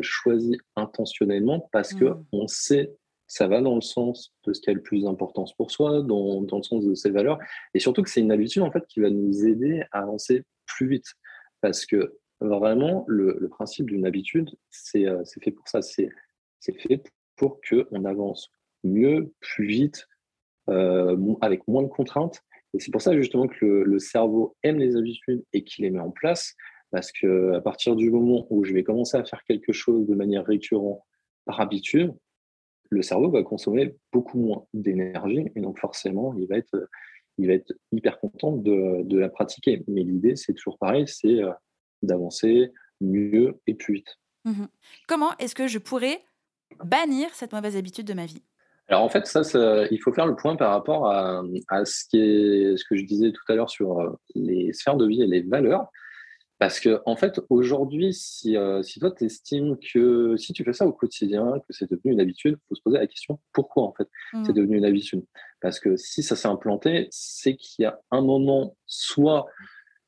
choisi 0.01 0.59
intentionnellement 0.75 1.69
parce 1.73 1.95
que 1.95 2.05
mmh. 2.05 2.25
on 2.33 2.47
sait 2.49 2.93
ça 3.33 3.47
va 3.47 3.63
dans 3.63 3.75
le 3.75 3.81
sens 3.81 4.35
de 4.45 4.53
ce 4.53 4.61
qui 4.61 4.69
a 4.69 4.75
le 4.75 4.83
plus 4.83 5.05
d'importance 5.05 5.55
pour 5.55 5.71
soi, 5.71 6.03
dans, 6.03 6.43
dans, 6.43 6.59
le 6.59 6.63
sens 6.63 6.85
de 6.85 6.95
ses 6.95 7.11
valeurs, 7.11 7.39
et 7.73 7.81
surtout 7.81 8.03
que 8.03 8.11
c'est 8.11 8.21
une 8.21 8.31
habitude 8.31 8.61
en 8.61 8.71
fait 8.71 8.87
qui 8.87 9.01
va 9.01 9.09
nous 9.09 9.47
aider 9.47 9.83
à 9.91 10.01
avancer 10.01 10.45
plus 10.67 10.87
vite. 10.87 11.07
Parce 11.63 11.87
que 11.87 12.19
vraiment, 12.41 13.05
le, 13.09 13.49
principe 13.49 13.87
d'une 13.87 14.05
habitude, 14.05 14.51
euh, 14.97 15.23
c'est 15.25 15.43
fait 15.43 15.53
pour 15.53 15.69
ça. 15.69 15.81
C'est 15.81 16.11
fait 16.81 17.03
pour 17.37 17.61
qu'on 17.69 18.05
avance 18.05 18.51
mieux, 18.85 19.33
plus 19.41 19.67
vite, 19.67 20.07
euh, 20.69 21.17
avec 21.41 21.67
moins 21.67 21.83
de 21.83 21.89
contraintes. 21.89 22.43
Et 22.75 22.81
c'est 22.81 22.91
pour 22.91 23.03
ça 23.03 23.17
justement 23.17 23.47
que 23.47 23.65
le, 23.65 23.99
cerveau 23.99 24.57
aime 24.63 24.79
les 24.79 24.97
habitudes 24.97 25.45
et 25.53 25.65
qu'il 25.65 25.85
les 25.85 25.91
met 25.91 26.01
en 26.01 26.11
place. 26.11 26.55
Parce 26.91 27.11
que 27.11 27.53
à 27.53 27.61
partir 27.61 27.97
du 27.97 28.11
moment 28.11 28.47
où 28.51 28.65
je 28.65 28.75
vais 28.75 28.83
commencer 28.83 29.17
à 29.17 29.25
faire 29.25 29.43
quelque 29.45 29.73
chose 29.73 30.07
de 30.07 30.15
manière 30.15 30.45
récurrente 30.45 31.01
par 31.47 31.61
habitude, 31.61 32.13
le 32.91 33.03
cerveau 33.03 33.31
va 33.31 33.43
consommer 33.43 33.97
beaucoup 34.13 34.39
moins 34.39 34.67
d'énergie 34.75 35.51
et 35.57 35.61
donc 35.61 35.79
forcément, 35.79 36.35
il 36.35 36.47
va 36.47 36.59
être 36.59 36.89
il 37.43 37.49
va 37.49 37.55
être 37.55 37.73
hyper 37.91 38.19
content 38.21 38.53
de, 38.53 39.19
la 39.19 39.29
pratiquer. 39.29 39.85
Mais 39.89 40.03
l'idée, 40.03 40.37
c'est 40.37 40.55
toujours 40.55 40.79
pareil, 40.79 41.05
c'est 41.07 41.43
euh, 41.43 41.51
d'avancer 42.03 42.73
mieux 43.01 43.61
et 43.67 43.75
plus 43.75 43.95
vite. 43.95 44.19
Mmh 44.45 44.65
Comment 45.09 45.37
est-ce 45.39 45.55
que 45.55 45.69
je 45.69 45.79
pourrais 45.79 46.21
bannir 46.83 47.29
cette 47.35 47.53
mauvaise 47.53 47.77
habitude 47.77 48.07
de 48.07 48.15
ma 48.15 48.27
vie? 48.27 48.43
Alors 48.89 49.03
en 49.03 49.09
fait, 49.09 49.27
ça, 49.27 49.43
il 49.91 49.99
faut 49.99 50.13
faire 50.13 50.27
le 50.27 50.35
point 50.35 50.57
par 50.57 50.71
rapport 50.71 51.09
à, 51.09 51.43
ce, 51.85 52.05
qui 52.09 52.19
est, 52.19 52.77
ce 52.77 52.85
que 52.85 52.97
je 52.97 53.05
disais 53.05 53.33
tout 53.33 53.43
à 53.49 53.55
l'heure 53.55 53.71
sur 53.71 54.01
euh, 54.01 54.11
les 54.35 54.73
sphères 54.73 54.97
de 54.97 55.07
vie 55.07 55.23
et 55.23 55.27
les 55.27 55.43
valeurs. 55.43 55.89
Parce 56.63 56.79
que, 56.79 57.03
en 57.07 57.17
fait, 57.17 57.41
aujourd'hui, 57.51 58.15
si, 58.15 58.57
euh, 58.57 58.85
si 58.85 59.01
toi, 59.01 59.11
tu 59.11 59.25
estimes 59.25 59.77
que 59.79 60.37
si 60.37 60.53
tu 60.53 60.63
fais 60.63 60.73
ça 60.73 60.87
au 60.87 60.93
quotidien, 60.93 61.59
que 61.59 61.73
c'est 61.73 61.91
devenu 61.91 62.13
une 62.13 62.21
habitude, 62.21 62.57
il 62.57 62.69
faut 62.69 62.77
se 62.77 62.83
poser 62.83 62.99
la 62.99 63.09
question 63.09 63.41
pourquoi, 63.53 63.83
en 63.83 63.93
fait, 63.93 64.07
c'est 64.31 64.53
mmh. 64.53 64.55
devenu 64.55 64.77
une 64.77 64.85
habitude? 64.85 65.25
Parce 65.61 65.81
que 65.81 65.97
si 65.97 66.23
ça 66.23 66.37
s'est 66.37 66.47
implanté, 66.47 67.09
c'est 67.11 67.57
qu'il 67.57 67.83
y 67.83 67.87
a 67.87 67.99
un 68.13 68.21
moment, 68.21 68.77
soit 68.87 69.47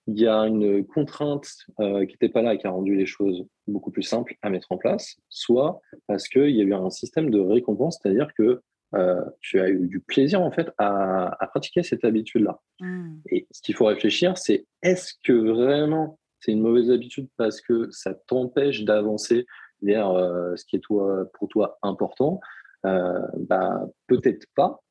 il 0.07 0.21
y 0.21 0.29
a 0.29 0.43
une 0.43 0.87
contrainte 0.87 1.49
euh, 1.81 2.07
qui 2.07 2.13
n'était 2.13 2.29
pas 2.29 2.41
là 2.41 2.55
et 2.55 2.59
qui 2.59 2.69
a 2.69 2.71
rendu 2.71 2.95
les 2.95 3.07
choses 3.07 3.45
beaucoup 3.67 3.91
plus 3.91 4.05
simples 4.05 4.37
à 4.41 4.49
mettre 4.49 4.71
en 4.71 4.79
place, 4.79 5.17
soit 5.29 5.81
parce 6.07 6.29
qu'il 6.29 6.51
y 6.51 6.61
a 6.61 6.65
eu 6.65 6.73
un 6.73 6.91
système 6.91 7.31
de 7.31 7.41
récompense, 7.41 7.99
c'est-à-dire 8.01 8.29
que 8.39 8.63
euh, 8.95 9.25
tu 9.41 9.59
as 9.59 9.71
eu 9.71 9.89
du 9.89 9.99
plaisir 9.99 10.41
en 10.41 10.53
fait 10.53 10.71
à, 10.79 11.37
pratiquer 11.51 11.83
cette 11.83 12.05
habitude-là. 12.05 12.61
Mmh. 12.79 13.17
Et 13.33 13.49
ce 13.51 13.61
qu'il 13.61 13.75
faut 13.75 13.87
réfléchir, 13.87 14.39
c'est 14.39 14.67
est-ce 14.83 15.15
que 15.25 15.33
vraiment 15.33 16.17
c'est 16.45 16.53
une 16.53 16.61
mauvaise 16.61 16.91
habitude 16.91 17.29
parce 17.39 17.61
que 17.61 17.89
ça 17.91 18.13
t'empêche 18.13 18.85
d'avancer 18.85 19.47
vers 19.81 20.11
euh, 20.11 20.55
ce 20.57 20.65
qui 20.67 20.77
est 20.77 20.81
toi, 20.81 21.25
pour 21.35 21.49
toi 21.49 21.79
important, 21.83 22.41
euh, 22.85 23.21
bah, 23.39 23.87
peut-être 24.09 24.47
pas. 24.55 24.83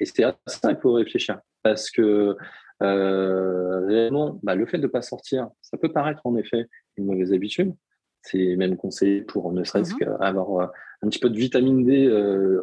Et 0.00 0.06
c'est 0.06 0.24
à 0.24 0.36
ça 0.46 0.74
qu'il 0.74 0.82
faut 0.82 0.92
réfléchir. 0.92 1.40
Parce 1.62 1.90
que 1.90 2.36
euh, 2.82 3.86
réellement, 3.86 4.40
bah, 4.42 4.56
le 4.56 4.66
fait 4.66 4.78
de 4.78 4.84
ne 4.84 4.88
pas 4.88 5.02
sortir, 5.02 5.48
ça 5.62 5.76
peut 5.76 5.92
paraître 5.92 6.22
en 6.24 6.36
effet 6.36 6.66
une 6.96 7.06
mauvaise 7.06 7.32
habitude. 7.32 7.74
C'est 8.22 8.56
même 8.56 8.76
conseillé 8.76 9.22
pour 9.22 9.52
ne 9.52 9.62
serait-ce 9.62 9.94
mmh 9.94 9.98
qu'avoir 9.98 10.72
un 11.02 11.08
petit 11.08 11.20
peu 11.20 11.30
de 11.30 11.38
vitamine 11.38 11.84
D 11.84 12.10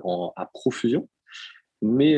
en, 0.04 0.34
à 0.36 0.46
profusion. 0.46 1.08
Mais, 1.82 2.18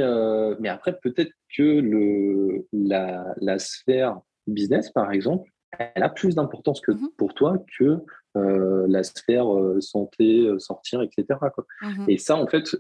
mais 0.60 0.70
après, 0.70 0.98
peut-être 1.00 1.32
que 1.56 1.64
le, 1.64 2.68
la, 2.74 3.36
la 3.38 3.60
sphère 3.60 4.20
business, 4.48 4.90
par 4.90 5.12
exemple, 5.12 5.50
elle 5.78 6.04
a 6.04 6.10
plus 6.10 6.36
d'importance 6.36 6.82
que 6.82 6.92
mmh 6.92 7.10
pour 7.18 7.34
toi 7.34 7.58
que 7.78 8.00
euh, 8.36 8.86
la 8.88 9.04
sphère 9.04 9.54
euh, 9.54 9.82
santé, 9.82 10.48
euh, 10.48 10.60
sortir, 10.60 11.02
etc. 11.02 11.40
Mmh 11.82 12.06
et 12.08 12.18
ça, 12.18 12.36
en 12.36 12.48
fait, 12.48 12.76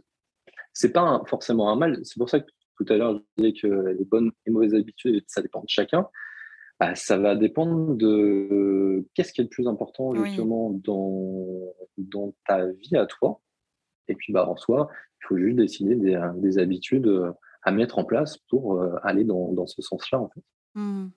c'est 0.73 0.91
pas 0.91 1.21
forcément 1.25 1.71
un 1.71 1.75
mal. 1.75 1.99
C'est 2.03 2.17
pour 2.17 2.29
ça 2.29 2.39
que 2.39 2.49
tout 2.77 2.85
à 2.89 2.97
l'heure, 2.97 3.17
je 3.17 3.43
disais 3.43 3.59
que 3.59 3.67
les 3.67 4.05
bonnes 4.05 4.31
et 4.45 4.51
mauvaises 4.51 4.75
habitudes, 4.75 5.23
ça 5.27 5.41
dépend 5.41 5.61
de 5.61 5.69
chacun. 5.69 6.07
Bah, 6.79 6.93
ça 6.93 7.17
va 7.17 7.35
dépendre 7.35 7.95
de 7.95 9.03
qu'est-ce 9.15 9.33
qui 9.33 9.41
est 9.41 9.45
le 9.45 9.49
plus 9.49 9.67
important 9.67 10.13
justement 10.13 10.69
dans, 10.83 11.73
dans 11.97 12.35
ta 12.45 12.67
vie 12.67 12.95
à 12.95 13.07
toi. 13.07 13.41
Et 14.07 14.13
puis, 14.13 14.31
bah, 14.31 14.47
en 14.47 14.55
soi, 14.55 14.89
il 15.21 15.27
faut 15.27 15.37
juste 15.37 15.57
décider 15.57 15.95
des, 15.95 16.21
des 16.35 16.59
habitudes 16.59 17.33
à 17.63 17.71
mettre 17.71 17.97
en 17.97 18.03
place 18.03 18.37
pour 18.37 18.79
aller 19.01 19.23
dans, 19.23 19.53
dans 19.53 19.65
ce 19.65 19.81
sens-là, 19.81 20.19
en 20.19 20.29
fait. 20.29 20.43
Mmh 20.75 21.07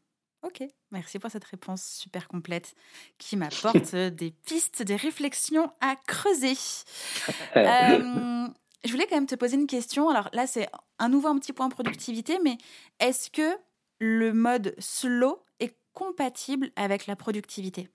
Ok, 0.43 0.63
merci 0.91 1.19
pour 1.19 1.31
cette 1.31 1.45
réponse 1.45 1.85
super 1.85 2.27
complète 2.27 2.75
qui 3.19 3.37
m'apporte 3.37 3.95
des 3.95 4.31
pistes, 4.31 4.83
des 4.83 4.97
réflexions 4.97 5.71
à 5.81 5.97
creuser. 6.07 6.55
je 7.55 8.91
voulais 8.91 9.07
quand 9.07 9.17
même 9.17 9.27
te 9.27 9.35
poser 9.35 9.57
une 9.57 9.67
question. 9.67 10.09
Alors 10.09 10.31
là, 10.33 10.47
c'est 10.47 10.69
un 10.99 11.11
nouveau 11.11 11.29
un 11.29 11.39
petit 11.39 11.53
point 11.53 11.69
productivité, 11.69 12.39
mais 12.43 12.57
est-ce 13.01 13.31
que 13.31 13.57
le 13.99 14.33
mode 14.33 14.75
slow 14.79 15.43
est 15.61 15.77
compatible 15.93 16.71
avec 16.75 17.07
la 17.07 17.17
productivité? 17.17 17.91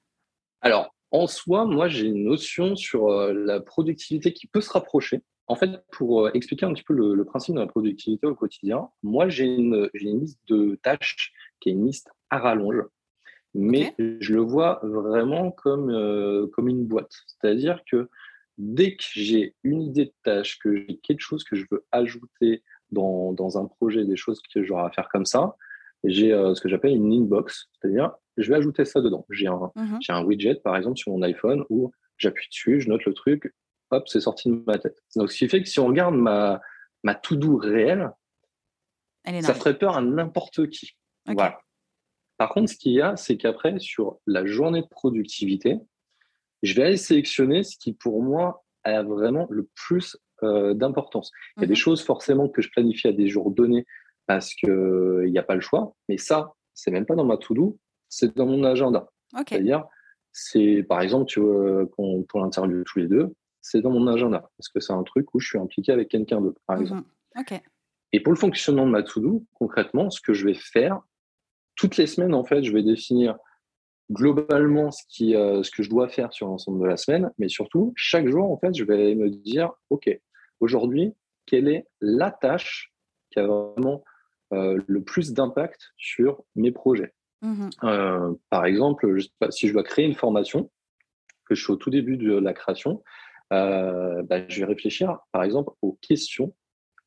Alors, 0.62 0.94
en 1.10 1.26
soi, 1.26 1.66
moi, 1.66 1.88
j'ai 1.88 2.08
une 2.08 2.26
notion 2.26 2.76
sur 2.76 3.10
la 3.10 3.60
productivité 3.60 4.34
qui 4.34 4.46
peut 4.46 4.62
se 4.62 4.72
rapprocher. 4.72 5.24
En 5.48 5.56
fait, 5.56 5.70
pour 5.92 6.30
expliquer 6.36 6.66
un 6.66 6.74
petit 6.74 6.84
peu 6.84 6.94
le, 6.94 7.24
principe 7.26 7.56
de 7.56 7.60
la 7.60 7.68
productivité 7.68 8.26
au 8.28 8.36
quotidien, 8.36 8.90
moi, 9.04 9.30
j'ai 9.30 9.46
une, 9.46 9.90
une, 9.94 10.22
liste 10.22 10.40
de 10.48 10.80
tâches 10.82 11.34
qui 11.60 11.70
est 11.70 11.72
une 11.72 11.86
liste 11.86 12.10
à 12.30 12.40
rallonge, 12.40 12.84
mais 13.54 13.96
je 13.98 14.34
le 14.34 14.42
vois 14.42 14.80
vraiment 14.84 15.52
comme, 15.52 15.90
euh, 15.90 16.48
comme 16.54 16.68
une 16.68 16.86
boîte. 16.86 17.14
C'est-à-dire 17.28 17.82
que 17.90 18.10
dès 18.58 18.96
que 18.96 19.04
j'ai 19.04 19.56
une 19.64 19.82
idée 19.82 20.06
de 20.06 20.14
tâche, 20.24 20.60
que 20.60 20.76
j'ai 20.76 20.98
quelque 20.98 21.22
chose 21.22 21.44
que 21.44 21.56
je 21.56 21.66
veux 21.72 21.86
ajouter 21.92 22.64
dans, 22.92 23.34
dans 23.34 23.58
un 23.58 23.66
projet, 23.66 24.06
des 24.06 24.16
choses 24.16 24.42
que 24.54 24.64
j'aurai 24.64 24.84
à 24.84 24.92
faire 24.92 25.10
comme 25.10 25.26
ça, 25.26 25.56
j'ai 26.04 26.34
euh, 26.34 26.54
ce 26.54 26.62
que 26.62 26.70
j'appelle 26.70 26.96
une 26.96 27.12
inbox, 27.12 27.70
c'est-à-dire 27.74 28.12
je 28.38 28.50
vais 28.50 28.58
ajouter 28.58 28.86
ça 28.86 29.02
dedans. 29.02 29.26
J'ai 29.30 29.48
un, 29.48 29.72
mmh 29.76 30.00
un 30.10 30.24
widget, 30.24 30.56
par 30.56 30.76
exemple, 30.76 30.98
sur 30.98 31.14
mon 31.14 31.22
iPhone 31.22 31.64
où 31.70 31.92
j'appuie 32.18 32.48
dessus, 32.50 32.82
je 32.82 32.90
note 32.90 33.06
le 33.06 33.14
truc, 33.14 33.54
hop, 33.92 34.08
c'est 34.08 34.20
sorti 34.20 34.50
de 34.50 34.64
ma 34.68 34.78
tête. 34.78 35.02
Donc, 35.16 35.32
ce 35.32 35.38
qui 35.38 35.48
fait 35.48 35.62
que 35.62 35.70
si 35.70 35.80
on 35.80 35.88
regarde 35.88 36.16
ma, 36.16 36.60
ma 37.04 37.16
to-do 37.16 37.58
réelle, 37.58 38.12
ça 39.42 39.54
ferait 39.54 39.78
peur 39.78 39.98
à 39.98 40.02
n'importe 40.02 40.70
qui. 40.70 40.98
Voilà. 41.26 41.60
Par 42.38 42.50
contre, 42.50 42.70
ce 42.70 42.78
qu'il 42.78 42.94
y 42.94 43.02
a, 43.02 43.16
c'est 43.16 43.38
qu'après, 43.38 43.80
sur 43.80 44.20
la 44.28 44.46
journée 44.46 44.82
de 44.82 44.88
productivité, 44.88 45.80
je 46.64 46.74
vais 46.74 46.84
aller 46.84 46.98
sélectionner 46.98 47.64
ce 47.64 47.78
qui, 47.78 47.94
pour 47.94 48.22
moi, 48.22 48.66
a 48.84 49.04
vraiment 49.04 49.48
le 49.50 49.70
plus 49.74 50.18
euh, 50.44 50.74
d'importance. 50.74 51.32
Il 51.58 51.62
y 51.62 51.64
a 51.64 51.68
des 51.68 51.74
mhm. 51.74 51.78
choses 51.78 52.04
forcément 52.04 52.50
que 52.50 52.62
je 52.62 52.70
planifie 52.70 53.08
à 53.08 53.14
des 53.14 53.28
jours 53.28 53.52
donnés 53.52 53.86
parce 54.28 54.54
qu'il 54.54 55.30
n'y 55.30 55.38
a 55.38 55.44
pas 55.44 55.56
le 55.56 55.62
choix, 55.62 55.96
mais 56.10 56.18
ça, 56.18 56.54
c'est 56.74 56.92
même 56.92 57.06
pas 57.06 57.16
dans 57.16 57.26
ma 57.26 57.38
to-do, 57.38 57.78
c'est 58.10 58.36
dans 58.36 58.46
mon 58.46 58.64
agenda. 58.64 59.08
C'est-à-dire, 59.48 59.86
c'est 60.32 60.84
par 60.84 61.02
exemple, 61.02 61.26
tu 61.28 61.40
vois, 61.40 61.86
pour 61.96 62.40
l'interview 62.40 62.84
tous 62.84 63.00
les 63.00 63.08
deux, 63.08 63.34
c'est 63.62 63.82
dans 63.82 63.92
mon 63.92 64.08
agenda 64.08 64.50
parce 64.58 64.70
que 64.70 64.80
c'est 64.80 64.94
un 64.94 65.04
truc 65.04 65.34
où 65.34 65.40
je 65.40 65.48
suis 65.48 65.60
impliqué 65.60 65.92
avec 65.92 66.10
quelqu'un 66.10 66.42
d'autre, 66.42 66.62
par 66.66 66.82
exemple. 66.82 67.08
Mhm. 67.36 67.60
Et 68.12 68.20
pour 68.20 68.34
le 68.34 68.40
fonctionnement 68.40 68.86
de 68.86 68.92
ma 68.92 69.04
to-do, 69.04 69.46
concrètement, 69.54 70.10
ce 70.10 70.22
que 70.22 70.34
je 70.34 70.46
vais 70.46 70.54
faire, 70.54 71.02
toutes 71.76 71.98
les 71.98 72.08
semaines, 72.08 72.34
en 72.34 72.44
fait, 72.44 72.64
je 72.64 72.72
vais 72.72 72.84
définir 72.84 73.38
globalement 74.12 74.92
ce, 74.92 75.04
qui, 75.10 75.36
euh, 75.36 75.64
ce 75.64 75.72
que 75.72 75.84
je 75.84 75.90
dois 75.90 76.08
faire 76.08 76.32
sur 76.32 76.48
l'ensemble 76.48 76.82
de 76.82 76.88
la 76.88 76.98
semaine, 76.98 77.32
mais 77.38 77.50
surtout, 77.50 77.94
chaque 77.96 78.28
jour, 78.28 78.52
en 78.52 78.58
fait, 78.58 78.74
je 78.76 78.84
vais 78.84 79.16
me 79.16 79.30
dire, 79.30 79.72
OK, 79.90 80.10
aujourd'hui, 80.60 81.14
quelle 81.46 81.68
est 81.68 81.88
la 82.02 82.32
tâche 82.32 82.94
qui 83.32 83.40
a 83.40 83.48
vraiment 83.48 84.04
euh, 84.54 84.80
le 84.86 85.04
plus 85.04 85.34
d'impact 85.34 85.92
sur 85.98 86.44
mes 86.56 86.72
projets? 86.72 87.14
Mmh 87.42 87.70
euh, 87.84 88.34
Par 88.50 88.66
exemple, 88.66 89.18
si 89.50 89.68
je 89.68 89.74
dois 89.74 89.84
créer 89.84 90.06
une 90.06 90.16
formation, 90.16 90.72
que 91.48 91.54
je 91.54 91.64
suis 91.64 91.72
au 91.72 91.76
tout 91.76 91.92
début 91.92 92.18
de 92.18 92.34
la 92.34 92.54
création, 92.54 93.04
bah, 93.52 94.48
je 94.48 94.60
vais 94.60 94.66
réfléchir, 94.66 95.20
par 95.32 95.44
exemple, 95.44 95.72
aux 95.84 95.94
questions 96.02 96.56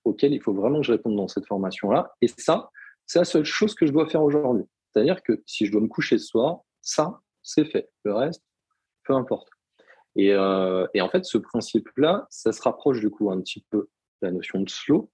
auxquelles 0.05 0.33
il 0.33 0.41
faut 0.41 0.55
vraiment 0.55 0.81
que 0.81 0.87
je 0.87 0.93
réponde 0.93 1.17
dans 1.17 1.27
cette 1.27 1.47
formation-là. 1.47 2.13
Et 2.23 2.29
ça, 2.29 2.71
c'est 3.09 3.19
la 3.19 3.25
seule 3.25 3.45
chose 3.45 3.75
que 3.75 3.87
je 3.87 3.93
dois 3.93 4.09
faire 4.09 4.23
aujourd'hui. 4.23 4.65
C'est-à-dire 4.93 5.23
que 5.23 5.43
si 5.47 5.67
je 5.67 5.73
dois 5.73 5.81
me 5.81 5.89
coucher 5.89 6.19
ce 6.19 6.27
soir, 6.27 6.61
ça, 6.83 7.21
c'est 7.43 7.65
fait. 7.65 7.91
Le 8.05 8.15
reste, 8.15 8.45
peu 9.05 9.15
importe. 9.15 9.49
Et, 10.15 10.33
euh, 10.33 10.87
en 11.01 11.09
fait, 11.09 11.25
ce 11.25 11.39
principe-là, 11.39 12.27
ça 12.31 12.53
se 12.53 12.63
rapproche 12.63 13.01
du 13.01 13.11
coup 13.11 13.31
un 13.31 13.41
petit 13.41 13.65
peu 13.71 13.89
de 14.23 14.27
la 14.27 14.31
notion 14.31 14.61
de 14.61 14.69
slow, 14.69 15.11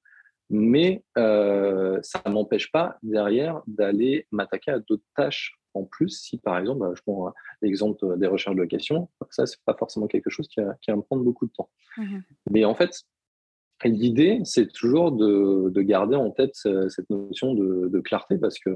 mais 0.50 1.04
euh, 1.18 1.98
ça 2.02 2.20
ne 2.26 2.32
m'empêche 2.32 2.70
pas 2.72 2.98
derrière 3.02 3.62
d'aller 3.66 4.26
m'attaquer 4.32 4.72
à 4.72 4.78
d'autres 4.80 5.04
tâches 5.14 5.58
en 5.74 5.84
plus. 5.84 6.08
Si 6.08 6.38
par 6.38 6.58
exemple, 6.58 6.80
bah, 6.80 6.92
je 6.94 7.02
prends 7.02 7.32
l'exemple 7.62 8.18
des 8.18 8.26
recherches 8.26 8.56
de 8.56 8.64
questions, 8.64 9.08
ça, 9.30 9.46
c'est 9.46 9.62
pas 9.64 9.74
forcément 9.74 10.06
quelque 10.06 10.30
chose 10.30 10.48
qui, 10.48 10.60
va 10.60 10.96
me 10.96 11.02
prendre 11.02 11.22
beaucoup 11.22 11.46
de 11.46 11.52
temps. 11.52 11.70
Mmh 11.96 12.18
mais 12.50 12.64
en 12.64 12.74
fait, 12.74 13.04
l'idée, 13.88 14.40
c'est 14.44 14.72
toujours 14.72 15.12
de, 15.12 15.80
garder 15.82 16.16
en 16.16 16.30
tête 16.30 16.54
cette 16.54 17.10
notion 17.10 17.54
de 17.54 18.00
clarté 18.00 18.38
parce 18.38 18.58
que 18.58 18.70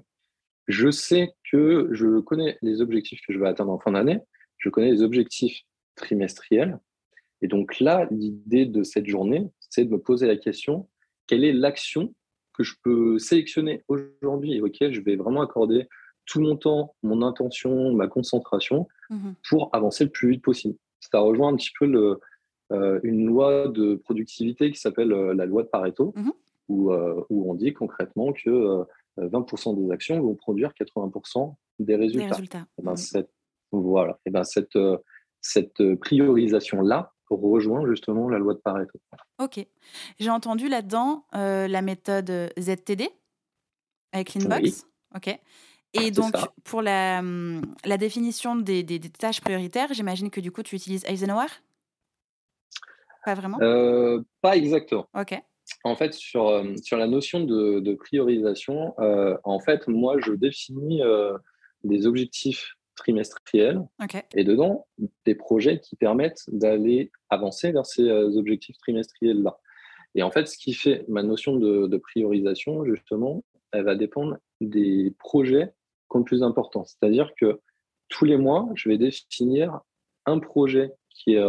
je 0.69 0.91
sais 0.91 1.33
que 1.51 1.89
je 1.93 2.21
connais 2.21 2.59
les 2.63 2.83
objectifs 2.83 3.21
que 3.27 3.33
je 3.33 3.39
vais 3.39 3.49
atteindre 3.49 3.73
en 3.73 3.79
fin 3.79 3.93
d'année, 3.93 4.21
je 4.59 4.69
connais 4.69 4.91
les 4.91 5.03
objectifs 5.03 5.63
trimestriels. 5.97 6.79
Et 7.41 7.49
donc 7.49 7.81
là, 7.81 8.07
l'idée 8.11 8.67
de 8.67 8.83
cette 8.83 9.07
journée, 9.07 9.49
c'est 9.71 9.85
de 9.85 9.91
me 9.91 9.99
poser 9.99 10.27
la 10.27 10.37
question, 10.37 10.89
quelle 11.27 11.45
est 11.45 11.53
l'action 11.53 12.15
que 12.53 12.65
je 12.65 12.75
peux 12.83 13.19
sélectionner 13.19 13.85
aujourd'hui 13.89 14.55
et 14.55 14.61
auquel 14.61 14.93
je 14.93 15.01
vais 15.01 15.17
vraiment 15.17 15.43
accorder 15.43 15.89
tout 16.27 16.41
mon 16.41 16.57
temps, 16.57 16.95
mon 17.03 17.23
intention, 17.23 17.95
ma 17.95 18.07
concentration 18.07 18.87
mmh 19.11 19.33
pour 19.49 19.75
avancer 19.75 20.05
le 20.05 20.11
plus 20.11 20.33
vite 20.33 20.43
possible. 20.43 20.77
Ça 21.01 21.21
rejoint 21.21 21.49
un 21.49 21.57
petit 21.57 21.71
peu 21.79 21.87
le, 21.87 22.01
euh, 22.01 22.21
une 22.71 23.27
loi 23.27 23.69
de 23.69 23.95
productivité 23.95 24.71
qui 24.71 24.79
s'appelle 24.79 25.13
euh, 25.13 25.35
la 25.35 25.47
loi 25.47 25.63
de 25.63 25.69
Pareto, 25.69 26.13
mmh 26.17 26.31
où, 26.69 26.93
euh, 26.93 27.25
où, 27.31 27.51
on 27.51 27.55
dit 27.55 27.73
concrètement 27.73 28.31
que 28.35 28.85
20% 29.17 29.83
des 29.83 29.91
actions 29.91 30.21
vont 30.21 30.35
produire 30.35 30.73
80% 30.79 31.55
des 31.79 31.97
résultats. 31.97 32.37
Et 32.79 32.83
ben, 32.83 32.93
mmh. 32.93 33.23
voilà. 33.73 34.19
Et 34.27 34.31
ben, 34.31 34.45
cette, 34.45 34.77
euh, 34.77 34.99
cette 35.41 35.95
priorisation-là 35.97 37.13
rejoint 37.31 37.87
justement 37.87 38.29
la 38.29 38.39
loi 38.39 38.55
de 38.55 38.59
Pareto. 38.59 38.99
Ok. 39.39 39.67
J'ai 40.19 40.31
entendu 40.31 40.69
là-dedans 40.69 41.25
euh, 41.35 41.69
la 41.69 41.83
méthode 41.83 42.31
ZTD 42.59 43.09
avec 44.13 44.35
Linbox. 44.35 44.87
Ok. 45.15 45.39
Et 45.95 46.11
donc, 46.11 46.35
pour 46.65 46.83
la, 46.83 47.21
hum, 47.21 47.63
la 47.85 47.97
définition 47.97 48.57
des, 48.57 48.83
des, 48.83 49.01
tâches 49.01 49.41
prioritaires, 49.41 49.93
j'imagine 49.95 50.31
que 50.31 50.41
du 50.41 50.53
coup, 50.53 50.63
tu 50.63 50.77
utilises 50.77 51.05
Eisenhower? 51.07 51.47
Pas 53.25 53.35
vraiment? 53.35 53.59
Euh, 53.61 54.21
Pas 54.41 54.57
exactement. 54.57 55.09
Ok. 55.15 55.41
En 55.85 55.97
fait, 55.97 56.15
sur, 56.15 56.49
euh, 56.49 56.75
sur 56.83 56.97
la 56.97 57.07
notion 57.07 57.41
de, 57.41 57.95
priorisation, 57.95 58.95
euh, 59.01 59.37
en 59.45 59.61
fait, 59.61 59.87
moi, 59.87 60.17
je 60.19 60.33
définis 60.33 61.03
des 61.85 62.07
objectifs 62.07 62.75
trimestriels 62.97 63.81
et 64.35 64.45
dedans, 64.45 64.87
des 65.25 65.35
projets 65.35 65.79
qui 65.79 65.95
permettent 65.95 66.43
d'aller 66.49 67.13
avancer 67.31 67.71
vers 67.71 67.87
ces 67.87 68.11
objectifs 68.11 68.77
trimestriels-là. 68.79 69.59
Et 70.15 70.23
en 70.23 70.31
fait, 70.31 70.49
ce 70.49 70.57
qui 70.57 70.73
fait 70.73 71.05
ma 71.07 71.23
notion 71.23 71.57
de, 71.57 71.97
priorisation, 71.99 72.85
justement, 72.85 73.45
elle 73.73 73.85
va 73.85 73.95
dépendre 73.95 74.39
des 74.61 75.15
projets 75.19 75.75
qui 76.11 76.17
ont 76.17 76.21
le 76.21 76.25
plus 76.25 76.41
d'importance. 76.41 76.97
C'est-à-dire 76.99 77.31
que 77.39 77.61
tous 78.09 78.25
les 78.25 78.39
mois, 78.39 78.69
je 78.75 78.89
vais 78.89 78.97
définir 78.97 79.81
un 80.25 80.39
projet 80.39 80.93
qui 81.11 81.35
est 81.35 81.43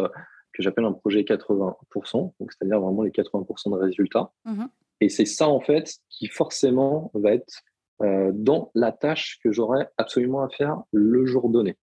que 0.59 0.63
j'appelle 0.63 0.83
un 0.83 0.91
projet 0.91 1.21
80%, 1.21 2.33
donc 2.37 2.51
c'est-à-dire 2.51 2.81
vraiment 2.81 3.03
les 3.03 3.11
80% 3.11 3.71
de 3.71 3.77
résultats. 3.77 4.33
Mmh 4.43 4.65
Et 4.99 5.07
c'est 5.07 5.25
ça, 5.25 5.47
en 5.47 5.61
fait, 5.61 5.95
qui 6.09 6.27
forcément 6.27 7.11
va 7.13 7.33
être 7.33 7.63
euh, 8.01 8.31
dans 8.33 8.69
la 8.75 8.91
tâche 8.91 9.39
que 9.41 9.53
j'aurai 9.53 9.85
absolument 9.97 10.43
à 10.43 10.49
faire 10.49 10.81
le 10.91 11.25
jour 11.25 11.49
donné. 11.49 11.77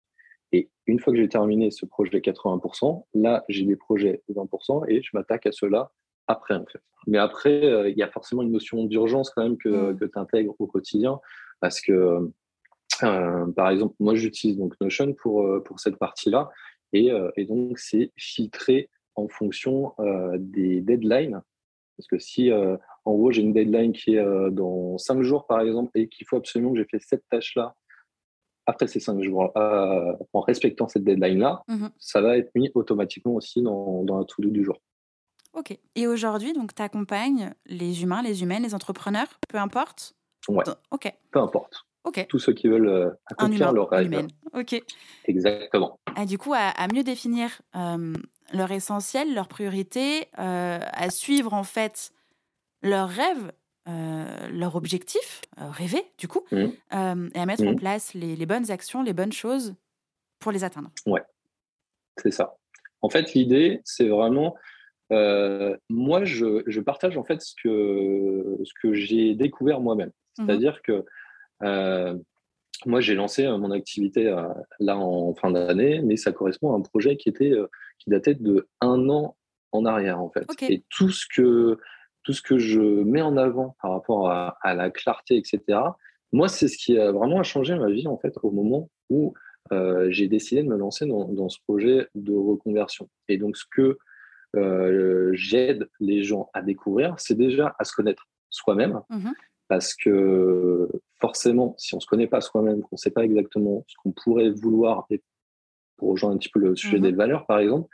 Et 0.52 0.68
une 0.86 1.00
fois 1.00 1.14
que 1.14 1.18
j'ai 1.18 1.28
terminé 1.28 1.70
ce 1.70 1.86
projet 1.86 2.18
80%, 2.18 3.04
là, 3.14 3.44
j'ai 3.48 3.64
des 3.64 3.76
projets 3.76 4.22
20% 4.30 4.84
et 4.88 5.02
je 5.02 5.08
m'attaque 5.14 5.46
à 5.46 5.52
cela 5.52 5.90
après, 6.26 6.54
en 6.54 6.66
fait. 6.66 6.80
Mais 7.06 7.16
après, 7.16 7.64
euh, 7.64 7.88
il 7.88 7.96
y 7.96 8.02
a 8.02 8.08
forcément 8.08 8.42
une 8.42 8.52
notion 8.52 8.84
d'urgence 8.84 9.30
quand 9.30 9.42
même 9.42 9.56
que, 9.56 9.94
que 9.94 10.04
tu 10.04 10.18
intègres 10.18 10.54
au 10.58 10.66
quotidien 10.66 11.18
parce 11.60 11.80
que, 11.80 12.30
euh, 13.02 13.46
par 13.52 13.70
exemple, 13.70 13.94
moi, 14.00 14.14
j'utilise 14.14 14.58
donc 14.58 14.74
Notion 14.82 15.14
pour, 15.14 15.46
pour 15.64 15.80
cette 15.80 15.96
partie-là 15.96 16.50
euh, 16.94 17.30
et, 17.36 17.44
donc, 17.44 17.78
c'est 17.78 18.12
filtré 18.16 18.88
en 19.14 19.28
fonction 19.28 19.92
euh, 19.98 20.36
des 20.38 20.80
deadlines. 20.80 21.42
Parce 21.96 22.08
que 22.08 22.18
si, 22.18 22.50
euh, 22.50 22.76
en 23.04 23.14
gros, 23.14 23.32
j'ai 23.32 23.42
une 23.42 23.52
deadline 23.52 23.92
qui 23.92 24.16
est 24.16 24.50
dans 24.50 24.98
cinq 24.98 25.22
jours, 25.22 25.46
par 25.46 25.60
exemple, 25.60 25.90
et 25.94 26.08
qu'il 26.08 26.26
faut 26.26 26.36
absolument 26.36 26.72
que 26.72 26.78
j'ai 26.78 26.84
fait 26.84 27.00
cette 27.00 27.26
tâche-là 27.30 27.74
après 28.66 28.88
ces 28.88 28.98
cinq 28.98 29.22
jours, 29.22 29.52
en 29.54 30.40
respectant 30.40 30.88
cette 30.88 31.04
deadline-là, 31.04 31.62
mmh 31.68 31.86
ça 31.98 32.20
va 32.20 32.36
être 32.36 32.50
mis 32.56 32.68
automatiquement 32.74 33.36
aussi 33.36 33.62
dans, 33.62 34.02
dans 34.02 34.18
la 34.18 34.24
to-do 34.24 34.50
du 34.50 34.64
jour. 34.64 34.80
Ok. 35.54 35.78
Et 35.94 36.06
aujourd'hui, 36.06 36.52
donc, 36.52 36.74
tu 36.74 36.82
accompagnes 36.82 37.54
les 37.64 38.02
humains, 38.02 38.22
les 38.22 38.42
humaines, 38.42 38.64
les 38.64 38.74
entrepreneurs, 38.74 39.38
peu 39.48 39.58
importe? 39.58 40.14
Ouais. 40.48 40.64
Ok. 40.90 41.10
Peu 41.30 41.38
importe. 41.38 41.86
Tous 42.28 42.38
ceux 42.38 42.52
qui 42.52 42.68
veulent 42.68 42.88
euh, 42.88 43.10
accomplir 43.26 43.72
leur 43.72 43.90
rêve. 43.90 44.26
Ok. 44.54 44.80
Exactement. 45.24 45.98
Ah, 46.14 46.26
du 46.26 46.38
coup, 46.38 46.52
à, 46.54 46.72
mieux 46.92 47.02
définir 47.02 47.60
euh, 47.74 48.14
leur 48.52 48.72
essentiel, 48.72 49.34
leurs 49.34 49.48
priorités, 49.48 50.26
euh, 50.38 50.78
à 50.80 51.10
suivre 51.10 51.52
en 51.52 51.64
fait 51.64 52.12
leurs 52.82 53.08
rêves, 53.08 53.52
leur 54.52 54.74
objectif, 54.74 55.42
rêver 55.56 56.04
du 56.18 56.26
coup, 56.26 56.44
mmh. 56.50 56.66
et 57.34 57.38
à 57.38 57.46
mettre 57.46 57.64
en 57.64 57.72
mmh. 57.72 57.76
place 57.76 58.14
les, 58.14 58.34
les, 58.34 58.46
bonnes 58.46 58.70
actions, 58.72 59.04
les 59.04 59.12
bonnes 59.12 59.32
choses 59.32 59.76
pour 60.40 60.50
les 60.50 60.64
atteindre. 60.64 60.90
Ouais, 61.06 61.22
c'est 62.16 62.32
ça. 62.32 62.56
En 63.02 63.08
fait, 63.08 63.34
l'idée, 63.34 63.80
c'est 63.84 64.08
vraiment 64.08 64.56
moi, 65.10 66.24
je, 66.24 66.64
je, 66.66 66.80
partage 66.80 67.16
en 67.16 67.22
fait 67.22 67.40
ce 67.40 67.54
que, 67.62 68.58
ce 68.64 68.72
que 68.82 68.92
j'ai 68.92 69.34
découvert 69.34 69.80
moi-même. 69.80 70.10
Mmh 70.38 70.46
C'est-à-dire 70.46 70.82
que 70.82 70.92
euh, 70.92 71.02
moi, 72.84 73.00
j'ai 73.00 73.14
lancé 73.14 73.46
euh, 73.46 73.56
mon 73.56 73.70
activité 73.70 74.26
euh, 74.26 74.48
là 74.80 74.98
en 74.98 75.34
fin 75.34 75.50
d'année, 75.50 76.02
mais 76.02 76.16
ça 76.16 76.32
correspond 76.32 76.74
à 76.74 76.76
un 76.76 76.82
projet 76.82 77.16
qui 77.16 77.28
était 77.28 77.52
qui 77.98 78.10
datait 78.10 78.34
de 78.34 78.68
un 78.80 79.08
an 79.08 79.36
en 79.72 79.86
arrière 79.86 80.20
en 80.20 80.30
fait. 80.30 80.46
Et 80.68 80.84
tout 80.90 81.10
ce 81.10 81.24
que 81.34 81.78
tout 82.22 82.32
ce 82.32 82.42
que 82.42 82.58
je 82.58 82.80
mets 82.80 83.22
en 83.22 83.36
avant 83.36 83.76
par 83.80 83.92
rapport 83.92 84.30
à, 84.30 84.74
la 84.74 84.90
clarté, 84.90 85.36
etc. 85.36 85.78
Moi, 86.32 86.48
c'est 86.48 86.66
ce 86.66 86.76
qui 86.76 86.98
a 86.98 87.12
vraiment 87.12 87.44
changé 87.44 87.76
ma 87.76 87.88
vie 87.88 88.08
en 88.08 88.18
fait 88.18 88.34
au 88.42 88.50
moment 88.50 88.90
où 89.10 89.32
j'ai 90.08 90.26
décidé 90.26 90.62
de 90.62 90.68
me 90.68 90.76
lancer 90.76 91.06
dans, 91.06 91.48
ce 91.48 91.58
projet 91.66 92.08
de 92.16 92.32
reconversion. 92.32 93.08
Et 93.28 93.38
donc, 93.38 93.56
ce 93.56 93.64
que 93.70 93.98
j'aide 95.34 95.88
les 96.00 96.24
gens 96.24 96.50
à 96.52 96.62
découvrir, 96.62 97.14
c'est 97.18 97.36
déjà 97.36 97.76
à 97.78 97.84
se 97.84 97.94
connaître 97.94 98.26
soi-même, 98.50 99.00
mmh 99.08 99.30
parce 99.68 99.94
que 99.94 100.88
forcément, 101.20 101.74
si 101.78 101.94
on 101.94 101.98
ne 101.98 102.02
se 102.02 102.06
connaît 102.06 102.26
pas 102.26 102.40
soi-même, 102.40 102.82
qu'on 102.82 102.96
ne 102.96 102.98
sait 102.98 103.10
pas 103.10 103.24
exactement 103.24 103.84
ce 103.88 103.94
qu'on 104.02 104.12
pourrait 104.12 104.50
vouloir 104.50 105.06
et 105.10 105.22
pour 105.96 106.10
rejoindre 106.10 106.36
un 106.36 106.38
petit 106.38 106.50
peu 106.50 106.60
le 106.60 106.76
sujet 106.76 107.00
des 107.00 107.12
mhm. 107.12 107.18
valeurs, 107.18 107.46
par 107.46 107.58
exemple, 107.58 107.88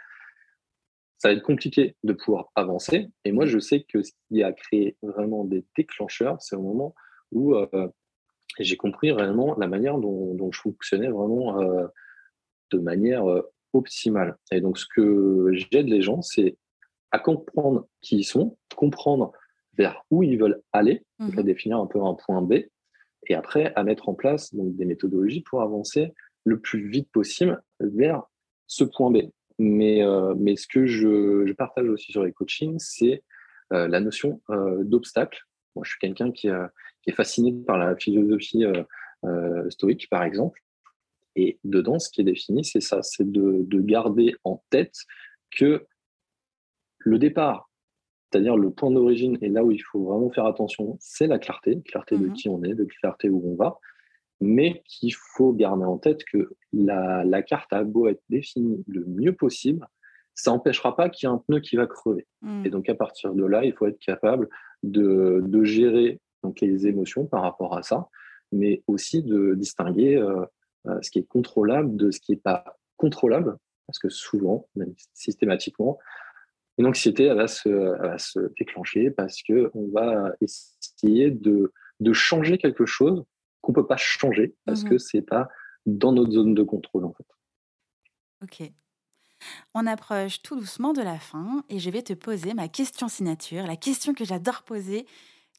ça 1.19 1.29
va 1.29 1.35
être 1.35 1.43
compliqué 1.43 1.95
de 2.03 2.13
pouvoir 2.13 2.51
avancer. 2.57 3.09
Et 3.25 3.31
moi, 3.31 3.47
je 3.47 3.61
sais 3.61 3.85
que 3.85 4.03
ce 4.03 4.11
qui 4.27 4.43
a 4.43 4.53
créé 4.53 4.97
vraiment 5.03 5.45
des 5.45 5.65
déclencheurs, 5.77 6.43
c'est 6.43 6.57
au 6.57 6.63
moment 6.63 6.97
où 7.31 7.55
euh, 7.55 7.89
j'ai 8.59 8.77
compris 8.77 9.13
réellement 9.13 9.57
la 9.57 9.69
manière 9.69 9.99
dont, 9.99 10.51
je 10.51 10.61
fonctionnais 10.61 11.09
vraiment 11.09 11.61
euh, 11.61 11.87
de 12.73 12.79
manière 12.79 13.31
euh, 13.31 13.43
optimale. 13.73 14.37
Et 14.51 14.61
donc, 14.61 14.79
ce 14.79 14.87
que 14.93 15.53
j'aide 15.53 15.89
les 15.89 16.03
gens, 16.03 16.23
c'est 16.23 16.57
à 17.13 17.21
comprendre 17.21 17.87
qui 18.01 18.17
ils 18.17 18.25
sont, 18.25 18.59
comprendre 18.75 19.33
vers 19.77 20.05
où 20.11 20.23
ils 20.23 20.39
veulent 20.39 20.63
aller, 20.73 21.05
mmh 21.19 21.39
à 21.39 21.43
définir 21.43 21.79
un 21.79 21.87
peu 21.87 22.01
un 22.03 22.15
point 22.15 22.43
B, 22.43 22.55
et 23.29 23.35
après 23.35 23.73
à 23.77 23.85
mettre 23.85 24.09
en 24.09 24.15
place 24.15 24.55
donc, 24.55 24.75
des 24.77 24.85
méthodologies 24.85 25.43
pour 25.43 25.63
avancer 25.63 26.13
le 26.45 26.59
plus 26.59 26.89
vite 26.89 27.11
possible 27.13 27.63
vers 27.81 28.25
ce 28.67 28.85
point 28.85 29.11
B. 29.11 29.19
Mais, 29.59 30.03
euh, 30.03 30.35
mais 30.37 30.57
ce 30.57 30.67
que 30.67 30.87
je, 30.87 31.47
je, 31.47 31.53
partage 31.53 31.89
aussi 31.89 32.11
sur 32.11 32.25
les 32.25 32.33
coachings, 32.33 32.79
c'est 32.79 33.23
euh, 33.73 33.87
la 33.87 34.01
notion 34.01 34.41
euh, 34.51 34.83
d'obstacle. 34.83 35.41
Moi, 35.77 35.85
je 35.85 35.91
suis 35.91 36.01
quelqu'un 36.01 36.33
qui, 36.33 36.49
qui, 37.03 37.11
est 37.11 37.15
fasciné 37.15 37.53
par 37.67 37.79
la 37.79 37.97
philosophie 37.97 38.65
stoïque, 39.71 40.09
par 40.11 40.25
exemple. 40.25 40.61
Et 41.37 41.59
dedans, 41.65 41.99
ce 41.99 42.11
qui 42.11 42.21
est 42.21 42.25
défini, 42.25 42.65
c'est 42.65 42.81
ça, 42.81 43.03
c'est 43.03 43.31
de, 43.31 43.59
de, 43.63 43.81
garder 43.81 44.35
en 44.45 44.63
tête 44.69 44.97
que 45.51 45.87
le 46.99 47.19
départ, 47.19 47.71
c'est-à-dire 48.33 48.57
le 48.57 48.71
point 48.71 48.91
d'origine, 48.91 49.37
et 49.43 49.49
là 49.49 49.63
où 49.63 49.71
il 49.71 49.83
faut 49.83 50.05
vraiment 50.05 50.31
faire 50.31 50.47
attention, 50.47 50.97
c'est 51.01 51.27
la 51.27 51.39
clarté, 51.39 51.83
clarté 51.83 52.17
de 52.17 52.29
mmh 52.29 52.33
qui 52.33 52.49
on 52.49 52.63
est, 52.63 52.75
de 52.75 52.85
clarté 52.85 53.29
où 53.29 53.43
on 53.45 53.57
va, 53.57 53.79
mais 54.41 54.83
qu'il 54.87 55.15
faut 55.15 55.53
garder 55.53 55.85
en 55.85 55.99
tête 55.99 56.25
que 56.25 56.51
la, 56.73 57.43
carte 57.43 57.73
a 57.73 57.85
beau 57.85 58.09
être 58.09 58.23
définie 58.31 58.83
le 58.89 59.05
mieux 59.05 59.35
possible, 59.35 59.87
ça 60.35 60.51
n'empêchera 60.51 60.97
pas 60.97 61.11
qu'il 61.11 61.29
y 61.29 61.31
ait 61.31 61.35
un 61.35 61.39
pneu 61.47 61.61
qui 61.61 61.77
va 61.77 61.87
crever. 61.87 62.27
Mmh. 62.41 62.67
Et 62.67 62.71
donc 62.71 62.89
à 62.89 62.95
partir 62.95 63.35
de 63.35 63.45
là, 63.45 63.65
il 63.65 63.75
faut 63.75 63.87
être 63.87 63.99
capable 63.99 64.49
de, 64.83 65.43
gérer 65.63 66.19
donc, 66.43 66.61
les 66.61 66.87
émotions 66.87 67.27
par 67.27 67.43
rapport 67.43 67.77
à 67.77 67.83
ça, 67.83 68.09
mais 68.51 68.83
aussi 68.87 69.23
de 69.23 69.55
distinguer 69.55 70.17
euh, 70.17 70.45
euh, 70.87 70.99
ce 71.03 71.11
qui 71.11 71.19
est 71.19 71.29
contrôlable 71.29 71.97
de 71.97 72.11
ce 72.11 72.19
qui 72.19 72.33
n'est 72.33 72.39
pas 72.39 72.65
contrôlable, 72.97 73.57
parce 73.87 73.99
que 73.99 74.09
souvent, 74.09 74.67
même 74.75 74.95
systématiquement, 75.13 75.99
une 76.79 76.87
anxiété 76.87 77.25
elle 77.25 77.37
va, 77.37 77.49
se, 77.49 78.53
déclencher 78.59 79.11
parce 79.11 79.43
qu'on 79.43 79.91
va 79.93 80.33
essayer 80.41 81.31
de, 81.31 81.73
changer 82.13 82.59
quelque 82.59 82.87
chose 82.87 83.25
qu'on 83.61 83.73
ne 83.73 83.77
peut 83.77 83.87
pas 83.87 83.97
changer 83.97 84.55
parce 84.65 84.83
que 84.83 84.95
mmh 84.95 84.99
ce 84.99 85.17
n'est 85.17 85.23
pas 85.23 85.49
dans 85.87 86.13
notre 86.13 86.33
zone 86.33 86.55
de 86.55 86.63
contrôle 86.63 87.05
en 87.05 87.13
fait. 87.13 87.27
Ok. 88.43 88.73
On 89.75 89.87
approche 89.87 90.43
tout 90.43 90.57
doucement 90.57 90.93
de 90.93 91.03
la 91.03 91.19
fin 91.19 91.65
et 91.69 91.79
je 91.79 91.91
vais 91.91 92.03
te 92.03 92.13
poser 92.13 92.55
ma 92.55 92.69
question 92.69 93.09
signature, 93.09 93.67
la 93.67 93.77
question 93.77 94.15
que 94.15 94.25
j'adore 94.25 94.63
poser. 94.63 95.07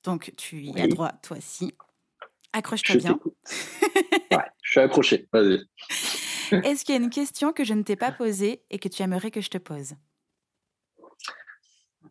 Donc 0.03 0.33
tu 0.37 0.63
y 0.63 0.81
as 0.81 0.87
droit 0.87 1.11
toi 1.21 1.37
aussi. 1.37 1.73
Accroche-toi 2.51 2.97
bien. 2.97 3.19
ouais, 4.31 4.51
je 4.61 4.71
suis 4.71 4.79
accroché. 4.79 5.27
Vas-y. 5.31 5.65
Est-ce 6.51 6.85
qu'il 6.85 6.93
y 6.93 6.97
a 6.97 7.01
une 7.01 7.09
question 7.09 7.51
que 7.51 7.63
je 7.63 7.73
ne 7.73 7.83
t'ai 7.83 7.95
pas 7.95 8.11
posée 8.11 8.63
et 8.69 8.79
que 8.79 8.87
tu 8.87 9.01
aimerais 9.01 9.31
que 9.31 9.41
je 9.41 9.49
te 9.49 9.57
pose? 9.57 9.95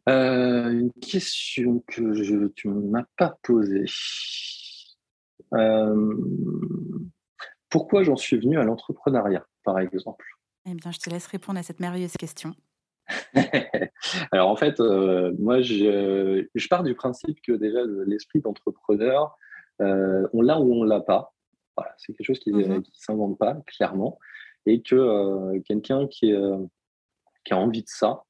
Euh, 0.09 0.71
Une 0.71 0.93
question 1.01 1.83
que 1.87 2.15
je, 2.15 2.47
tu 2.49 2.69
ne 2.69 2.91
m'as 2.91 3.05
pas 3.17 3.37
posée. 3.43 3.85
Euh, 5.55 6.17
pourquoi 7.69 8.03
j'en 8.03 8.17
suis 8.17 8.39
venu 8.39 8.59
à 8.59 8.65
l'entrepreneuriat, 8.65 9.47
par 9.65 9.79
exemple? 9.79 10.27
Eh 10.67 10.75
bien, 10.75 10.93
je 10.93 10.99
te 10.99 11.11
laisse 11.11 11.27
répondre 11.27 11.59
à 11.59 11.63
cette 11.63 11.81
merveilleuse 11.81 12.17
question. 12.17 12.55
Alors 14.33 14.49
en 14.49 14.57
fait, 14.57 14.81
euh, 14.81 15.35
moi, 15.39 15.61
je, 15.61 16.47
je, 16.55 16.69
pars 16.69 16.83
du 16.83 16.95
principe 16.95 17.41
que 17.43 17.53
déjà 17.53 17.81
l'esprit 18.07 18.41
d'entrepreneur, 18.41 19.37
on 19.81 20.41
l'a 20.41 20.61
ou 20.61 20.73
on 20.73 20.85
l'a 20.85 21.01
pas. 21.01 21.35
Voilà, 21.77 21.95
c'est 21.97 22.13
quelque 22.13 22.27
chose 22.27 22.39
qui 22.39 22.53
ne 22.53 22.65
mmh 22.65 22.85
s'invente 22.93 23.39
pas, 23.39 23.57
clairement. 23.67 24.19
Et 24.67 24.83
que 24.83 25.59
quelqu'un 25.61 26.07
qui, 26.07 26.33
qui, 27.45 27.53
a 27.53 27.57
envie 27.57 27.83
de 27.83 27.89
ça, 27.89 28.23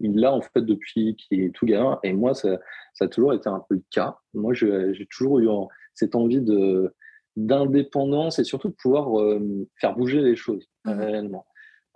il 0.00 0.18
l'a 0.18 0.32
en 0.32 0.40
fait 0.40 0.62
depuis 0.62 1.16
qu'il 1.16 1.42
est 1.42 1.50
tout 1.50 1.66
gamin. 1.66 1.98
Et 2.02 2.12
moi, 2.12 2.34
ça, 2.34 2.58
ça, 2.94 3.04
a 3.04 3.08
toujours 3.08 3.34
été 3.34 3.48
un 3.48 3.62
peu 3.68 3.74
le 3.76 3.84
cas. 3.90 4.16
Moi, 4.34 4.54
j'ai 4.54 5.06
toujours 5.10 5.38
eu 5.40 5.48
cette 5.94 6.14
envie 6.14 6.40
de 6.40 6.94
d'indépendance 7.34 8.38
et 8.38 8.44
surtout 8.44 8.68
de 8.68 8.74
pouvoir 8.74 9.18
euh, 9.18 9.66
faire 9.80 9.96
bouger 9.96 10.20
les 10.20 10.36
choses 10.36 10.68
mmh 10.84 10.90
réellement. 10.90 11.46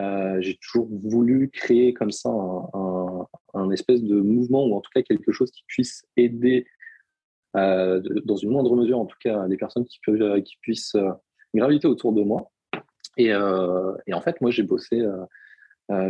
Euh, 0.01 0.39
j'ai 0.41 0.57
toujours 0.57 0.89
voulu 0.91 1.51
créer 1.51 1.93
comme 1.93 2.11
ça 2.11 2.31
un, 2.31 3.27
un, 3.53 3.71
espèce 3.71 4.03
de 4.03 4.19
mouvement 4.19 4.67
ou 4.67 4.75
en 4.75 4.81
tout 4.81 4.91
cas 4.95 5.03
quelque 5.03 5.33
chose 5.33 5.51
qui 5.51 5.63
puisse 5.67 6.07
aider 6.17 6.67
euh, 7.55 8.01
dans 8.25 8.37
une 8.37 8.51
moindre 8.51 8.77
mesure 8.77 8.99
en 8.99 9.05
tout 9.05 9.17
cas 9.21 9.47
les 9.47 9.59
personnes 9.59 9.85
qui, 9.85 9.99
peuvent, 10.07 10.43
qui 10.43 10.57
puissent 10.63 10.97
graviter 11.55 11.87
autour 11.87 12.15
de 12.15 12.23
moi. 12.23 12.51
Et, 13.19 13.29
et 13.29 14.15
en 14.15 14.21
fait, 14.23 14.41
moi 14.41 14.51
j'ai 14.51 14.63
bossé 14.63 15.03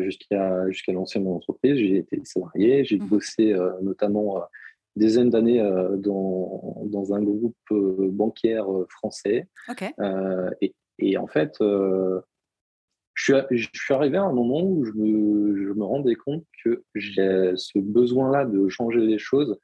jusqu'à 0.01 0.70
jusqu'à 0.70 0.93
lancer 0.93 1.18
mon 1.20 1.37
entreprise, 1.37 1.77
j'ai 1.77 1.97
été 1.99 2.20
salarié, 2.24 2.85
j'ai 2.85 2.99
mmh 2.99 3.09
bossé 3.09 3.55
notamment 3.83 4.47
dizaines 4.97 5.31
d'années 5.31 5.61
euh, 5.61 5.97
dans, 5.97 6.83
dans, 6.87 7.14
un 7.14 7.22
groupe 7.22 7.57
euh, 7.70 8.09
bancaire 8.11 8.72
euh, 8.72 8.87
français. 8.89 9.47
Et, 10.61 10.74
et, 10.99 11.18
en 11.18 11.27
fait, 11.27 11.57
je 11.61 12.22
suis, 13.14 13.35
je 13.51 13.68
suis, 13.72 13.95
arrivé 13.95 14.16
à 14.16 14.24
un 14.24 14.33
moment 14.33 14.62
où 14.62 14.85
je 14.85 14.93
me, 14.93 15.57
je 15.57 15.72
me 15.72 15.85
rendais 15.85 16.14
compte 16.14 16.45
que 16.64 16.83
j'ai 16.95 17.53
ce 17.57 17.79
besoin-là 17.79 18.47
de 18.47 18.68
changer 18.68 19.01
les 19.01 19.18
choses. 19.18 19.59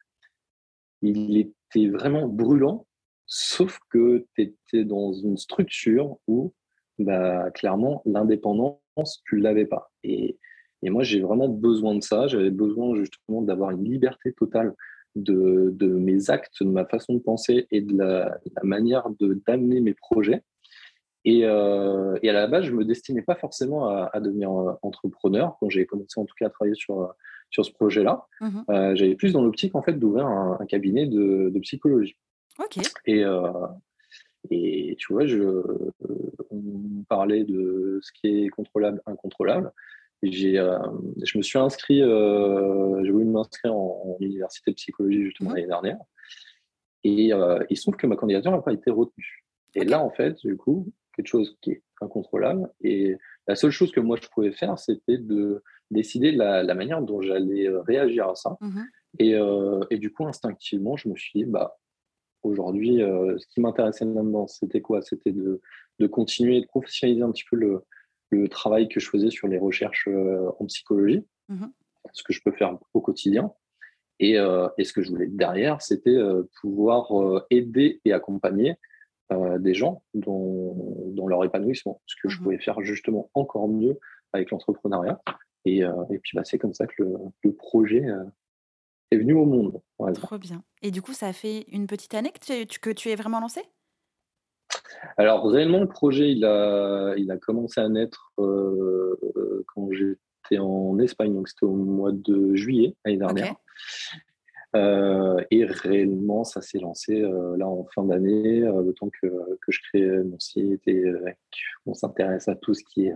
Il 1.01 1.37
était 1.37 1.89
vraiment 1.89 2.29
brûlant, 2.29 2.87
sauf 3.27 3.79
que 3.91 4.27
tu 4.35 4.43
étais 4.43 4.85
dans 4.85 5.13
une 5.13 5.37
structure 5.37 6.19
où, 6.29 6.53
bah, 6.99 7.51
clairement, 7.51 8.03
l'indépendance, 8.05 8.79
tu 9.25 9.37
ne 9.37 9.43
l'avais 9.43 9.67
pas. 9.67 9.91
Et, 10.05 10.39
et 10.83 10.91
moi, 10.91 11.03
j'ai 11.03 11.21
vraiment 11.21 11.49
besoin 11.49 11.95
de 11.95 12.03
ça. 12.03 12.27
J'avais 12.27 12.51
besoin 12.51 12.95
justement 12.97 13.43
d'avoir 13.43 13.71
une 13.71 13.85
liberté 13.85 14.33
totale 14.33 14.75
de, 15.15 15.75
mes 15.81 16.31
actes, 16.31 16.63
de 16.63 16.69
ma 16.69 16.85
façon 16.85 17.15
de 17.15 17.19
penser 17.21 17.67
et 17.71 17.81
de 17.81 17.97
la, 17.97 18.39
manière 18.63 19.09
d'amener 19.47 19.81
mes 19.81 19.95
projets. 19.95 20.43
Euh, 21.27 22.19
et, 22.23 22.31
à 22.31 22.33
la 22.33 22.47
base, 22.49 22.65
je 22.65 22.73
ne 22.73 22.79
me 22.79 22.85
destinais 22.85 23.23
pas 23.23 23.37
forcément 23.37 23.87
à, 23.89 24.21
devenir 24.21 24.51
euh, 24.51 24.73
entrepreneur 24.83 25.57
quand 25.61 25.69
j'ai 25.69 25.87
commencé 25.87 26.19
en 26.19 26.25
tout 26.25 26.35
cas 26.37 26.47
à 26.47 26.51
travailler 26.51 26.75
sur, 26.75 27.15
sur 27.51 27.65
ce 27.65 27.73
projet-là. 27.73 28.27
Mmh 28.41 28.61
euh, 28.71 28.97
j'avais 28.97 29.15
plus 29.15 29.33
dans 29.33 29.43
l'optique 29.43 29.77
en 29.77 29.83
fait 29.83 29.93
d'ouvrir 29.93 30.27
un, 30.27 30.59
cabinet 30.67 31.07
de, 31.07 31.53
psychologie. 31.61 32.17
Ok. 32.59 32.79
Et, 33.07 33.25
et 34.51 34.97
tu 34.99 35.13
vois, 35.13 35.27
je, 35.27 35.63
on 36.51 37.05
parlait 37.09 37.45
de 37.45 37.99
ce 38.03 38.13
qui 38.13 38.45
est 38.45 38.49
contrôlable, 38.49 39.01
incontrôlable 39.07 39.73
j'ai, 40.23 40.59
euh, 40.59 40.79
je 41.23 41.37
me 41.37 41.43
suis 41.43 41.59
inscrit, 41.59 42.03
euh, 42.03 43.03
j'ai 43.05 43.11
voulu 43.11 43.25
m'inscrire 43.25 43.75
en, 43.75 44.17
université 44.21 44.71
de 44.71 44.77
psychologie 44.77 45.25
justement 45.25 45.51
mhm. 45.51 45.57
l'année 45.57 45.69
dernière. 45.69 45.99
Et 47.05 47.33
euh, 47.33 47.59
il 47.69 47.77
se 47.77 47.83
trouve 47.83 47.97
que 47.97 48.07
ma 48.07 48.17
candidature 48.17 48.53
n'a 48.53 48.63
pas 48.63 48.73
été 48.73 48.91
retenue. 48.91 49.45
Et 49.75 49.85
là, 49.85 50.01
en 50.01 50.11
fait, 50.11 50.39
du 50.45 50.57
coup, 50.57 50.93
quelque 51.17 51.27
chose 51.27 51.57
qui 51.61 51.73
est 51.73 51.83
incontrôlable. 52.01 52.71
Et 52.83 53.17
la 53.49 53.57
seule 53.57 53.73
chose 53.73 53.91
que 53.91 54.01
moi 54.01 54.17
je 54.23 54.29
pouvais 54.29 54.53
faire, 54.53 54.79
c'était 54.79 55.19
de 55.19 55.63
décider 55.91 56.31
la, 56.31 56.63
la 56.63 56.75
manière 56.75 57.03
dont 57.03 57.21
j'allais 57.21 57.69
réagir 57.87 58.29
à 58.29 58.35
ça. 58.35 58.57
Et, 59.19 59.35
et, 59.91 59.99
du 59.99 60.13
coup, 60.13 60.27
instinctivement, 60.27 60.97
je 60.97 61.09
me 61.09 61.17
suis 61.17 61.41
dit, 61.41 61.45
bah, 61.45 61.77
aujourd'hui, 62.43 62.99
ce 62.99 63.47
qui 63.49 63.61
m'intéressait 63.61 64.05
là-dedans, 64.05 64.47
c'était 64.47 64.81
quoi? 64.81 65.03
C'était 65.03 65.33
de, 65.33 65.61
de, 65.99 66.07
continuer 66.07 66.61
de 66.61 66.67
professionnaliser 66.67 67.23
un 67.23 67.31
petit 67.31 67.45
peu 67.51 67.57
le, 67.57 67.85
le 68.33 68.49
travail 68.49 68.89
que 68.89 68.99
je 68.99 69.09
faisais 69.09 69.31
sur 69.31 69.47
les 69.47 69.59
recherches 69.59 70.09
euh, 70.09 70.51
en 70.59 70.67
psychologie, 70.67 71.25
mmh 71.49 71.67
ce 72.13 72.25
que 72.25 72.33
je 72.33 72.43
peux 72.43 72.51
faire 72.51 72.77
au 72.95 73.01
quotidien. 73.01 73.53
Et, 74.19 74.37
euh, 74.37 74.67
et 74.77 74.83
ce 74.83 74.93
que 74.93 75.03
je 75.03 75.11
voulais 75.11 75.29
derrière, 75.29 75.81
c'était 75.81 76.11
euh, 76.11 76.43
pouvoir 76.61 77.13
aider 77.49 78.01
et 78.05 78.13
accompagner 78.13 78.75
des 79.61 79.73
gens 79.73 80.03
dans, 80.13 80.75
dans, 81.13 81.29
leur 81.29 81.45
épanouissement, 81.45 82.03
ce 82.07 82.17
que 82.21 82.29
je 82.29 82.39
mmh 82.39 82.43
pouvais 82.43 82.59
faire 82.59 82.83
justement 82.83 83.31
encore 83.35 83.69
mieux 83.69 84.01
avec 84.33 84.51
l'entrepreneuriat. 84.51 85.23
Et, 85.65 85.79
et, 85.79 86.19
puis, 86.19 86.33
bah, 86.35 86.43
c'est 86.45 86.59
comme 86.59 86.75
ça 86.75 86.87
que 86.87 87.05
le, 87.05 87.15
le 87.45 87.53
projet 87.55 88.05
est 89.13 89.19
venu 89.19 89.35
au 89.35 89.45
monde. 89.45 89.81
Trop 90.15 90.39
bien. 90.39 90.63
Et 90.83 90.91
du 90.91 91.03
coup, 91.03 91.13
ça 91.13 91.33
fait 91.33 91.67
une 91.69 91.87
petite 91.87 92.15
année 92.15 92.33
que 92.33 92.65
tu, 92.65 92.81
que 92.81 92.91
tu 92.91 93.11
es 93.11 93.15
vraiment 93.15 93.41
lancé? 93.41 93.63
Alors 95.17 95.47
réellement, 95.47 95.81
le 95.81 95.89
projet, 95.89 96.31
il 96.33 96.45
a, 96.45 97.15
il 97.17 97.31
a 97.31 97.37
commencé 97.37 97.81
à 97.81 97.89
naître 97.89 98.33
euh, 98.39 99.65
quand 99.75 99.91
j'étais 99.93 100.59
en 100.59 100.99
Espagne, 100.99 101.35
donc 101.35 101.49
c'était 101.49 101.67
au 101.67 101.75
mois 101.75 102.13
de 102.13 102.55
juillet 102.55 102.95
l'année 103.05 103.19
dernière. 103.19 103.55
et 105.51 105.65
réellement, 105.65 106.45
ça 106.45 106.63
s'est 106.63 106.79
lancé 106.79 107.21
là 107.21 107.69
en 107.69 107.85
fin 107.95 108.05
d'année, 108.05 108.61
le 108.61 108.93
temps 108.93 109.11
que, 109.11 109.27
que, 109.27 109.73
je 109.73 109.81
crée 109.89 110.07
mon 110.23 110.39
site 110.39 110.87
et 110.87 111.05
qu'on 111.85 111.95
s'intéresse 111.95 112.49
à 112.49 112.55
tout 112.55 112.73
ce 112.73 112.83
qui 112.85 113.07
est 113.07 113.15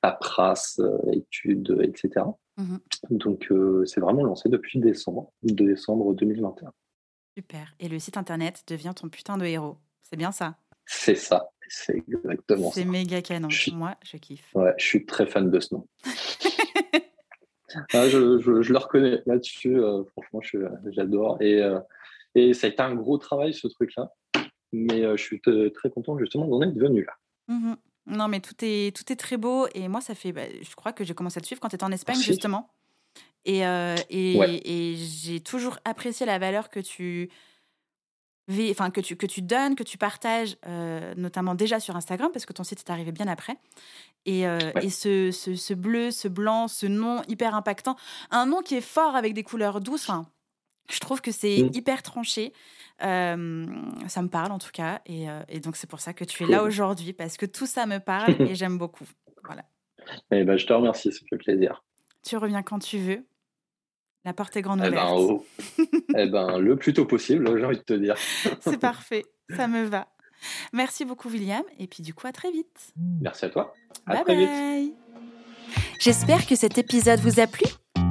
paperasse, 0.00 0.80
études, 1.12 1.76
etc. 1.82 2.26
Mmh 2.56 2.76
Donc, 3.10 3.52
c'est 3.84 4.00
vraiment 4.00 4.22
lancé 4.24 4.48
depuis 4.48 4.78
décembre, 4.78 5.32
décembre 5.42 6.14
2021. 6.14 6.72
Super. 7.36 7.74
Et 7.80 7.88
le 7.88 7.98
site 7.98 8.16
internet 8.16 8.62
devient 8.68 8.92
ton 8.94 9.08
putain 9.08 9.36
de 9.36 9.44
héros. 9.44 9.76
C'est 10.02 10.16
bien 10.16 10.30
ça? 10.30 10.56
C'est 10.86 11.16
ça. 11.16 11.48
C'est 11.68 11.96
exactement 11.96 12.70
ça. 12.70 12.80
C'est 12.80 12.84
méga 12.84 13.22
canon. 13.22 13.48
Moi, 13.72 13.96
je 14.04 14.16
kiffe. 14.18 14.54
Ouais, 14.54 14.74
je 14.78 14.84
suis 14.84 15.06
très 15.06 15.26
fan 15.26 15.50
de 15.50 15.60
ce 15.60 15.74
nom. 15.74 15.88
Ah, 17.92 18.08
je, 18.08 18.38
je, 18.38 18.72
le 18.72 18.78
reconnais 18.78 19.22
là-dessus. 19.26 19.76
Euh, 19.76 20.04
franchement, 20.12 20.40
j'adore. 20.86 21.40
Et, 21.40 21.60
euh, 21.62 21.80
et 22.34 22.54
ça 22.54 22.66
a 22.66 22.70
été 22.70 22.82
un 22.82 22.94
gros 22.94 23.18
travail, 23.18 23.52
ce 23.52 23.66
truc-là. 23.66 24.12
Mais 24.72 25.04
euh, 25.04 25.16
je 25.16 25.22
suis 25.22 25.40
très 25.40 25.90
content 25.90 26.18
justement 26.18 26.46
d'en 26.46 26.62
être 26.62 26.78
venu 26.78 27.04
là. 27.04 27.14
Mmh 27.48 27.74
non, 28.06 28.28
mais 28.28 28.40
tout 28.40 28.54
est, 28.60 28.94
tout 28.94 29.10
est 29.12 29.16
très 29.16 29.36
beau. 29.36 29.66
Et 29.74 29.88
moi, 29.88 30.00
ça 30.00 30.14
fait. 30.14 30.32
Bah, 30.32 30.42
je 30.60 30.74
crois 30.74 30.92
que 30.92 31.04
j'ai 31.04 31.14
commencé 31.14 31.38
à 31.38 31.40
te 31.40 31.46
suivre 31.46 31.60
quand 31.60 31.68
tu 31.68 31.76
étais 31.76 31.84
en 31.84 31.92
Espagne, 31.92 32.20
justement. 32.20 32.70
Et, 33.46 33.60
et, 33.60 34.36
et 34.64 34.96
j'ai 34.96 35.40
toujours 35.40 35.78
apprécié 35.84 36.24
la 36.24 36.38
valeur 36.38 36.70
que 36.70 36.80
tu 36.80 37.30
enfin 38.70 38.90
que 38.90 39.00
tu 39.00 39.16
que 39.16 39.26
tu 39.26 39.42
donnes, 39.42 39.74
que 39.74 39.82
tu 39.82 39.98
partages, 39.98 40.56
euh, 40.66 41.14
notamment 41.16 41.54
déjà 41.54 41.80
sur 41.80 41.96
Instagram 41.96 42.30
parce 42.32 42.46
que 42.46 42.52
ton 42.52 42.64
site 42.64 42.80
est 42.80 42.90
arrivé 42.90 43.12
bien 43.12 43.28
après. 43.28 43.56
Et, 44.26 44.46
euh, 44.46 44.58
et 44.80 44.90
ce, 44.90 45.30
ce, 45.30 45.74
bleu, 45.74 46.10
ce 46.10 46.28
blanc, 46.28 46.68
ce 46.68 46.86
nom 46.86 47.22
hyper 47.28 47.54
impactant, 47.54 47.96
un 48.30 48.46
nom 48.46 48.62
qui 48.62 48.74
est 48.74 48.80
fort 48.80 49.16
avec 49.16 49.34
des 49.34 49.42
couleurs 49.42 49.80
douces. 49.80 50.10
Je 50.90 50.98
trouve 51.00 51.20
que 51.20 51.32
c'est 51.32 51.62
mmh. 51.62 51.70
hyper 51.74 52.02
tranché. 52.02 52.52
Euh, 53.02 53.66
ça 54.06 54.22
me 54.22 54.28
parle 54.28 54.52
en 54.52 54.58
tout 54.58 54.70
cas, 54.72 55.00
et, 55.06 55.26
et 55.48 55.58
donc 55.58 55.76
c'est 55.76 55.88
pour 55.88 56.00
ça 56.00 56.12
que 56.12 56.24
tu 56.24 56.44
es 56.44 56.46
là 56.46 56.62
aujourd'hui 56.62 57.12
parce 57.12 57.36
que 57.36 57.44
tout 57.44 57.66
ça 57.66 57.86
me 57.86 57.98
parle 57.98 58.34
et 58.40 58.54
j'aime 58.54 58.78
beaucoup. 58.78 59.06
Voilà. 59.42 59.64
Eh 60.30 60.44
ben, 60.44 60.56
je 60.56 60.66
te 60.66 60.72
remercie, 60.72 61.12
ça 61.12 61.20
fait 61.28 61.36
plaisir. 61.36 61.82
Tu 62.22 62.36
reviens 62.36 62.62
quand 62.62 62.78
tu 62.78 62.98
veux. 62.98 63.26
La 64.24 64.32
porte 64.32 64.56
est 64.56 64.62
grande 64.62 64.82
eh 64.84 64.90
ben, 64.90 65.12
ouverte. 65.12 65.44
eh 66.16 66.26
ben, 66.26 66.58
le 66.58 66.76
plus 66.76 66.94
tôt 66.94 67.04
possible, 67.04 67.58
j'ai 67.58 67.64
envie 67.64 67.76
de 67.76 67.82
te 67.82 67.92
dire. 67.92 68.16
C'est 68.60 68.80
parfait, 68.80 69.24
ça 69.50 69.68
me 69.68 69.84
va. 69.84 70.08
Merci 70.72 71.04
beaucoup, 71.04 71.28
William. 71.28 71.62
Et 71.78 71.86
puis, 71.86 72.02
du 72.02 72.14
coup, 72.14 72.26
à 72.26 72.32
très 72.32 72.50
vite. 72.50 72.92
Merci 73.20 73.46
à 73.46 73.50
toi. 73.50 73.74
À 74.06 74.16
très 74.24 74.36
vite. 74.36 74.94
J'espère 76.00 76.46
que 76.46 76.54
cet 76.54 76.76
épisode 76.76 77.20
vous 77.20 77.40
a 77.40 77.46
plu. 77.46 77.66